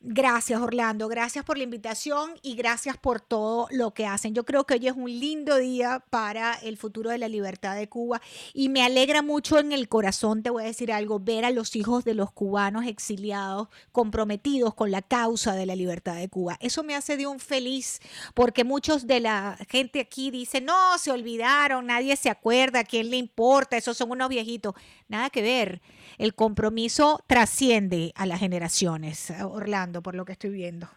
Gracias, 0.07 0.61
Orlando. 0.61 1.09
Gracias 1.09 1.47
por 1.47 1.57
la 1.57 1.65
invitación 1.65 2.33
y 2.43 2.57
gracias 2.57 2.99
por 2.99 3.23
todo 3.23 3.69
lo 3.71 3.95
que 3.95 4.05
hacen. 4.05 4.35
Yo 4.35 4.45
creo 4.45 4.65
que 4.65 4.75
hoy 4.75 4.87
es 4.87 4.93
un 4.95 5.09
lindo 5.09 5.57
día 5.57 6.05
para 6.11 6.53
el 6.57 6.77
futuro 6.77 7.09
de 7.09 7.17
la 7.17 7.27
libertad 7.27 7.75
de 7.75 7.89
Cuba 7.89 8.21
y 8.53 8.69
me 8.69 8.83
alegra 8.83 9.23
mucho 9.23 9.59
en 9.59 9.73
el 9.73 9.89
corazón, 9.89 10.43
te 10.43 10.51
voy 10.51 10.65
a 10.65 10.67
decir 10.67 10.93
algo, 10.93 11.21
ver 11.21 11.47
a 11.47 11.51
los 11.51 11.75
hijos 11.75 12.05
de 12.05 12.13
los 12.13 12.31
cubanos 12.33 12.85
exiliados 12.85 13.69
comprometidos 13.93 14.75
con 14.75 14.91
la 14.91 15.01
causa 15.01 15.55
de 15.55 15.65
la 15.65 15.75
libertad 15.75 16.17
de 16.17 16.29
Cuba. 16.29 16.59
Eso 16.61 16.83
me 16.83 16.95
hace 16.95 17.17
de 17.17 17.27
un 17.27 17.41
feliz 17.41 18.01
porque 18.35 18.63
muchos 18.63 19.07
de 19.07 19.21
la 19.21 19.57
gente 19.71 20.01
aquí 20.01 20.31
dicen, 20.31 20.67
no, 20.67 20.99
se 20.99 21.13
olvidaron, 21.13 21.87
nadie 21.87 22.15
se 22.17 22.29
acuerda, 22.29 22.81
¿a 22.81 22.85
quién 22.85 23.09
le 23.09 23.17
importa? 23.17 23.79
Esos 23.79 23.97
son 23.97 24.11
unos 24.11 24.29
viejitos. 24.29 24.75
Nada 25.09 25.31
que 25.31 25.41
ver. 25.41 25.81
El 26.19 26.35
compromiso 26.35 27.21
trasciende 27.27 28.13
a 28.15 28.27
las 28.27 28.41
generaciones, 28.41 29.33
Orlando, 29.43 30.03
por 30.03 30.15
lo 30.15 30.25
que 30.25 30.33
estoy 30.33 30.51
viendo. 30.51 30.89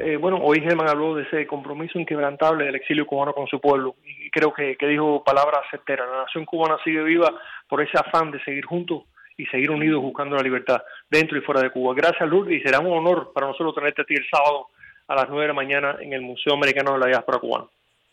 Eh, 0.00 0.16
bueno, 0.16 0.38
hoy 0.42 0.60
Germán 0.60 0.88
habló 0.88 1.14
de 1.14 1.22
ese 1.24 1.46
compromiso 1.46 1.98
inquebrantable 1.98 2.64
del 2.64 2.74
exilio 2.74 3.06
cubano 3.06 3.32
con 3.32 3.46
su 3.46 3.60
pueblo 3.60 3.96
y 4.04 4.30
creo 4.30 4.52
que, 4.52 4.76
dijo 4.86 5.22
palabras 5.24 5.62
certeras. 5.70 6.08
La 6.10 6.24
nación 6.24 6.44
cubana 6.44 6.76
sigue 6.84 7.02
viva 7.02 7.32
por 7.68 7.82
ese 7.82 7.98
afán 7.98 8.30
de 8.30 8.42
seguir 8.44 8.64
juntos 8.64 9.04
y 9.36 9.46
seguir 9.46 9.70
unidos 9.70 10.00
buscando 10.00 10.36
la 10.36 10.42
libertad 10.42 10.82
dentro 11.10 11.36
y 11.36 11.40
fuera 11.40 11.60
de 11.60 11.70
Cuba. 11.70 11.94
Gracias 11.94 12.28
Lourdes 12.28 12.60
y 12.60 12.62
será 12.62 12.80
un 12.80 12.92
honor 12.92 13.32
para 13.32 13.48
nosotros 13.48 13.74
tenerte 13.74 14.02
a 14.02 14.04
ti 14.04 14.14
el 14.14 14.26
sábado 14.30 14.68
a 15.08 15.14
las 15.14 15.28
9 15.28 15.42
de 15.42 15.48
la 15.48 15.54
mañana 15.54 15.96
en 16.00 16.12
el 16.12 16.22
Museo 16.22 16.54
Americano 16.54 16.92
de 16.92 16.98
la 16.98 17.06
Diáspora 17.06 17.38
Cubana. 17.38 17.66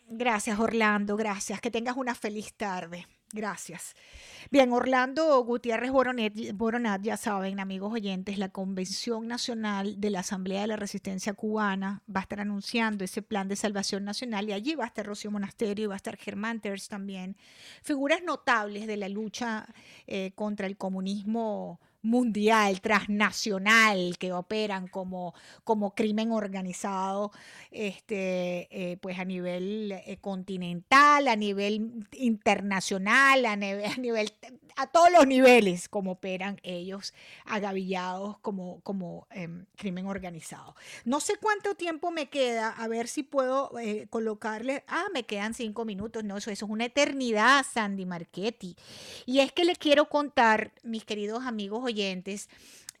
Gracias 0.08 0.58
Orlando, 0.58 1.16
gracias. 1.16 1.60
Que 1.60 1.70
tengas 1.70 1.96
una 1.96 2.14
feliz 2.14 2.54
tarde. 2.54 3.06
Gracias. 3.32 3.94
Bien, 4.50 4.70
Orlando 4.72 5.42
Gutiérrez 5.42 5.90
Boronat, 5.90 7.02
ya 7.02 7.16
saben, 7.16 7.60
amigos 7.60 7.94
oyentes, 7.94 8.36
la 8.36 8.50
Convención 8.50 9.26
Nacional 9.26 9.98
de 9.98 10.10
la 10.10 10.20
Asamblea 10.20 10.60
de 10.60 10.66
la 10.66 10.76
Resistencia 10.76 11.32
Cubana 11.32 12.02
va 12.14 12.20
a 12.20 12.22
estar 12.24 12.40
anunciando 12.40 13.04
ese 13.04 13.22
plan 13.22 13.48
de 13.48 13.56
salvación 13.56 14.04
nacional 14.04 14.48
y 14.48 14.52
allí 14.52 14.74
va 14.74 14.84
a 14.84 14.88
estar 14.88 15.06
Rocío 15.06 15.30
Monasterio 15.30 15.84
y 15.84 15.88
va 15.88 15.94
a 15.94 15.96
estar 15.96 16.18
Germán 16.18 16.60
Terz 16.60 16.88
también. 16.88 17.36
Figuras 17.82 18.22
notables 18.22 18.86
de 18.86 18.98
la 18.98 19.08
lucha 19.08 19.66
eh, 20.06 20.32
contra 20.34 20.66
el 20.66 20.76
comunismo 20.76 21.80
mundial, 22.02 22.80
transnacional, 22.80 24.18
que 24.18 24.32
operan 24.32 24.88
como, 24.88 25.34
como 25.64 25.94
crimen 25.94 26.32
organizado, 26.32 27.30
este, 27.70 28.68
eh, 28.70 28.96
pues 29.00 29.18
a 29.18 29.24
nivel 29.24 29.92
eh, 29.92 30.18
continental, 30.20 31.28
a 31.28 31.36
nivel 31.36 32.06
internacional, 32.12 33.46
a, 33.46 33.56
nivel, 33.56 34.32
a, 34.76 34.86
todos 34.88 35.12
los 35.12 35.26
niveles, 35.26 35.88
como 35.88 36.12
operan 36.12 36.58
ellos 36.64 37.14
agavillados 37.46 38.38
como, 38.38 38.80
como 38.82 39.28
em, 39.30 39.66
crimen 39.76 40.06
organizado. 40.06 40.74
No 41.04 41.20
sé 41.20 41.36
cuánto 41.40 41.74
tiempo 41.76 42.10
me 42.10 42.28
queda, 42.28 42.70
a 42.70 42.88
ver 42.88 43.06
si 43.06 43.22
puedo 43.22 43.78
eh, 43.78 44.08
colocarle, 44.10 44.82
ah, 44.88 45.06
me 45.14 45.22
quedan 45.22 45.54
cinco 45.54 45.84
minutos, 45.84 46.24
no, 46.24 46.36
eso, 46.36 46.50
es 46.50 46.62
una 46.62 46.86
eternidad, 46.86 47.64
Sandy 47.64 48.06
Marchetti. 48.06 48.76
Y 49.24 49.38
es 49.38 49.52
que 49.52 49.64
le 49.64 49.76
quiero 49.76 50.08
contar, 50.08 50.72
mis 50.82 51.04
queridos 51.04 51.44
amigos 51.44 51.91
oyentes, 51.92 52.48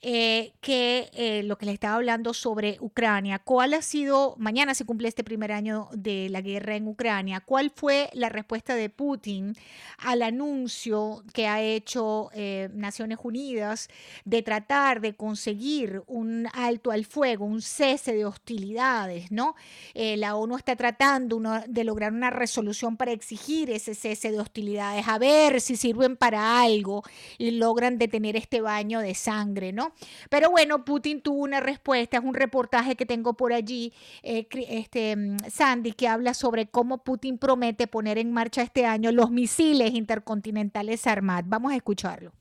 eh, 0.04 0.54
que 0.60 1.10
eh, 1.12 1.44
lo 1.44 1.56
que 1.56 1.64
les 1.64 1.74
estaba 1.74 1.94
hablando 1.94 2.34
sobre 2.34 2.76
Ucrania, 2.80 3.38
¿cuál 3.38 3.72
ha 3.72 3.82
sido, 3.82 4.34
mañana 4.36 4.74
se 4.74 4.84
cumple 4.84 5.06
este 5.06 5.22
primer 5.22 5.52
año 5.52 5.88
de 5.92 6.28
la 6.28 6.40
guerra 6.40 6.74
en 6.74 6.88
Ucrania, 6.88 7.38
cuál 7.38 7.70
fue 7.70 8.10
la 8.12 8.28
respuesta 8.28 8.74
de 8.74 8.90
Putin 8.90 9.54
al 9.98 10.22
anuncio 10.22 11.22
que 11.32 11.46
ha 11.46 11.62
hecho 11.62 12.30
eh, 12.34 12.68
Naciones 12.74 13.18
Unidas 13.22 13.86
de 14.24 14.42
tratar 14.42 15.00
de 15.00 15.14
conseguir 15.14 16.02
un 16.08 16.48
alto 16.52 16.90
al 16.90 17.04
fuego, 17.04 17.44
un 17.44 17.62
cese 17.62 18.12
de 18.12 18.24
hostilidades, 18.24 19.30
¿no? 19.30 19.54
la 19.94 20.34
ONU 20.34 20.56
está 20.56 20.74
tratando 20.74 21.40
de 21.68 21.84
lograr 21.84 22.12
una 22.12 22.30
resolución 22.30 22.96
para 22.96 23.12
exigir 23.12 23.70
ese 23.70 23.94
cese 23.94 24.32
de 24.32 24.40
hostilidades, 24.40 25.06
a 25.06 25.18
ver 25.18 25.60
si 25.60 25.76
sirven 25.76 26.16
para 26.16 26.60
algo 26.60 27.04
y 27.38 27.52
logran 27.52 27.98
detener 27.98 28.34
este 28.34 28.60
baño 28.60 28.98
de 28.98 29.14
sangre, 29.14 29.72
¿no? 29.72 29.91
Pero 30.30 30.50
bueno, 30.50 30.84
Putin 30.84 31.20
tuvo 31.20 31.42
una 31.42 31.60
respuesta, 31.60 32.18
es 32.18 32.24
un 32.24 32.34
reportaje 32.34 32.96
que 32.96 33.06
tengo 33.06 33.34
por 33.34 33.52
allí, 33.52 33.92
eh, 34.22 34.46
este, 34.68 35.16
mm, 35.16 35.36
Sandy, 35.50 35.92
que 35.92 36.08
habla 36.08 36.34
sobre 36.34 36.66
cómo 36.66 37.04
Putin 37.04 37.38
promete 37.38 37.86
poner 37.86 38.18
en 38.18 38.32
marcha 38.32 38.62
este 38.62 38.86
año 38.86 39.12
los 39.12 39.30
misiles 39.30 39.92
intercontinentales 39.94 41.06
Armad. 41.06 41.44
Vamos 41.46 41.72
a 41.72 41.76
escucharlo. 41.76 42.32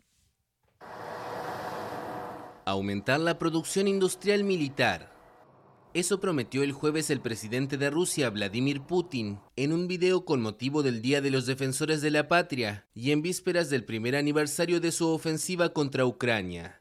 Aumentar 2.65 3.19
la 3.19 3.37
producción 3.39 3.87
industrial 3.87 4.43
militar. 4.43 5.11
Eso 5.93 6.21
prometió 6.21 6.63
el 6.63 6.71
jueves 6.71 7.09
el 7.09 7.19
presidente 7.19 7.77
de 7.77 7.89
Rusia, 7.89 8.29
Vladimir 8.29 8.81
Putin, 8.81 9.39
en 9.57 9.73
un 9.73 9.89
video 9.89 10.23
con 10.23 10.41
motivo 10.41 10.83
del 10.83 11.01
Día 11.01 11.19
de 11.19 11.31
los 11.31 11.45
Defensores 11.45 12.01
de 12.01 12.11
la 12.11 12.29
Patria 12.29 12.87
y 12.93 13.11
en 13.11 13.21
vísperas 13.21 13.69
del 13.69 13.83
primer 13.83 14.15
aniversario 14.15 14.79
de 14.79 14.93
su 14.93 15.09
ofensiva 15.09 15.73
contra 15.73 16.05
Ucrania. 16.05 16.80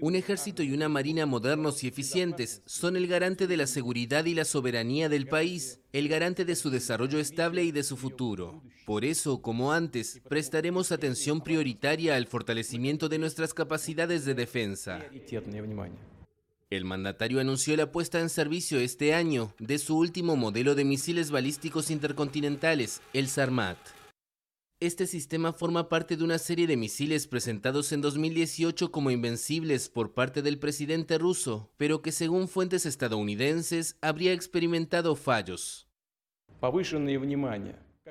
Un 0.00 0.14
ejército 0.14 0.62
y 0.62 0.72
una 0.72 0.88
marina 0.88 1.26
modernos 1.26 1.84
y 1.84 1.88
eficientes 1.88 2.62
son 2.66 2.96
el 2.96 3.06
garante 3.06 3.46
de 3.46 3.56
la 3.56 3.66
seguridad 3.66 4.24
y 4.24 4.34
la 4.34 4.44
soberanía 4.44 5.08
del 5.08 5.26
país, 5.26 5.80
el 5.92 6.08
garante 6.08 6.44
de 6.44 6.56
su 6.56 6.70
desarrollo 6.70 7.18
estable 7.18 7.64
y 7.64 7.72
de 7.72 7.82
su 7.82 7.96
futuro. 7.96 8.62
Por 8.86 9.04
eso, 9.04 9.42
como 9.42 9.72
antes, 9.72 10.20
prestaremos 10.28 10.92
atención 10.92 11.42
prioritaria 11.42 12.16
al 12.16 12.26
fortalecimiento 12.26 13.08
de 13.08 13.18
nuestras 13.18 13.54
capacidades 13.54 14.24
de 14.24 14.34
defensa. 14.34 15.04
El 16.70 16.84
mandatario 16.84 17.40
anunció 17.40 17.76
la 17.76 17.90
puesta 17.90 18.20
en 18.20 18.28
servicio 18.28 18.78
este 18.78 19.12
año 19.12 19.54
de 19.58 19.78
su 19.78 19.98
último 19.98 20.36
modelo 20.36 20.76
de 20.76 20.84
misiles 20.84 21.32
balísticos 21.32 21.90
intercontinentales, 21.90 23.02
el 23.12 23.26
Sarmat. 23.26 23.76
Este 24.80 25.06
sistema 25.06 25.52
forma 25.52 25.90
parte 25.90 26.16
de 26.16 26.24
una 26.24 26.38
serie 26.38 26.66
de 26.66 26.78
misiles 26.78 27.26
presentados 27.26 27.92
en 27.92 28.00
2018 28.00 28.90
como 28.90 29.10
invencibles 29.10 29.90
por 29.90 30.14
parte 30.14 30.40
del 30.40 30.58
presidente 30.58 31.18
ruso, 31.18 31.70
pero 31.76 32.00
que 32.00 32.12
según 32.12 32.48
fuentes 32.48 32.86
estadounidenses 32.86 33.98
habría 34.00 34.32
experimentado 34.32 35.16
fallos. 35.16 35.86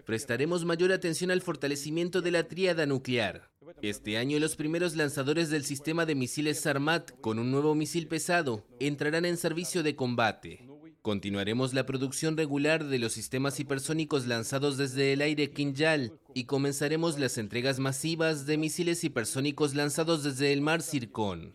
Prestaremos 0.05 0.63
mayor 0.63 0.91
atención 0.91 1.31
al 1.31 1.41
fortalecimiento 1.41 2.21
de 2.21 2.29
la 2.29 2.47
tríada 2.47 2.85
nuclear. 2.85 3.49
Este 3.81 4.19
año 4.19 4.37
los 4.37 4.55
primeros 4.55 4.95
lanzadores 4.95 5.49
del 5.49 5.63
sistema 5.63 6.05
de 6.05 6.13
misiles 6.13 6.59
Sarmat 6.59 7.19
con 7.19 7.39
un 7.39 7.49
nuevo 7.49 7.73
misil 7.73 8.07
pesado 8.07 8.67
entrarán 8.79 9.25
en 9.25 9.37
servicio 9.37 9.81
de 9.81 9.95
combate. 9.95 10.68
Continuaremos 11.09 11.73
la 11.73 11.87
producción 11.87 12.37
regular 12.37 12.83
de 12.83 12.99
los 12.99 13.13
sistemas 13.13 13.59
hipersónicos 13.59 14.27
lanzados 14.27 14.77
desde 14.77 15.11
el 15.11 15.21
aire 15.21 15.49
Kinjal 15.49 16.13
y 16.35 16.43
comenzaremos 16.43 17.17
las 17.17 17.39
entregas 17.39 17.79
masivas 17.79 18.45
de 18.45 18.59
misiles 18.59 19.03
hipersónicos 19.03 19.73
lanzados 19.73 20.23
desde 20.23 20.53
el 20.53 20.61
mar 20.61 20.83
Zircon. 20.83 21.51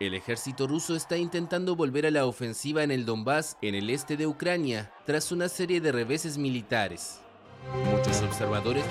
El 0.00 0.14
ejército 0.14 0.66
ruso 0.66 0.96
está 0.96 1.18
intentando 1.18 1.76
volver 1.76 2.06
a 2.06 2.10
la 2.10 2.24
ofensiva 2.24 2.82
en 2.82 2.90
el 2.90 3.04
Donbass, 3.04 3.58
en 3.60 3.74
el 3.74 3.90
este 3.90 4.16
de 4.16 4.26
Ucrania, 4.26 4.94
tras 5.04 5.30
una 5.30 5.50
serie 5.50 5.82
de 5.82 5.92
reveses 5.92 6.38
militares. 6.38 7.20
Muchos 7.94 8.22
observadores 8.22 8.86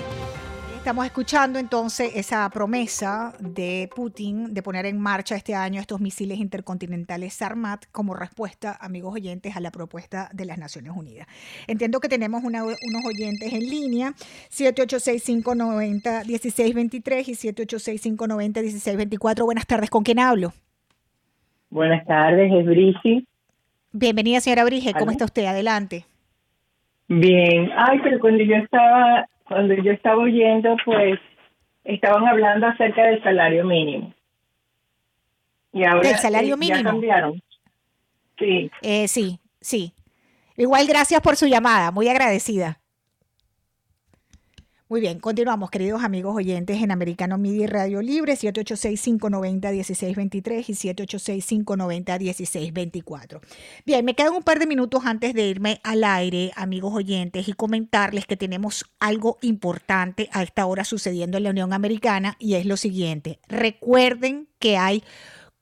Estamos 0.84 1.06
escuchando 1.06 1.58
entonces 1.58 2.14
esa 2.14 2.46
promesa 2.50 3.32
de 3.40 3.88
Putin 3.96 4.52
de 4.52 4.62
poner 4.62 4.84
en 4.84 5.00
marcha 5.00 5.34
este 5.34 5.54
año 5.54 5.80
estos 5.80 5.98
misiles 5.98 6.38
intercontinentales 6.38 7.32
Sarmat 7.32 7.86
como 7.90 8.12
respuesta, 8.12 8.76
amigos 8.78 9.14
oyentes, 9.14 9.56
a 9.56 9.60
la 9.60 9.70
propuesta 9.70 10.28
de 10.34 10.44
las 10.44 10.58
Naciones 10.58 10.92
Unidas. 10.94 11.26
Entiendo 11.68 12.00
que 12.00 12.10
tenemos 12.10 12.44
unos 12.44 12.76
oyentes 13.06 13.50
en 13.50 13.60
línea, 13.60 14.12
786-590-1623 14.50 17.28
y 17.28 17.32
786-590-1624. 17.32 19.42
Buenas 19.42 19.66
tardes, 19.66 19.88
¿con 19.88 20.02
quién 20.02 20.18
hablo? 20.18 20.52
Buenas 21.70 22.06
tardes, 22.06 22.52
es 22.52 22.66
Brigi. 22.66 23.26
Bienvenida, 23.90 24.42
señora 24.42 24.64
Brige. 24.64 24.92
¿Cómo 24.92 25.12
está 25.12 25.24
usted? 25.24 25.46
Adelante. 25.46 26.04
Bien. 27.20 27.70
Ay, 27.76 28.00
pero 28.02 28.18
cuando 28.18 28.42
yo 28.42 28.56
estaba, 28.56 29.28
cuando 29.44 29.74
yo 29.74 29.92
estaba 29.92 30.22
oyendo, 30.22 30.76
pues 30.84 31.18
estaban 31.84 32.26
hablando 32.26 32.66
acerca 32.66 33.04
del 33.06 33.22
salario 33.22 33.64
mínimo. 33.64 34.12
Y 35.72 35.84
ahora 35.84 36.08
¿Del 36.08 36.18
salario 36.18 36.56
mínimo? 36.56 36.78
Ya 36.78 36.84
cambiaron. 36.84 37.42
Sí. 38.38 38.70
Eh, 38.82 39.08
sí, 39.08 39.38
sí. 39.60 39.92
Igual 40.56 40.86
gracias 40.86 41.20
por 41.20 41.36
su 41.36 41.46
llamada, 41.46 41.90
muy 41.90 42.08
agradecida. 42.08 42.78
Muy 44.86 45.00
bien, 45.00 45.18
continuamos, 45.18 45.70
queridos 45.70 46.04
amigos 46.04 46.36
oyentes 46.36 46.82
en 46.82 46.90
Americano 46.90 47.38
Media 47.38 47.64
y 47.64 47.66
Radio 47.66 48.02
Libre, 48.02 48.34
786-590-1623 48.34 50.68
y 50.68 50.74
786-590-1624. 51.54 53.40
Bien, 53.86 54.04
me 54.04 54.14
quedan 54.14 54.34
un 54.34 54.42
par 54.42 54.58
de 54.58 54.66
minutos 54.66 55.06
antes 55.06 55.32
de 55.32 55.46
irme 55.46 55.80
al 55.84 56.04
aire, 56.04 56.52
amigos 56.54 56.92
oyentes, 56.92 57.48
y 57.48 57.54
comentarles 57.54 58.26
que 58.26 58.36
tenemos 58.36 58.84
algo 59.00 59.38
importante 59.40 60.28
a 60.32 60.42
esta 60.42 60.66
hora 60.66 60.84
sucediendo 60.84 61.38
en 61.38 61.44
la 61.44 61.50
Unión 61.50 61.72
Americana 61.72 62.36
y 62.38 62.56
es 62.56 62.66
lo 62.66 62.76
siguiente. 62.76 63.38
Recuerden 63.48 64.50
que 64.58 64.76
hay 64.76 65.02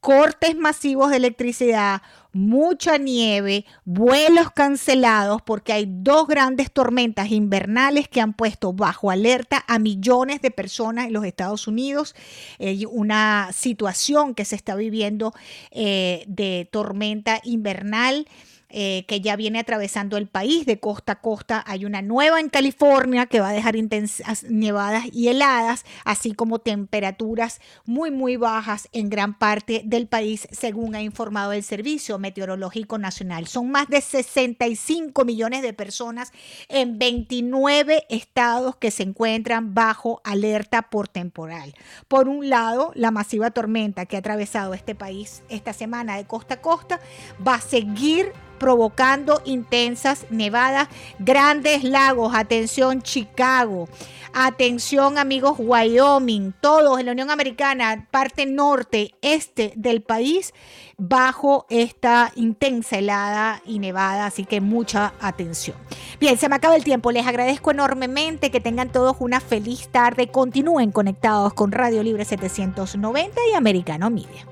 cortes 0.01 0.57
masivos 0.57 1.11
de 1.11 1.19
electricidad, 1.19 2.03
mucha 2.33 2.99
nieve, 2.99 3.65
vuelos 3.85 4.51
cancelados 4.51 5.43
porque 5.43 5.73
hay 5.73 5.87
dos 5.89 6.27
grandes 6.27 6.73
tormentas 6.73 7.31
invernales 7.31 8.09
que 8.09 8.21
han 8.21 8.33
puesto 8.33 8.73
bajo 8.73 9.11
alerta 9.11 9.65
a 9.69 9.79
millones 9.79 10.41
de 10.41 10.51
personas 10.51 11.07
en 11.07 11.13
los 11.13 11.25
Estados 11.25 11.67
Unidos. 11.67 12.15
Hay 12.59 12.87
una 12.87 13.51
situación 13.53 14.35
que 14.35 14.45
se 14.45 14.57
está 14.57 14.75
viviendo 14.75 15.33
eh, 15.71 16.25
de 16.27 16.69
tormenta 16.71 17.41
invernal. 17.45 18.27
Eh, 18.75 19.05
que 19.07 19.21
ya 19.21 19.37
viene 19.37 19.59
atravesando 19.59 20.17
el 20.17 20.29
país 20.29 20.65
de 20.65 20.81
costa 20.81 21.13
a 21.13 21.21
costa. 21.21 21.63
Hay 21.67 21.85
una 21.85 22.01
nueva 22.01 22.41
en 22.41 22.49
California 22.49 23.27
que 23.27 23.39
va 23.39 23.51
a 23.51 23.53
dejar 23.53 23.77
intensas 23.77 24.45
nevadas 24.45 25.05
y 25.13 25.29
heladas, 25.29 25.85
así 26.07 26.33
como 26.33 26.59
temperaturas 26.59 27.61
muy, 27.85 28.11
muy 28.11 28.37
bajas 28.37 28.89
en 28.93 29.11
gran 29.11 29.39
parte 29.39 29.83
del 29.85 30.07
país, 30.07 30.49
según 30.53 30.95
ha 30.95 31.03
informado 31.03 31.53
el 31.53 31.63
Servicio 31.65 32.19
Meteorológico 32.19 32.97
Nacional. 32.97 33.47
Son 33.47 33.71
más 33.71 33.89
de 33.89 34.01
65 34.01 35.23
millones 35.27 35.61
de 35.61 35.75
personas 35.75 36.33
en 36.71 36.99
29 36.99 38.07
estados 38.09 38.77
que 38.77 38.91
se 38.91 39.03
encuentran 39.03 39.75
bajo 39.75 40.23
alerta 40.25 40.89
por 40.89 41.09
temporal. 41.09 41.75
Por 42.09 42.27
un 42.27 42.49
lado, 42.49 42.93
la 42.95 43.11
masiva 43.11 43.51
tormenta 43.51 44.07
que 44.07 44.17
ha 44.17 44.21
atravesado 44.21 44.73
este 44.73 44.95
país 44.95 45.43
esta 45.51 45.75
semana 45.75 46.17
de 46.17 46.25
costa 46.25 46.55
a 46.55 46.61
costa 46.63 47.01
va 47.47 47.57
a 47.57 47.61
seguir 47.61 48.33
provocando 48.63 49.43
intensas 49.45 50.25
nevadas, 50.31 50.89
grandes 51.19 51.83
lagos, 51.83 52.33
atención 52.33 53.03
Chicago, 53.03 53.89
atención 54.33 55.19
amigos 55.19 55.57
Wyoming, 55.59 56.55
todos 56.61 57.01
en 57.01 57.07
la 57.07 57.13
Unión 57.13 57.33
Americana, 57.33 58.07
parte 58.13 58.47
norte, 58.47 59.17
este 59.21 59.73
del 59.75 60.01
país, 60.01 60.55
bajo 60.97 61.67
esta 61.71 62.31
intensa 62.37 62.99
helada 62.99 63.61
y 63.67 63.81
nevada, 63.81 64.27
así 64.27 64.45
que 64.45 64.61
mucha 64.61 65.13
atención. 65.21 65.77
Bien, 66.21 66.39
se 66.39 66.49
me 66.49 66.55
acaba 66.55 66.77
el 66.77 66.85
tiempo, 66.85 67.11
les 67.11 67.27
agradezco 67.27 67.73
enormemente 67.73 68.53
que 68.53 68.61
tengan 68.61 68.93
todos 68.93 69.17
una 69.19 69.41
feliz 69.41 69.89
tarde, 69.89 70.29
continúen 70.29 70.93
conectados 70.93 71.53
con 71.53 71.73
Radio 71.73 72.05
Libre 72.05 72.25
790 72.25 73.41
y 73.51 73.55
Americano 73.57 74.09
Media. 74.09 74.52